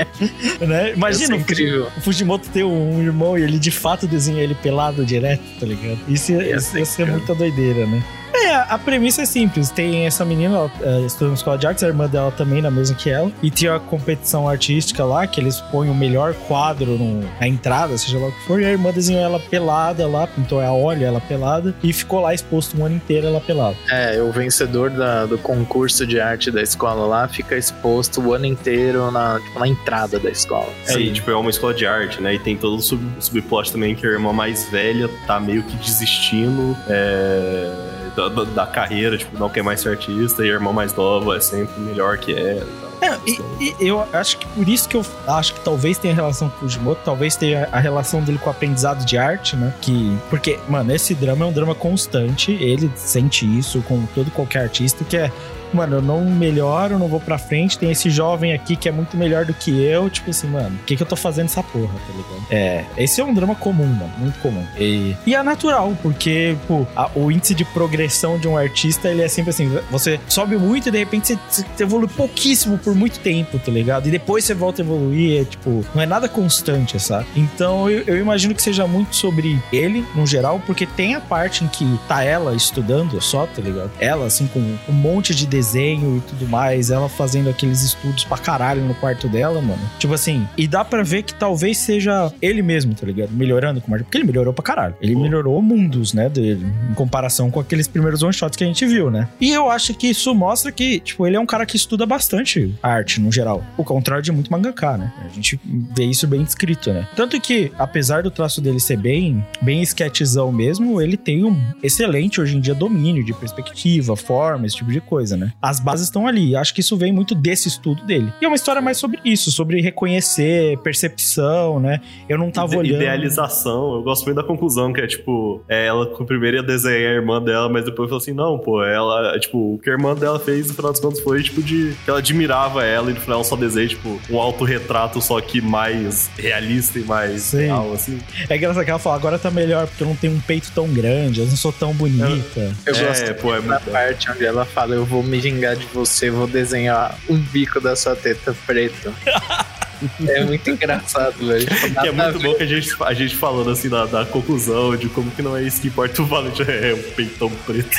[0.60, 0.94] né?
[0.94, 1.88] Imagina é o incrível.
[1.96, 6.00] o Fujimoto ter um irmão e ele de fato desenha ele pelado direto, tá ligado?
[6.10, 8.04] Isso ia, isso ia ser muita doideira, né?
[8.34, 9.70] É, a premissa é simples.
[9.70, 12.72] Tem essa menina, ela é, estuda na escola de artes, a irmã dela também, na
[12.72, 13.32] mesma que ela.
[13.42, 17.98] E tinha a competição artística lá, que eles põem o melhor quadro no- na entrada,
[17.98, 18.62] seja lá o que for.
[18.62, 21.76] E a irmã desenhou ela pelada lá, pintou a óleo ela pelada.
[21.84, 23.76] E ficou lá exposto um ano inteiro ela pelada.
[23.90, 28.46] É, o vencedor da- do concurso de arte da escola lá fica exposto o ano
[28.46, 30.68] inteiro na, tipo, na entrada da escola.
[30.88, 32.34] É, e, tipo, é uma escola de arte, né?
[32.36, 35.76] E tem todo o sub, subplot também que a irmã mais velha tá meio que
[35.78, 37.72] desistindo é,
[38.16, 41.38] da, da- da carreira, tipo, não quer mais ser artista, e a irmã mais nova
[41.38, 42.92] é sempre melhor que ela tal.
[43.02, 46.50] É, e, e eu acho que por isso que eu acho que talvez tenha relação
[46.50, 49.74] com o Fujimoto, talvez tenha a relação dele com o aprendizado de arte, né?
[49.82, 54.64] Que, porque, mano, esse drama é um drama constante, ele sente isso com todo qualquer
[54.64, 55.32] artista, que é,
[55.76, 59.16] mano, eu não melhoro, não vou pra frente, tem esse jovem aqui que é muito
[59.18, 61.94] melhor do que eu, tipo assim, mano, o que que eu tô fazendo essa porra,
[61.94, 62.46] tá ligado?
[62.52, 64.66] É, esse é um drama comum, mano, muito comum.
[64.78, 69.22] E, e é natural, porque, pô, a- o índice de progressão de um artista, ele
[69.22, 73.20] é sempre assim, você sobe muito e de repente você, você evolui pouquíssimo por muito
[73.20, 74.08] tempo, tá ligado?
[74.08, 77.26] E depois você volta a evoluir, é tipo, não é nada constante, sabe?
[77.36, 81.64] Então eu, eu imagino que seja muito sobre ele, no geral, porque tem a parte
[81.64, 83.92] em que tá ela estudando só, tá ligado?
[84.00, 88.38] Ela, assim, com um monte de desenho e tudo mais, ela fazendo aqueles estudos pra
[88.38, 89.80] caralho no quarto dela, mano.
[90.00, 93.32] Tipo assim, e dá pra ver que talvez seja ele mesmo, tá ligado?
[93.32, 94.96] Melhorando com o Porque ele melhorou pra caralho.
[95.00, 99.12] Ele melhorou mundos, né, dele, em comparação com aqueles primeiros one-shots que a gente viu,
[99.12, 99.30] né?
[99.40, 102.74] E eu acho que isso mostra que, tipo, ele é um cara que estuda bastante
[102.82, 103.64] a arte, no geral.
[103.78, 105.14] O contrário de muito mangaka, né?
[105.24, 105.60] A gente
[105.96, 107.08] vê isso bem descrito, né?
[107.16, 112.42] Tanto que, apesar do traço dele ser bem, bem sketchzão mesmo, ele tem um excelente,
[112.42, 115.51] hoje em dia, domínio de perspectiva, forma, esse tipo de coisa, né?
[115.62, 116.56] As bases estão ali.
[116.56, 118.32] Acho que isso vem muito desse estudo dele.
[118.42, 122.00] E é uma história mais sobre isso, sobre reconhecer, percepção, né?
[122.30, 123.02] Eu não tava Ide- olhando...
[123.02, 127.16] Idealização, eu gosto muito da conclusão, que é tipo, é, ela primeiro ia desenhar a
[127.16, 130.40] irmã dela, mas depois falou assim: não, pô, ela, tipo, o que a irmã dela
[130.40, 133.38] fez no final dos contos foi, tipo, de que ela admirava ela e no final
[133.40, 137.58] ela só desenha, tipo, um autorretrato, só que mais realista e mais Sim.
[137.66, 138.20] real, assim.
[138.50, 140.88] É engraçado que ela fala, agora tá melhor, porque eu não tenho um peito tão
[140.88, 142.74] grande, eu não sou tão bonita.
[142.86, 145.76] Eu É, gosto pô, é da muito- parte onde ela fala: Eu vou me vingar
[145.76, 149.14] de você, vou desenhar um bico da sua teta preto.
[150.28, 151.66] é muito engraçado, velho.
[151.66, 155.10] Que é muito bom que a gente, a gente falando assim da, da conclusão, de
[155.10, 157.98] como que não é isso que importa o Valente, é um peitão preto.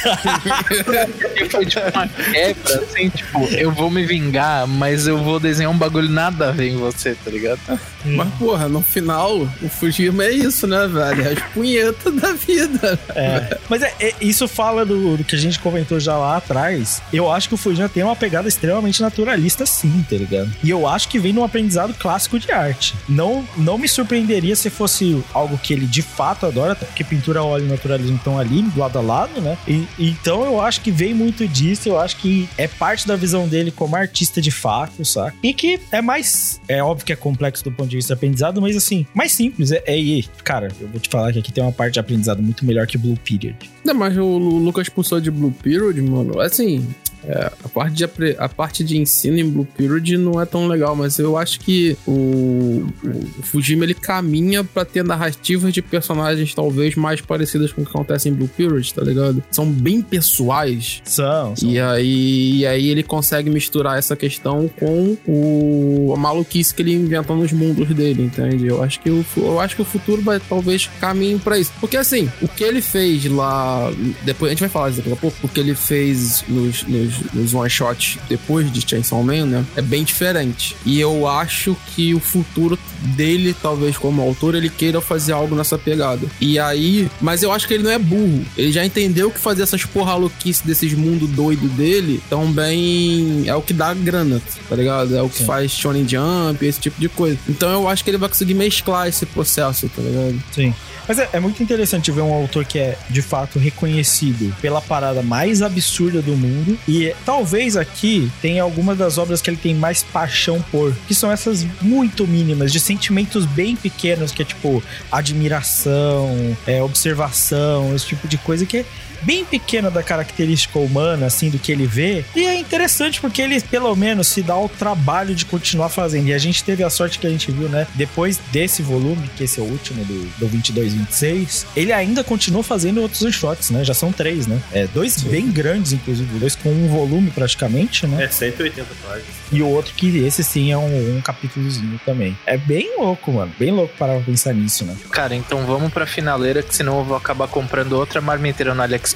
[1.38, 5.70] E foi tipo uma quebra, assim, tipo, eu vou me vingar, mas eu vou desenhar
[5.70, 7.60] um bagulho nada a ver em você, tá ligado?
[8.04, 11.22] Mas, porra, no final, o Fujima é isso, né, velho?
[11.22, 12.98] É as punhetas da vida.
[13.14, 13.58] É.
[13.68, 17.00] Mas é, é- isso fala do, do que a gente comentou já lá atrás.
[17.12, 20.50] Eu acho que o Fujima tem uma pegada extremamente naturalista, sim, tá ligado?
[20.62, 22.94] E eu acho que vem num aprendizado clássico de arte.
[23.08, 27.64] Não, não me surpreenderia se fosse algo que ele de fato adora, porque pintura, óleo
[27.66, 29.56] e naturalismo estão ali, lado a lado, né?
[29.66, 33.46] E- então eu acho que vem muito disso, eu acho que é parte da visão
[33.48, 35.36] dele como artista de fato, saca?
[35.42, 36.60] E que é mais.
[36.68, 39.72] É óbvio que é complexo do ponto de vista de aprendizado, mas assim, mais simples.
[39.72, 42.64] É, é, cara, eu vou te falar que aqui tem uma parte de aprendizado muito
[42.64, 43.56] melhor que Blue Period.
[43.84, 46.40] Não, mas o Lu- Lucas expulsou de Blue Period, mano.
[46.40, 46.86] Assim,
[47.24, 48.04] É, a, parte de,
[48.36, 51.81] a parte de ensino em Blue Period não é tão legal, mas eu acho que
[52.06, 57.84] o, o Fujima ele caminha pra ter narrativas de personagens talvez mais parecidas com o
[57.84, 59.42] que acontece em Blue Period, tá ligado?
[59.50, 61.00] São bem pessoais.
[61.04, 61.68] São, são.
[61.68, 66.94] E aí, e aí ele consegue misturar essa questão com o, a maluquice que ele
[66.94, 68.66] inventa nos mundos dele, entende?
[68.66, 71.72] Eu acho que o, eu acho que o futuro vai talvez caminhe pra isso.
[71.80, 73.90] Porque assim, o que ele fez lá.
[74.22, 75.36] Depois a gente vai falar disso daqui a pouco.
[75.42, 79.64] O que ele fez nos, nos, nos one shots depois de Chainsaw Man, né?
[79.76, 80.76] É bem diferente.
[80.84, 82.78] E eu acho que o futuro
[83.16, 86.26] dele, talvez como autor, ele queira fazer algo nessa pegada.
[86.40, 87.08] E aí.
[87.20, 88.44] Mas eu acho que ele não é burro.
[88.56, 93.62] Ele já entendeu que fazer essas porra louquice desses mundos doido dele também é o
[93.62, 95.16] que dá grana, tá ligado?
[95.16, 95.44] É o que Sim.
[95.44, 97.38] faz Shonen Jump, esse tipo de coisa.
[97.48, 100.42] Então eu acho que ele vai conseguir mesclar esse processo, tá ligado?
[100.52, 100.74] Sim.
[101.06, 105.22] Mas é, é muito interessante ver um autor que é, de fato, reconhecido pela parada
[105.22, 106.78] mais absurda do mundo.
[106.86, 110.94] E é, talvez aqui tenha algumas das obras que ele tem mais paixão por.
[111.06, 117.94] Que são essas muito mínimas, de sentimentos bem pequenos, que é tipo admiração, é, observação,
[117.94, 118.84] esse tipo de coisa que é
[119.24, 122.24] bem pequena da característica humana, assim, do que ele vê.
[122.34, 126.28] E é interessante porque ele, pelo menos, se dá o trabalho de continuar fazendo.
[126.28, 127.86] E a gente teve a sorte que a gente viu, né?
[127.94, 132.62] Depois desse volume, que esse é o último do, do 22, 26, ele ainda continua
[132.62, 133.84] fazendo outros one-shots, né?
[133.84, 134.60] Já são três, né?
[134.72, 136.38] É, dois bem grandes, inclusive.
[136.38, 138.24] Dois com um volume praticamente, né?
[138.24, 139.24] É 180 páginas.
[139.50, 142.36] E o outro que esse sim é um, um capítulozinho também.
[142.46, 143.52] É bem louco, mano.
[143.58, 144.96] Bem louco parar pra pensar nisso, né?
[145.10, 149.11] Cara, então vamos pra finaleira, que senão eu vou acabar comprando outra marmiteira no AliExpress.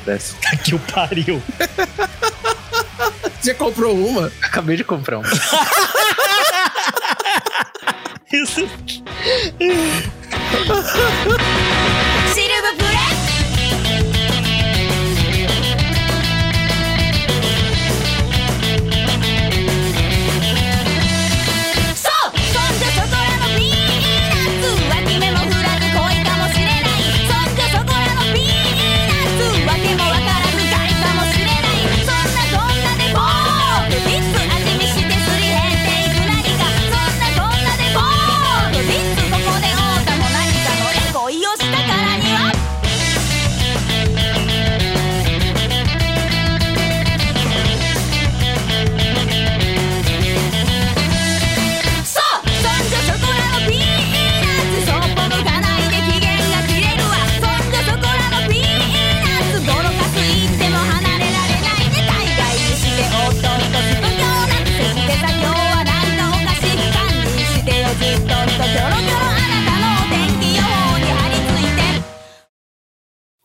[0.64, 1.42] Que o pariu.
[3.40, 4.32] Você comprou uma?
[4.42, 5.22] Acabei de comprar um.
[8.32, 8.68] Isso.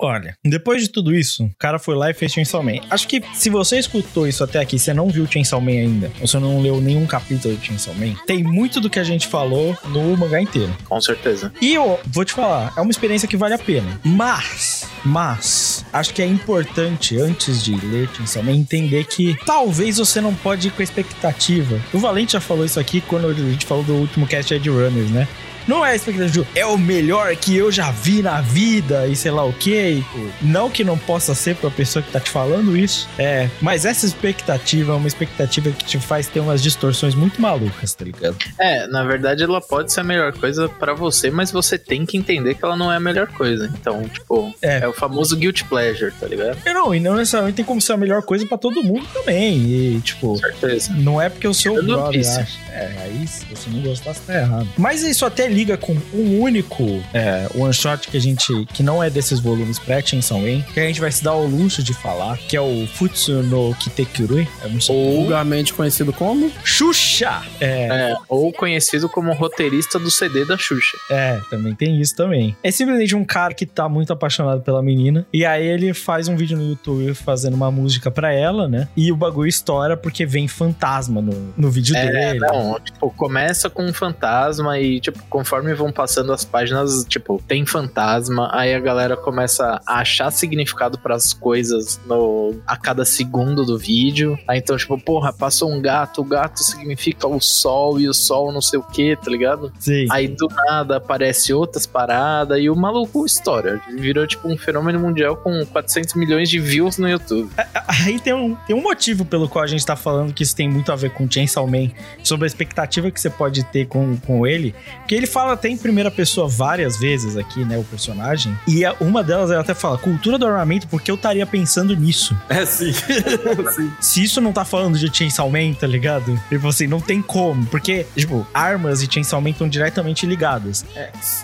[0.02, 2.80] Olha, depois de tudo isso, o cara foi lá e fez Chainsaw Man.
[2.90, 6.28] Acho que se você escutou isso até aqui, você não viu Chainsaw Man ainda, ou
[6.28, 9.78] você não leu nenhum capítulo de Chainsaw Man, tem muito do que a gente falou
[9.90, 10.76] no mangá inteiro.
[10.86, 11.54] Com certeza.
[11.62, 14.00] E eu vou te falar, é uma experiência que vale a pena.
[14.04, 20.20] Mas, mas, acho que é importante, antes de ler Chainsaw Man, entender que talvez você
[20.20, 21.80] não pode ir com a expectativa.
[21.94, 25.12] O Valente já falou isso aqui quando a gente falou do último cast Ed Runners,
[25.12, 25.28] né?
[25.68, 29.16] Não é a expectativa de é o melhor que eu já vi na vida e
[29.16, 30.04] sei lá o que.
[30.42, 33.08] Não que não possa ser pra pessoa que tá te falando isso.
[33.18, 37.94] É, mas essa expectativa é uma expectativa que te faz ter umas distorções muito malucas,
[37.94, 38.36] tá ligado?
[38.60, 42.18] É, na verdade ela pode ser a melhor coisa pra você, mas você tem que
[42.18, 43.72] entender que ela não é a melhor coisa.
[43.74, 44.80] Então, tipo, É.
[44.80, 46.58] é, o famoso guilt pleasure, tá ligado?
[46.66, 49.58] E não, e não necessariamente tem como ser a melhor coisa pra todo mundo também.
[49.58, 50.92] E, tipo, certeza.
[50.94, 52.48] não é porque o seu Tirando brother.
[52.70, 54.68] É, aí se você não gostar, você tá errado.
[54.78, 56.84] Mas isso até liga com um único
[57.14, 58.66] é, one shot que a gente.
[58.74, 61.84] que não é desses volumes pré-Chainsaw Man, que a gente vai se dar o luxo
[61.84, 64.48] de falar, que é o Futsu no Kitekirui.
[64.90, 66.52] Ou, Vulgarmente conhecido como?
[66.64, 67.42] Xuxa!
[67.60, 70.98] É, é, ou conhecido como roteirista do CD da Xuxa.
[71.10, 72.56] É, também tem isso também.
[72.64, 75.26] É simplesmente um cara que tá muito apaixonado pela menina.
[75.34, 78.88] E aí ele faz um vídeo no YouTube fazendo uma música pra ela, né?
[78.96, 82.40] E o bagulho estoura porque vem fantasma no, no vídeo É, dele.
[82.40, 87.66] não, tipo, começa com um fantasma e, tipo, conforme vão passando as páginas, tipo, tem
[87.66, 93.76] fantasma, aí a galera começa a achar significado pras coisas no, a cada segundo do
[93.76, 94.38] vídeo.
[94.48, 98.52] Aí então, tipo, porra, passou um gato, o gato significa o sol e o sol
[98.52, 99.74] não sei o que, tá ligado?
[99.80, 100.06] Sim.
[100.12, 103.82] Aí do nada aparece outras paradas e o maluco estoura.
[103.98, 107.50] Virou, tipo, um fenômeno mundial com 400 milhões de views no YouTube.
[107.88, 110.70] Aí tem um, tem um motivo pelo qual a gente tá falando que isso tem
[110.70, 111.90] muito a ver com Chainsaw Man,
[112.24, 114.76] sobre a expectativa que você pode ter com, com ele,
[115.08, 118.58] que ele fala até em primeira pessoa várias vezes aqui, né, o personagem.
[118.68, 122.36] E uma delas ele até fala, cultura do armamento, porque eu estaria pensando nisso.
[122.50, 122.92] É, sim.
[123.74, 123.92] sim.
[124.00, 126.40] Se isso não tá falando de Chainsaw Man, tá ligado?
[126.50, 127.66] Tipo assim, não tem como.
[127.66, 130.86] Porque, tipo, armas e Chainsaw Man estão diretamente ligadas.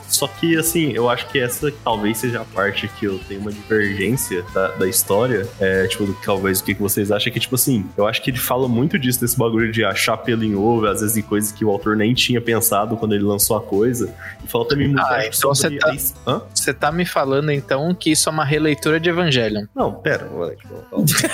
[0.07, 3.51] Só que, assim, eu acho que essa talvez seja a parte que eu tenho uma
[3.51, 5.47] divergência da, da história.
[5.59, 8.31] É, tipo, do, talvez o que que vocês acham que, tipo assim, eu acho que
[8.31, 11.51] ele fala muito disso, desse bagulho de achar pelo em ovo, às vezes em coisas
[11.51, 13.76] que o autor nem tinha pensado quando ele lançou a coisa.
[13.85, 16.41] E fala também muito Ah, então sobre você tá-?
[16.53, 19.65] Você tá me falando então que isso é uma releitura de Evangelion.
[19.75, 20.67] Não, pera, moleque.
[20.89, 21.05] Calma.
[21.05, 21.25] Deixa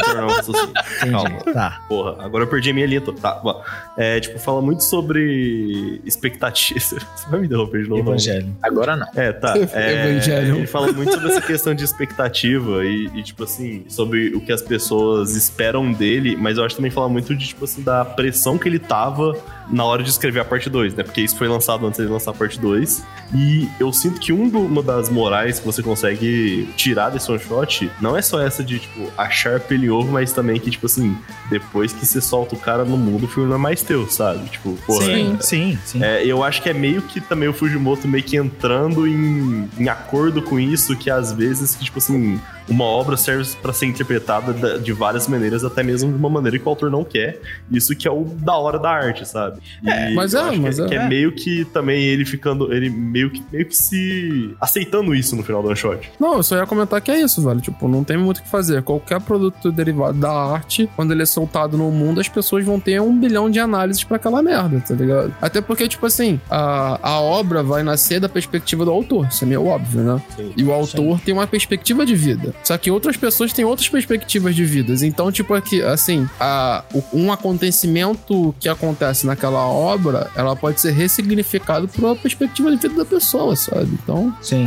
[0.00, 0.72] eu terminar o raciocínio.
[1.10, 1.52] Calma.
[1.52, 1.82] Tá.
[1.88, 3.00] Porra, agora eu perdi a minha linha.
[3.00, 3.62] Tá, bom.
[3.96, 6.78] É, tipo, fala muito sobre expectativa.
[6.80, 6.96] Você
[7.30, 8.02] vai me interromper de novo?
[8.02, 8.12] não?
[8.12, 8.56] Evangelho.
[8.62, 9.06] Agora não.
[9.14, 9.54] É, tá.
[9.72, 10.56] É, Evangelho.
[10.56, 14.52] ele fala muito sobre essa questão de expectativa e, e, tipo assim, sobre o que
[14.52, 18.04] as pessoas esperam dele, mas eu acho que também fala muito de, tipo assim, da
[18.04, 19.36] pressão que ele tava
[19.70, 21.02] na hora de escrever a parte 2, né?
[21.02, 23.02] Porque isso foi lançado antes de lançar a parte 2.
[23.34, 27.40] E eu sinto que um do- uma das morais que você consegue tirar desse one
[27.40, 29.60] shot não é só essa de, tipo, achar
[29.90, 31.16] ovo, mas também que, tipo assim,
[31.50, 34.48] depois que você solta o cara no mundo, o filme não é mais teu, sabe?
[34.50, 35.04] Tipo, porra.
[35.06, 36.02] sim, é- sim, sim.
[36.02, 39.88] é, eu acho que é meio que também o Fujimoto meio que entrando em, em
[39.88, 44.52] acordo com isso, que às vezes, que, tipo assim, uma obra serve pra ser interpretada
[44.52, 47.40] da- de várias maneiras, até mesmo de uma maneira que o autor não quer.
[47.70, 49.60] Isso que é o da hora da arte, sabe?
[49.82, 50.86] E mas eu é, acho que mas é.
[50.86, 55.34] que é meio que também ele ficando, ele meio que, meio que se aceitando isso
[55.36, 56.10] no final do one shot.
[56.18, 57.60] Não, eu só ia comentar que é isso, velho.
[57.60, 58.82] Tipo, não tem muito o que fazer.
[58.82, 63.00] Qualquer produto derivado da arte, quando ele é soltado no mundo, as pessoas vão ter
[63.00, 65.34] um bilhão de análises pra aquela merda, tá ligado?
[65.40, 69.26] Até porque, tipo assim, a, a obra vai nascer da perspectiva do autor.
[69.28, 70.22] Isso é meio óbvio, né?
[70.36, 70.52] Sim.
[70.56, 72.51] E o autor tem uma perspectiva de vida.
[72.64, 75.02] Só que outras pessoas têm outras perspectivas de vidas.
[75.02, 81.88] Então, tipo, aqui, assim, a, um acontecimento que acontece naquela obra, ela pode ser ressignificado
[81.88, 83.90] por uma perspectiva de vida da pessoa, sabe?
[84.02, 84.64] Então, Sim.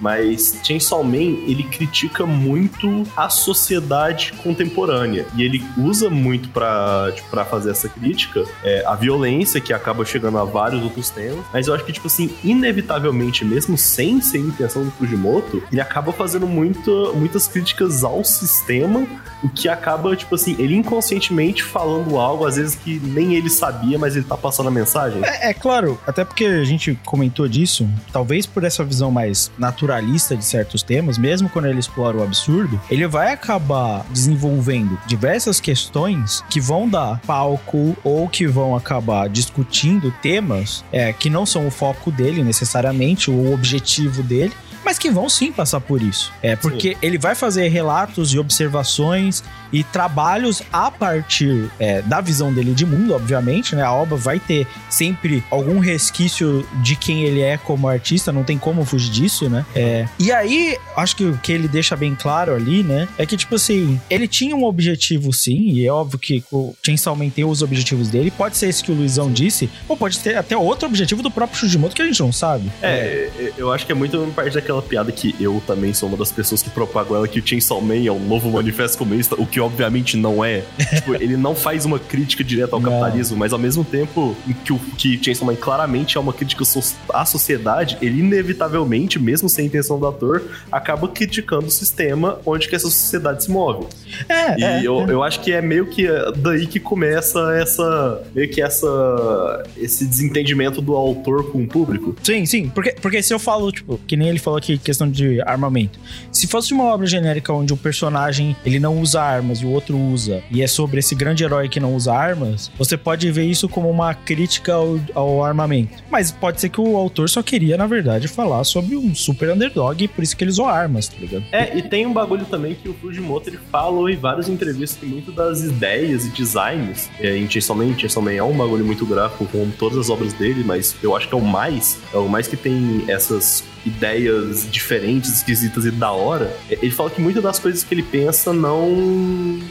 [0.00, 5.26] Mas Chainsaw Man, ele critica muito a sociedade contemporânea.
[5.36, 10.04] E ele usa muito pra, tipo, pra fazer essa crítica é, a violência, que acaba
[10.04, 11.44] chegando a vários outros temas.
[11.52, 16.12] Mas eu acho que, tipo assim, inevitavelmente, mesmo sem ser intenção do Fujimoto, ele acaba
[16.12, 19.06] fazendo muito, muitas críticas ao sistema,
[19.42, 23.98] o que acaba, tipo assim, ele inconscientemente falando algo, às vezes que nem ele sabia,
[23.98, 25.22] mas ele tá passando a mensagem.
[25.24, 30.36] É, é claro, até porque a gente comentou disso, talvez por essa visão mais naturalista
[30.36, 36.42] de certos temas, mesmo quando ele explora o absurdo, ele vai acabar desenvolvendo diversas questões
[36.50, 41.70] que vão dar palco ou que vão acabar discutindo temas é, que não são o
[41.70, 44.52] foco dele necessariamente, o objetivo dele.
[44.84, 46.32] Mas que vão sim passar por isso.
[46.42, 49.42] É porque ele vai fazer relatos e observações
[49.72, 53.82] e trabalhos a partir é, da visão dele de mundo, obviamente, né?
[53.82, 58.58] A obra vai ter sempre algum resquício de quem ele é como artista, não tem
[58.58, 59.64] como fugir disso, né?
[59.74, 63.08] É, e aí, acho que o que ele deixa bem claro ali, né?
[63.16, 67.14] É que, tipo assim, ele tinha um objetivo sim, e é óbvio que o Chainsaw
[67.14, 70.36] Man tem os objetivos dele, pode ser esse que o Luizão disse, ou pode ter
[70.36, 72.70] até outro objetivo do próprio Fujimoto que a gente não sabe.
[72.82, 76.32] É, eu acho que é muito parte daquela piada que eu também sou uma das
[76.32, 79.57] pessoas que propagam ela que o Chainsaw Man é um novo manifesto comunista, o que
[79.60, 80.62] obviamente não é.
[80.94, 82.90] tipo, ele não faz uma crítica direta ao Não.
[82.90, 86.64] capitalismo, mas ao mesmo tempo em que o que Chainsaw Man claramente é uma crítica
[87.12, 92.76] à sociedade, ele inevitavelmente, mesmo sem intenção do ator, acaba criticando o sistema onde que
[92.76, 93.86] essa sociedade se move.
[94.28, 95.12] É, E é, eu, é.
[95.12, 96.06] eu acho que é meio que
[96.36, 98.22] daí que começa essa.
[98.34, 99.64] meio que essa.
[99.76, 102.14] esse desentendimento do autor com o público.
[102.22, 102.68] Sim, sim.
[102.68, 105.98] Porque, porque se eu falo, tipo, que nem ele falou aqui, questão de armamento.
[106.32, 109.96] Se fosse uma obra genérica onde o personagem ele não usa armas e o outro
[109.96, 113.68] usa, e é sobre esse grande herói que não usa armas, você pode ver isso
[113.68, 116.02] como uma crítica ao, ao armamento.
[116.10, 120.02] Mas pode ser que o autor só queria, na verdade, falar sobre um super underdog
[120.04, 121.44] e por isso que ele usou armas, tá ligado?
[121.50, 125.06] É, e tem um bagulho também que o Fujimoto ele falou em várias entrevistas que
[125.06, 129.06] muito das ideias e designs é, em Chainsaw Man, Chainsaw Man é um bagulho muito
[129.06, 132.28] gráfico como todas as obras dele, mas eu acho que é o mais, é o
[132.28, 136.54] mais que tem essas ideias diferentes, esquisitas e da hora.
[136.70, 138.88] Ele fala que muitas das coisas que ele pensa não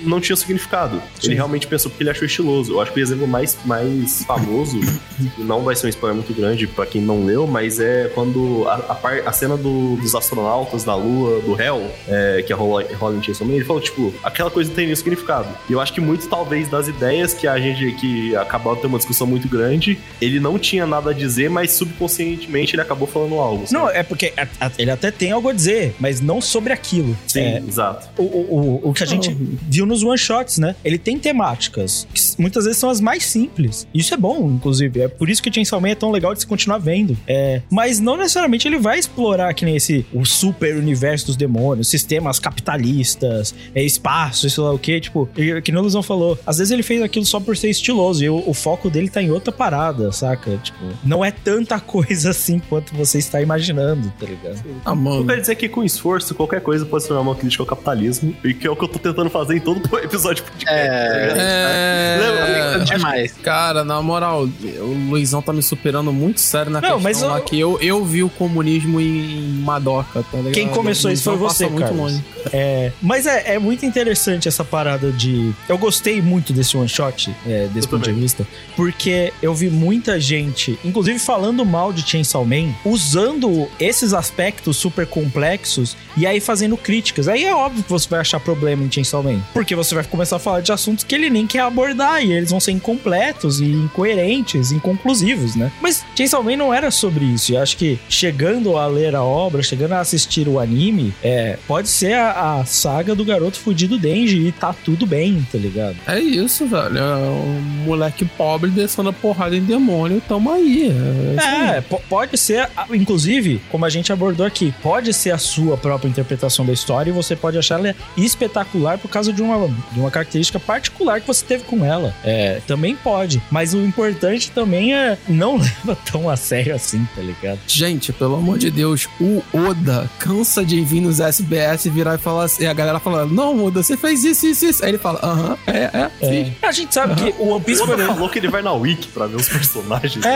[0.04, 1.02] não tinha significado.
[1.20, 1.28] Sim.
[1.28, 2.74] Ele realmente pensou porque ele achou estiloso.
[2.74, 4.80] Eu acho que o exemplo mais, mais famoso,
[5.38, 8.74] não vai ser um spoiler muito grande pra quem não leu, mas é quando a,
[8.76, 12.84] a, par- a cena do- dos astronautas da Lua, do Hell, é, que é rola
[13.00, 15.48] rola em Chainsaw ele falou, tipo, aquela coisa tem nenhum significado.
[15.70, 18.88] E eu acho que muito, talvez, das ideias que a gente, que acabou de ter
[18.88, 23.36] uma discussão muito grande, ele não tinha nada a dizer, mas subconscientemente ele acabou falando
[23.36, 23.66] algo.
[23.68, 23.74] sabe?
[23.84, 27.18] Não, é porque a- a- Ele até tem algo a dizer, mas não sobre aquilo.
[27.28, 28.08] Sim, É, exato.
[28.18, 29.36] o, o, o, o que a gente
[29.70, 30.76] viu nos one-shots, né?
[30.84, 33.88] Ele tem temáticas que muitas vezes são as mais simples.
[33.94, 35.02] Isso é bom, inclusive.
[35.02, 37.18] É por isso que o Chainsaw Man é tão legal de se continuar vendo.
[37.28, 41.88] É, mas não necessariamente ele vai explorar que nem esse o super universo dos demônios,
[41.90, 42.40] sistemas
[42.82, 45.00] capitalistas, é, espaço, sei lá o que.
[45.00, 46.38] Tipo, e- que nem o Luzão falou.
[46.46, 49.22] Às vezes ele fez aquilo só por ser estiloso e o, o foco dele tá
[49.22, 50.58] em outra parada, saca?
[50.58, 53.87] Tipo, não é tanta coisa assim quanto você está imaginando,
[54.20, 54.64] tá ligado?
[54.86, 55.26] Ah, Não mano.
[55.28, 58.54] quer dizer que com esforço, qualquer coisa pode se tornar uma crítica ao capitalismo, e
[58.54, 60.88] que é o que eu tô tentando fazer em todo episódio de podcast.
[60.88, 61.38] tá ligado?
[61.40, 62.18] É.
[62.22, 62.86] Lembra?
[62.86, 63.34] demais.
[63.44, 67.28] Cara, na moral, o Luizão tá me superando muito sério na Não, questão mas eu-
[67.30, 70.54] lá que eu, eu vi o comunismo em Madoka, tá ligado?
[70.54, 72.24] Quem começou isso foi você, longe.
[72.54, 75.52] É, mas é, é muito interessante essa parada de.
[75.68, 79.70] Eu gostei muito desse one shot, é, desse Eu ponto de vista, porque eu vi
[79.70, 86.40] muita gente, inclusive falando mal de Chainsaw Man, usando esses aspectos super complexos e aí
[86.40, 87.28] fazendo críticas.
[87.28, 90.38] Aí é óbvio que você vai achar problema em Chainsaw Man, porque você vai começar
[90.38, 93.66] a falar de assuntos que ele nem quer abordar e eles vão ser incompletos e
[93.66, 95.72] incoerentes, inconclusivos, né?
[95.82, 97.52] Mas Chainsaw Man não era sobre isso.
[97.52, 101.88] E acho que chegando a ler a obra, chegando a assistir o anime, é, pode
[101.88, 105.96] ser a, a saga do garoto fudido Denji e tá tudo bem, tá ligado?
[106.08, 106.98] É isso, velho.
[106.98, 110.92] É um moleque pobre descendo a porrada em demônio, tamo aí.
[110.92, 111.78] É.
[111.78, 116.08] É, po- pode ser, inclusive, como a gente abordou aqui, pode ser a sua própria
[116.10, 120.12] interpretação da história e você pode achar ela espetacular por causa de uma, de uma
[120.12, 122.14] característica particular que você teve com ela.
[122.24, 123.42] É, também pode.
[123.52, 127.60] Mas o importante também é não leva tão a sério assim, tá ligado?
[127.68, 132.46] Gente, pelo amor de Deus, o Oda cansa de vir nos SBS virar e falar
[132.46, 134.84] assim, e a galera fala, não, Oda, você fez isso, isso, isso.
[134.84, 136.28] Aí ele fala, aham, é, é, É.
[136.28, 136.54] sim.
[136.62, 139.08] A gente sabe que o One Piece, O Oda falou que ele vai na Wiki
[139.10, 140.26] pra ver os personagens.
[140.26, 140.30] É,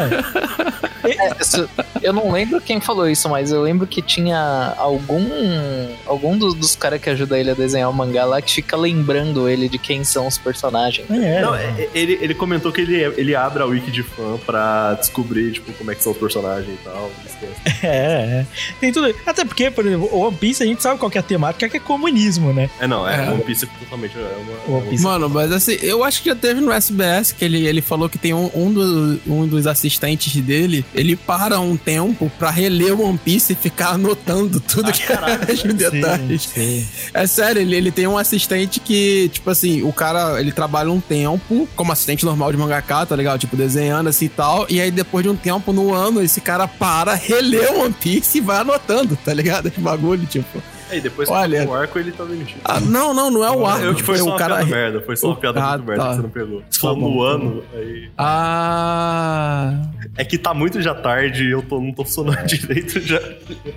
[0.00, 0.74] é.
[1.04, 1.36] É,
[2.02, 5.24] eu não lembro quem falou isso, mas eu lembro que tinha algum
[6.06, 9.48] algum dos, dos caras que ajuda ele a desenhar o mangá lá que fica lembrando
[9.48, 11.08] ele de quem são os personagens.
[11.10, 11.40] É.
[11.40, 15.52] Não, é- ele, ele comentou que ele, ele abre a wiki de fã pra descobrir,
[15.52, 17.10] tipo, como é que são os personagens e tal.
[17.82, 18.46] É, é.
[18.80, 19.14] Tem tudo.
[19.26, 21.68] Até porque, por exemplo, o One Piece a gente sabe qual que é a temática,
[21.68, 22.70] que é comunismo, né?
[22.80, 23.30] É, não, é, É.
[23.30, 24.78] One Piece totalmente é uma...
[24.78, 25.02] One Piece.
[25.04, 28.16] Mano, mas assim, eu acho que já teve no SBS que ele, ele falou que
[28.18, 33.04] tem um, um, do- um dos assistentes dele, ele para um tempo pra reler o
[33.06, 36.42] One Piece e ficar anotando tudo Ah, que caralho, é os detalhes.
[36.42, 36.86] Sim.
[37.12, 41.00] É sério, ele, ele tem um assistente que, tipo assim, o cara, ele trabalha um
[41.00, 43.38] tempo como assistente normal de mangaka, tá ligado?
[43.40, 44.66] Tipo, desenhando assim e tal.
[44.68, 48.38] E aí, depois de um tempo no ano, esse cara para, relê o One Piece
[48.38, 49.68] e vai anotando, tá ligado?
[49.68, 50.62] Esse bagulho, tipo.
[50.94, 52.60] E depois Olha- o arco ele tá demitido.
[52.64, 53.84] Ah, não, não, não é o arco.
[53.84, 54.54] Eu, tipo, foi só o uma cara.
[54.56, 56.08] piada merda, foi só uma piada Ah, muito merda tá.
[56.10, 56.62] que você não pegou.
[56.70, 58.10] Você Tá falou tá ano, aí...
[58.16, 59.74] Ah.
[60.16, 63.20] É que tá muito já tarde e eu tô, não tô funcionando direito já.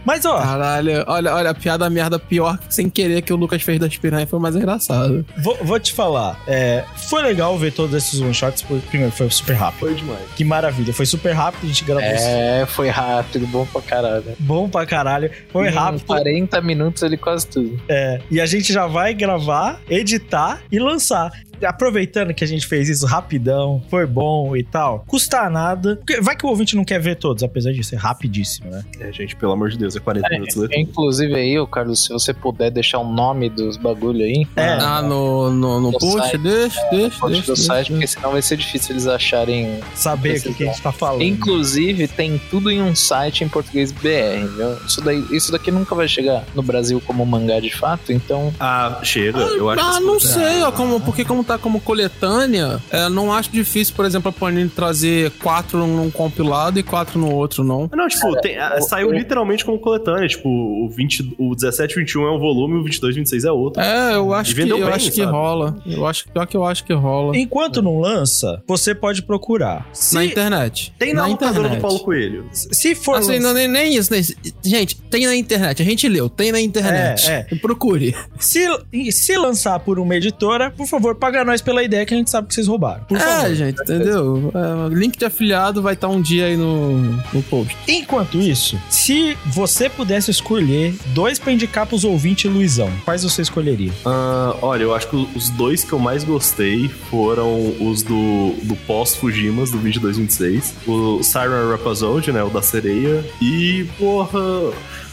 [0.06, 3.80] Mas, ó, Caralho, olha, olha, a piada merda pior sem querer que o Lucas fez
[3.80, 5.26] das piranhas foi mais engraçado.
[5.38, 6.40] vou, vou te falar.
[6.48, 8.62] é, foi legal ver todos esses one-shots.
[8.62, 9.80] porque, Primeiro, foi super rápido.
[9.80, 10.20] Foi demais.
[10.36, 10.94] Que maravilha.
[10.94, 12.26] Foi super rápido, a gente gravou isso.
[12.28, 14.26] É, foi rápido, bom pra caralho.
[14.40, 15.32] Bom pra caralho.
[15.52, 16.06] Foi rápido.
[16.06, 17.80] 40 minutos ele quase tudo.
[17.90, 21.32] É, e a gente já vai gravar, editar e lançar.
[21.66, 26.00] Aproveitando que a gente fez isso rapidão, foi bom e tal, custa nada.
[26.22, 28.84] Vai que o ouvinte não quer ver todos, apesar de ser rapidíssimo, né?
[29.00, 30.56] É, gente, pelo amor de Deus, é 40 minutos.
[30.56, 30.68] né?
[30.78, 34.48] Inclusive aí, Carlos, se você puder deixar o nome dos bagulho aí.
[34.56, 34.74] É.
[34.74, 36.18] Ah, no, no, no No post?
[36.20, 36.38] site.
[36.38, 37.52] Deixa, deixa, Post deixa.
[37.52, 37.92] do site, deixa.
[37.94, 39.80] porque senão vai ser difícil eles acharem.
[39.96, 41.22] Saber o que, que a gente tá falando.
[41.24, 44.74] Inclusive, tem tudo em um site em português BR, viu?
[44.86, 48.54] Isso, daí, isso daqui nunca vai chegar no Brasil como mangá de fato, então.
[48.60, 53.10] Ah, chega, eu acho Ah, não sei, ó, como, porque como tá como coletânea, é,
[53.10, 57.64] não acho difícil, por exemplo, a Panini trazer quatro num compilado e quatro no outro,
[57.64, 57.90] não.
[57.96, 60.28] Não, tipo, tem- o- saiu o- literalmente como coletânea.
[60.28, 63.52] Tipo, o, 20, o 17 e 21 é um volume, o 22 e 26 é
[63.52, 63.82] outro.
[63.82, 65.76] É, eu acho E que, eu bem, acho que rola.
[65.86, 67.36] Eu acho, pior que eu acho que rola.
[67.38, 69.88] Enquanto não lança, você pode procurar.
[69.94, 70.94] Se, Na internet.
[71.00, 71.78] Tem na, locadora internet.
[71.78, 72.46] do Paulo Coelho.
[72.52, 74.34] se for Assim, não, nem, nem isso, nem isso.
[74.64, 75.82] Gente, tem na internet.
[75.82, 77.30] A gente leu, tem na internet.
[77.30, 78.16] É, Procure.
[78.40, 78.66] Se,
[79.12, 82.48] se lançar por uma editora, por favor, paga nós pela ideia que a gente sabe
[82.48, 83.04] que vocês roubaram.
[83.06, 83.56] Por é, favor.
[83.56, 84.52] gente, entendeu?
[84.54, 86.98] É, link de afiliado vai estar um dia aí no,
[87.34, 87.76] no post.
[87.88, 93.92] Enquanto isso, se você pudesse escolher dois pra indicar pros ouvintes, Luizão, quais você escolheria?
[94.06, 98.76] Ah, olha, eu acho que os dois que eu mais gostei foram os do, do
[98.88, 100.74] pós-Fujimas, do 22 26.
[100.88, 102.44] O Siren Rhapsody, né?
[102.44, 103.24] O da sereia.
[103.42, 104.40] E, porra...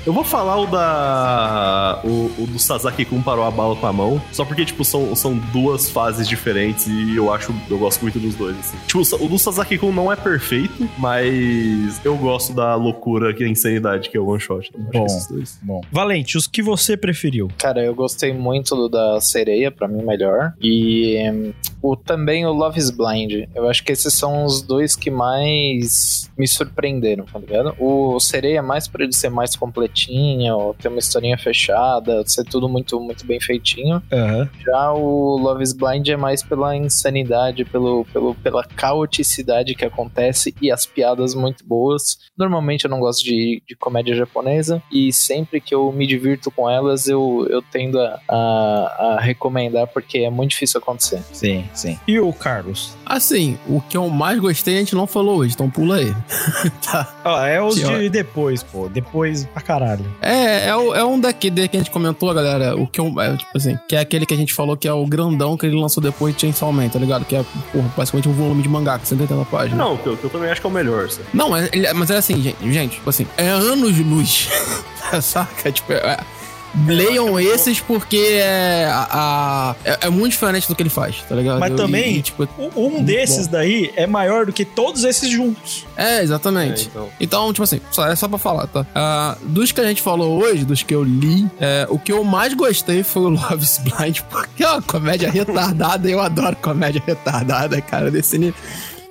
[0.07, 2.01] Eu vou falar o da.
[2.05, 4.21] O, o do Sasaki Kun parou a bala com a mão.
[4.33, 7.55] Só porque, tipo, são, são duas fases diferentes e eu acho.
[7.71, 8.77] Eu gosto muito dos dois, assim.
[8.87, 13.47] Tipo, o do Sasaki Kun não é perfeito, mas eu gosto da loucura que é
[13.47, 14.71] a insanidade que é o one shot.
[14.75, 15.07] Então, Bom.
[15.07, 15.59] que esses dois.
[15.63, 15.81] Bom.
[15.91, 17.49] Valente, os que você preferiu?
[17.59, 20.53] Cara, eu gostei muito do da sereia, pra mim melhor.
[20.61, 23.49] E hum, o, também o Love is Blind.
[23.55, 27.75] Eu acho que esses são os dois que mais me surpreenderam, tá ligado?
[27.79, 29.57] O sereia é mais pra ele ser mais
[29.95, 34.03] completinho, ter uma historinha fechada, ser tudo muito, muito bem feitinho.
[34.13, 34.49] Aham.
[34.61, 40.55] Já o Love is Blind é mais pela insanidade, pelo, pelo, pela caoticidade que acontece
[40.61, 42.19] e as piadas muito boas.
[42.37, 46.69] Normalmente eu não gosto de, de comédia japonesa e sempre que eu me divirto com
[46.69, 51.23] elas eu, eu tendo a, a, a recomendar porque é muito difícil acontecer.
[51.33, 51.99] Sim, sim.
[52.07, 52.95] E o Carlos?
[53.07, 56.15] Assim, o que eu mais gostei a gente não falou hoje, então pula aí.
[56.85, 57.15] tá.
[57.25, 58.89] Ó, é os de depois, pô.
[58.89, 59.84] Depois pra caralho.
[60.21, 62.77] É, é, o- é um daqui, de que a gente comentou, galera.
[62.77, 63.13] O que eu.
[63.21, 65.67] É, tipo assim, que é aquele que a gente falou que é o grandão que
[65.67, 67.25] ele lançou depois de Chainsaw Man, tá ligado?
[67.25, 69.79] Que é, porra, basicamente um volume de mangá, com 180 páginas.
[69.79, 71.27] Não, que eu, que eu também acho que é o melhor, sabe?
[71.35, 74.49] Não, é- ele- mas é assim, gente, gente, tipo assim, é anos de luz.
[75.21, 75.71] Saca?
[75.71, 76.19] Tipo, é-
[76.87, 81.35] Leiam esses porque é, a, a- é, é muito diferente do que ele faz, tá
[81.35, 81.61] ligado?
[81.61, 85.87] Mas Eu- também- e, tipo, Um desses daí é maior do que todos esses juntos.
[85.97, 86.89] é, É, exatamente.
[86.91, 87.09] então.
[87.21, 88.85] Então, tipo assim, só, é só pra falar, tá?
[88.95, 92.23] Ah, dos que a gente falou hoje, dos que eu li, é, o que eu
[92.25, 96.57] mais gostei foi o Love is Blind, porque é uma comédia retardada e eu adoro
[96.57, 98.55] comédia retardada, cara, desse nível.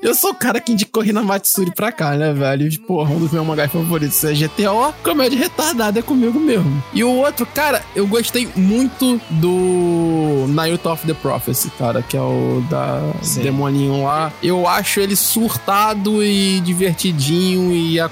[0.04, 2.70] Eu sou o cara que indicou Rina Matsuri pra cá, né, velho?
[2.82, 6.84] Porra, um dos meus mangás favoritos é GTO, comédia retardada é comigo mesmo.
[6.94, 12.22] E o outro, cara, eu gostei muito do Naruto of the Prophecy, cara, que é
[12.22, 13.44] o da Sim.
[13.44, 14.30] demoninho lá.
[14.44, 18.10] Eu acho ele surtado e divertidinho e a,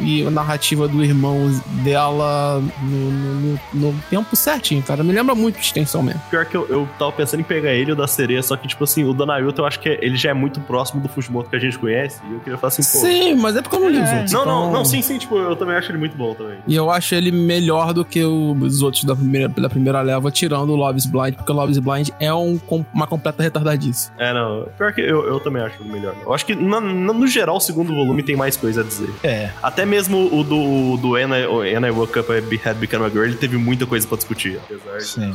[0.00, 1.50] e a narrativa do irmão
[1.82, 3.34] dela no, no-
[3.74, 5.02] no- no tempo certinho, cara.
[5.02, 6.20] Me lembra muito de Extensão mesmo.
[6.30, 8.84] Pior que eu, eu tava pensando em pegar ele, o da sereia, só que, tipo
[8.84, 11.56] assim, o da Naruto eu acho que ele já é muito próximo do Fujimoto que
[11.56, 12.20] a gente conhece.
[12.28, 13.06] E eu queria falar assim, pô.
[13.06, 14.32] Sim, mas é porque eu não li os outros.
[14.32, 16.58] Não, então- não, não, sim, sim, tipo, eu também acho ele muito bom também.
[16.66, 20.70] E eu acho ele melhor do que os outros da primeira, da primeira leva, tirando
[20.70, 22.60] o Love's Blind, porque o Love's Blind é um,
[22.92, 24.10] uma completa retardadice.
[24.18, 24.66] É, não.
[24.76, 26.14] Pior que eu, eu também acho ele melhor.
[26.22, 29.10] Eu acho que, na- na- no geral, o segundo volume tem mais coisa a dizer.
[29.22, 29.50] É.
[29.62, 30.56] Até mesmo o do,
[30.92, 33.56] o do Anna, o Anna I Woke Up I Had Become a Girl, ele teve
[33.56, 34.58] muita coisa pra discutir.
[34.64, 35.34] Apesar de- Sim.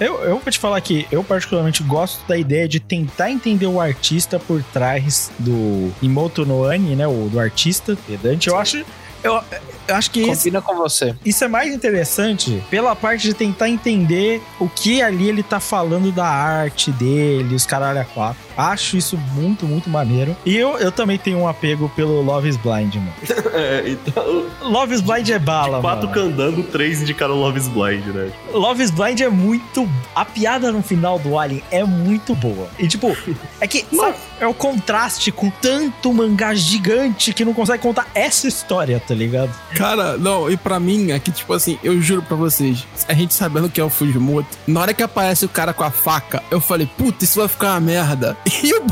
[0.00, 3.78] Eu, eu vou te falar que eu particularmente gosto da ideia de tentar entender o
[3.78, 7.06] artista por trás do Imoto no Ani, né?
[7.06, 8.48] O do artista pedante.
[8.48, 8.82] Eu acho.
[9.22, 9.44] Eu,
[9.90, 11.14] eu acho que esse, Combina com você.
[11.24, 16.10] isso é mais interessante pela parte de tentar entender o que ali ele tá falando
[16.12, 18.40] da arte dele, os caralho a quatro.
[18.56, 20.36] Acho isso muito, muito maneiro.
[20.44, 23.12] E eu, eu também tenho um apego pelo Love is Blind, mano.
[23.52, 26.20] É, então, Love is Blind é bala, quatro mano.
[26.22, 28.30] candando, três indicaram Love is Blind, né?
[28.52, 29.88] Love is Blind é muito.
[30.14, 32.68] A piada no final do Alien é muito boa.
[32.78, 33.14] E tipo,
[33.60, 38.46] é que sabe, é o contraste com tanto mangá gigante que não consegue contar essa
[38.46, 39.50] história, tá ligado?
[39.80, 43.32] Cara, não, e pra mim é que, tipo assim, eu juro pra vocês, a gente
[43.32, 46.60] sabendo que é o Fujimoto, na hora que aparece o cara com a faca, eu
[46.60, 48.36] falei, puta, isso vai ficar uma merda.
[48.62, 48.84] E o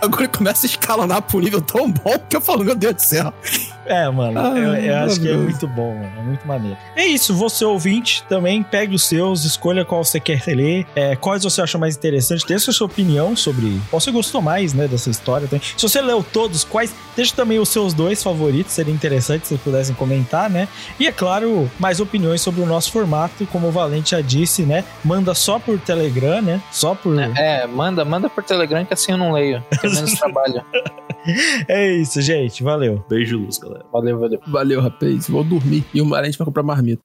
[0.00, 3.34] bagulho começa a escalonar pro nível tão bom que eu falo, meu Deus do céu.
[3.90, 6.12] É, mano, Ah, eu, eu acho que é muito bom, mano.
[6.18, 6.76] É muito maneiro.
[6.94, 11.42] É isso, você ouvinte, também pegue os seus, escolha qual você quer ler, é, quais
[11.42, 15.10] você acha mais interessante, deixa a sua opinião sobre qual você gostou mais, né, dessa
[15.10, 15.48] história.
[15.48, 15.62] também.
[15.76, 19.60] Se você leu todos, quais, deixa também os seus dois favoritos, seria interessante se vocês
[19.60, 20.68] pudessem comentar, né?
[20.98, 24.84] E é claro, mais opiniões sobre o nosso formato, como o Valente já disse, né?
[25.04, 26.60] Manda só por Telegram, né?
[26.70, 27.18] Só por.
[27.18, 29.62] É, manda, manda por Telegram que assim eu não leio.
[29.80, 30.62] Tem menos trabalho.
[31.68, 32.62] É isso, gente.
[32.62, 33.04] Valeu.
[33.08, 33.79] Beijo, luz, galera.
[33.92, 34.40] Valeu, valeu.
[34.46, 35.84] Valeu, rapaz, vou dormir.
[35.94, 37.02] E o Marente vai comprar marmita.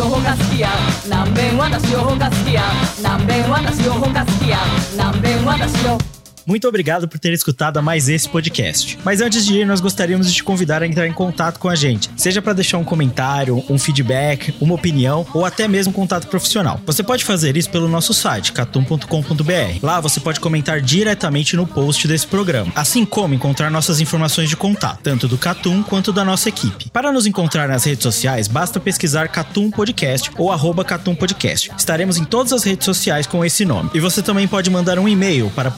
[0.00, 0.68] の方が好きや。
[1.10, 2.62] 何べん私の方が好きや。
[3.02, 4.56] 何べん私の方が好きや。
[4.96, 6.19] 何べん私の
[6.50, 8.98] Muito obrigado por ter escutado a mais esse podcast.
[9.04, 11.76] Mas antes de ir, nós gostaríamos de te convidar a entrar em contato com a
[11.76, 16.80] gente, seja para deixar um comentário, um feedback, uma opinião ou até mesmo contato profissional.
[16.84, 19.78] Você pode fazer isso pelo nosso site, catum.com.br.
[19.80, 24.56] Lá você pode comentar diretamente no post desse programa, assim como encontrar nossas informações de
[24.56, 26.90] contato, tanto do Catum quanto da nossa equipe.
[26.90, 31.70] Para nos encontrar nas redes sociais, basta pesquisar Catum Podcast ou arroba Catum Podcast.
[31.78, 33.88] Estaremos em todas as redes sociais com esse nome.
[33.94, 35.70] E você também pode mandar um e-mail para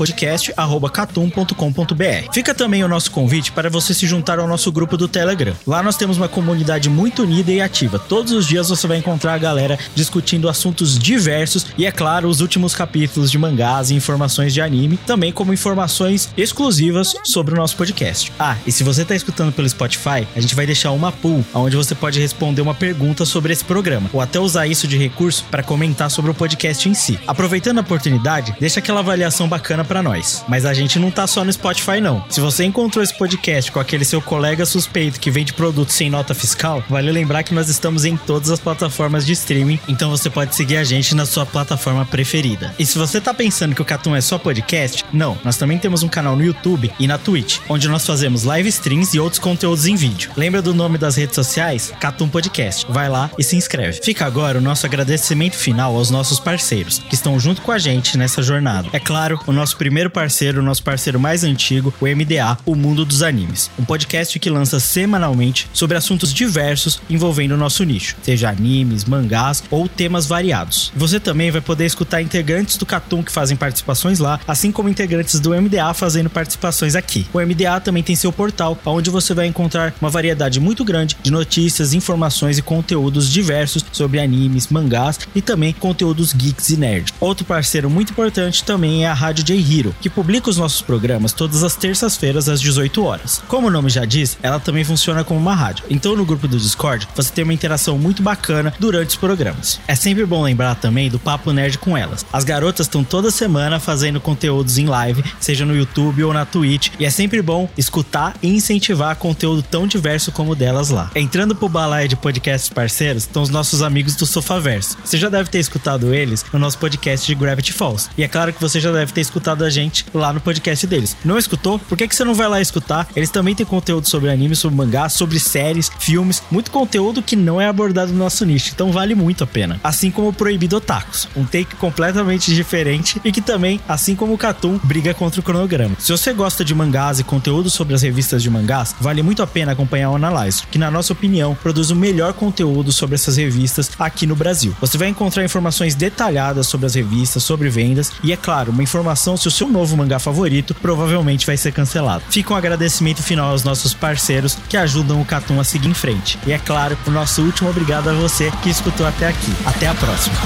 [0.67, 2.33] podcast.catum.com.br.
[2.33, 5.55] Fica também o nosso convite para você se juntar ao nosso grupo do Telegram.
[5.67, 7.99] Lá nós temos uma comunidade muito unida e ativa.
[7.99, 12.41] Todos os dias você vai encontrar a galera discutindo assuntos diversos e, é claro, os
[12.41, 17.77] últimos capítulos de mangás e informações de anime, também como informações exclusivas sobre o nosso
[17.77, 18.33] podcast.
[18.39, 21.77] Ah, e se você está escutando pelo Spotify, a gente vai deixar uma pool onde
[21.77, 25.63] você pode responder uma pergunta sobre esse programa, ou até usar isso de recurso para
[25.63, 27.19] comentar sobre o podcast em si.
[27.27, 30.42] Aproveitando a oportunidade, deixa aquela avaliação bacana para nós.
[30.49, 32.25] Mas a gente não tá só no Spotify não.
[32.29, 36.35] Se você encontrou esse podcast com aquele seu colega suspeito que vende produtos sem nota
[36.35, 40.55] fiscal, vale lembrar que nós estamos em todas as plataformas de streaming, então você pode
[40.55, 42.75] seguir a gente na sua plataforma preferida.
[42.79, 46.03] E se você tá pensando que o Catum é só podcast, não, nós também temos
[46.03, 49.87] um canal no YouTube e na Twitch, onde nós fazemos live streams e outros conteúdos
[49.87, 50.31] em vídeo.
[50.37, 51.93] Lembra do nome das redes sociais?
[52.01, 52.87] Catum Podcast.
[52.89, 54.01] Vai lá e se inscreve.
[54.03, 58.17] Fica agora o nosso agradecimento final aos nossos parceiros, que estão junto com a gente
[58.17, 58.89] nessa jornada.
[58.93, 63.05] É claro, o nosso primeiro parceiro, o nosso parceiro mais antigo, o MDA, o Mundo
[63.05, 63.71] dos Animes.
[63.79, 69.63] Um podcast que lança semanalmente sobre assuntos diversos envolvendo o nosso nicho, seja animes, mangás
[69.71, 70.93] ou temas variados.
[70.97, 75.39] Você também vai poder escutar integrantes do Catum que fazem participações lá, assim como integrantes
[75.39, 77.27] do MDA fazendo participações aqui.
[77.33, 81.31] O MDA também tem seu portal, onde você vai encontrar uma variedade muito grande de
[81.31, 87.13] notícias, informações e conteúdos diversos sobre animes, mangás e também conteúdos geeks e nerd.
[87.21, 91.33] Outro parceiro muito importante também é a Rádio J Hero, que publica os nossos programas
[91.33, 93.43] todas as terças-feiras às 18 horas.
[93.49, 95.85] Como o nome já diz, ela também funciona como uma rádio.
[95.91, 99.81] Então no grupo do Discord você tem uma interação muito bacana durante os programas.
[99.89, 102.25] É sempre bom lembrar também do Papo Nerd com elas.
[102.33, 106.91] As garotas estão toda semana fazendo conteúdos em live, seja no YouTube ou na Twitch,
[107.01, 111.11] e é sempre bom escutar e incentivar conteúdo tão diverso como o delas lá.
[111.17, 114.97] Entrando pro balaio de podcasts parceiros, estão os nossos amigos do Sofaverso.
[115.05, 118.09] Você já deve ter escutado eles no nosso podcast de Gravity Falls.
[118.17, 121.17] E é claro que você já deve ter escutado a gente lá no podcast deles.
[121.25, 121.79] Não escutou?
[121.79, 123.09] Por que, que você não vai lá escutar?
[123.15, 127.61] Eles também têm conteúdo sobre anime, sobre mangá, sobre séries, filmes, muito conteúdo que não
[127.61, 129.81] é abordado no nosso nicho, então vale muito a pena.
[129.83, 134.39] Assim como o Proibido Otakus, um take completamente diferente e que também, assim como o
[134.39, 135.97] Catum, briga contra o cronograma.
[135.99, 139.47] Se você gosta de mangás e conteúdo sobre as revistas de mangás, vale muito a
[139.47, 143.91] pena acompanhar o Analyze, que na nossa opinião produz o melhor conteúdo sobre essas revistas
[143.99, 144.75] aqui no Brasil.
[144.81, 149.37] Você vai encontrar informações detalhadas sobre as revistas, sobre vendas e, é claro, uma informação
[149.37, 152.25] se o seu novo mangá favorito provavelmente vai ser cancelado.
[152.29, 156.39] Fica um agradecimento final aos nossos parceiros que ajudam o Catum a seguir em frente.
[156.47, 159.53] E é claro, o nosso último obrigado a você que escutou até aqui.
[159.65, 160.37] Até a próxima.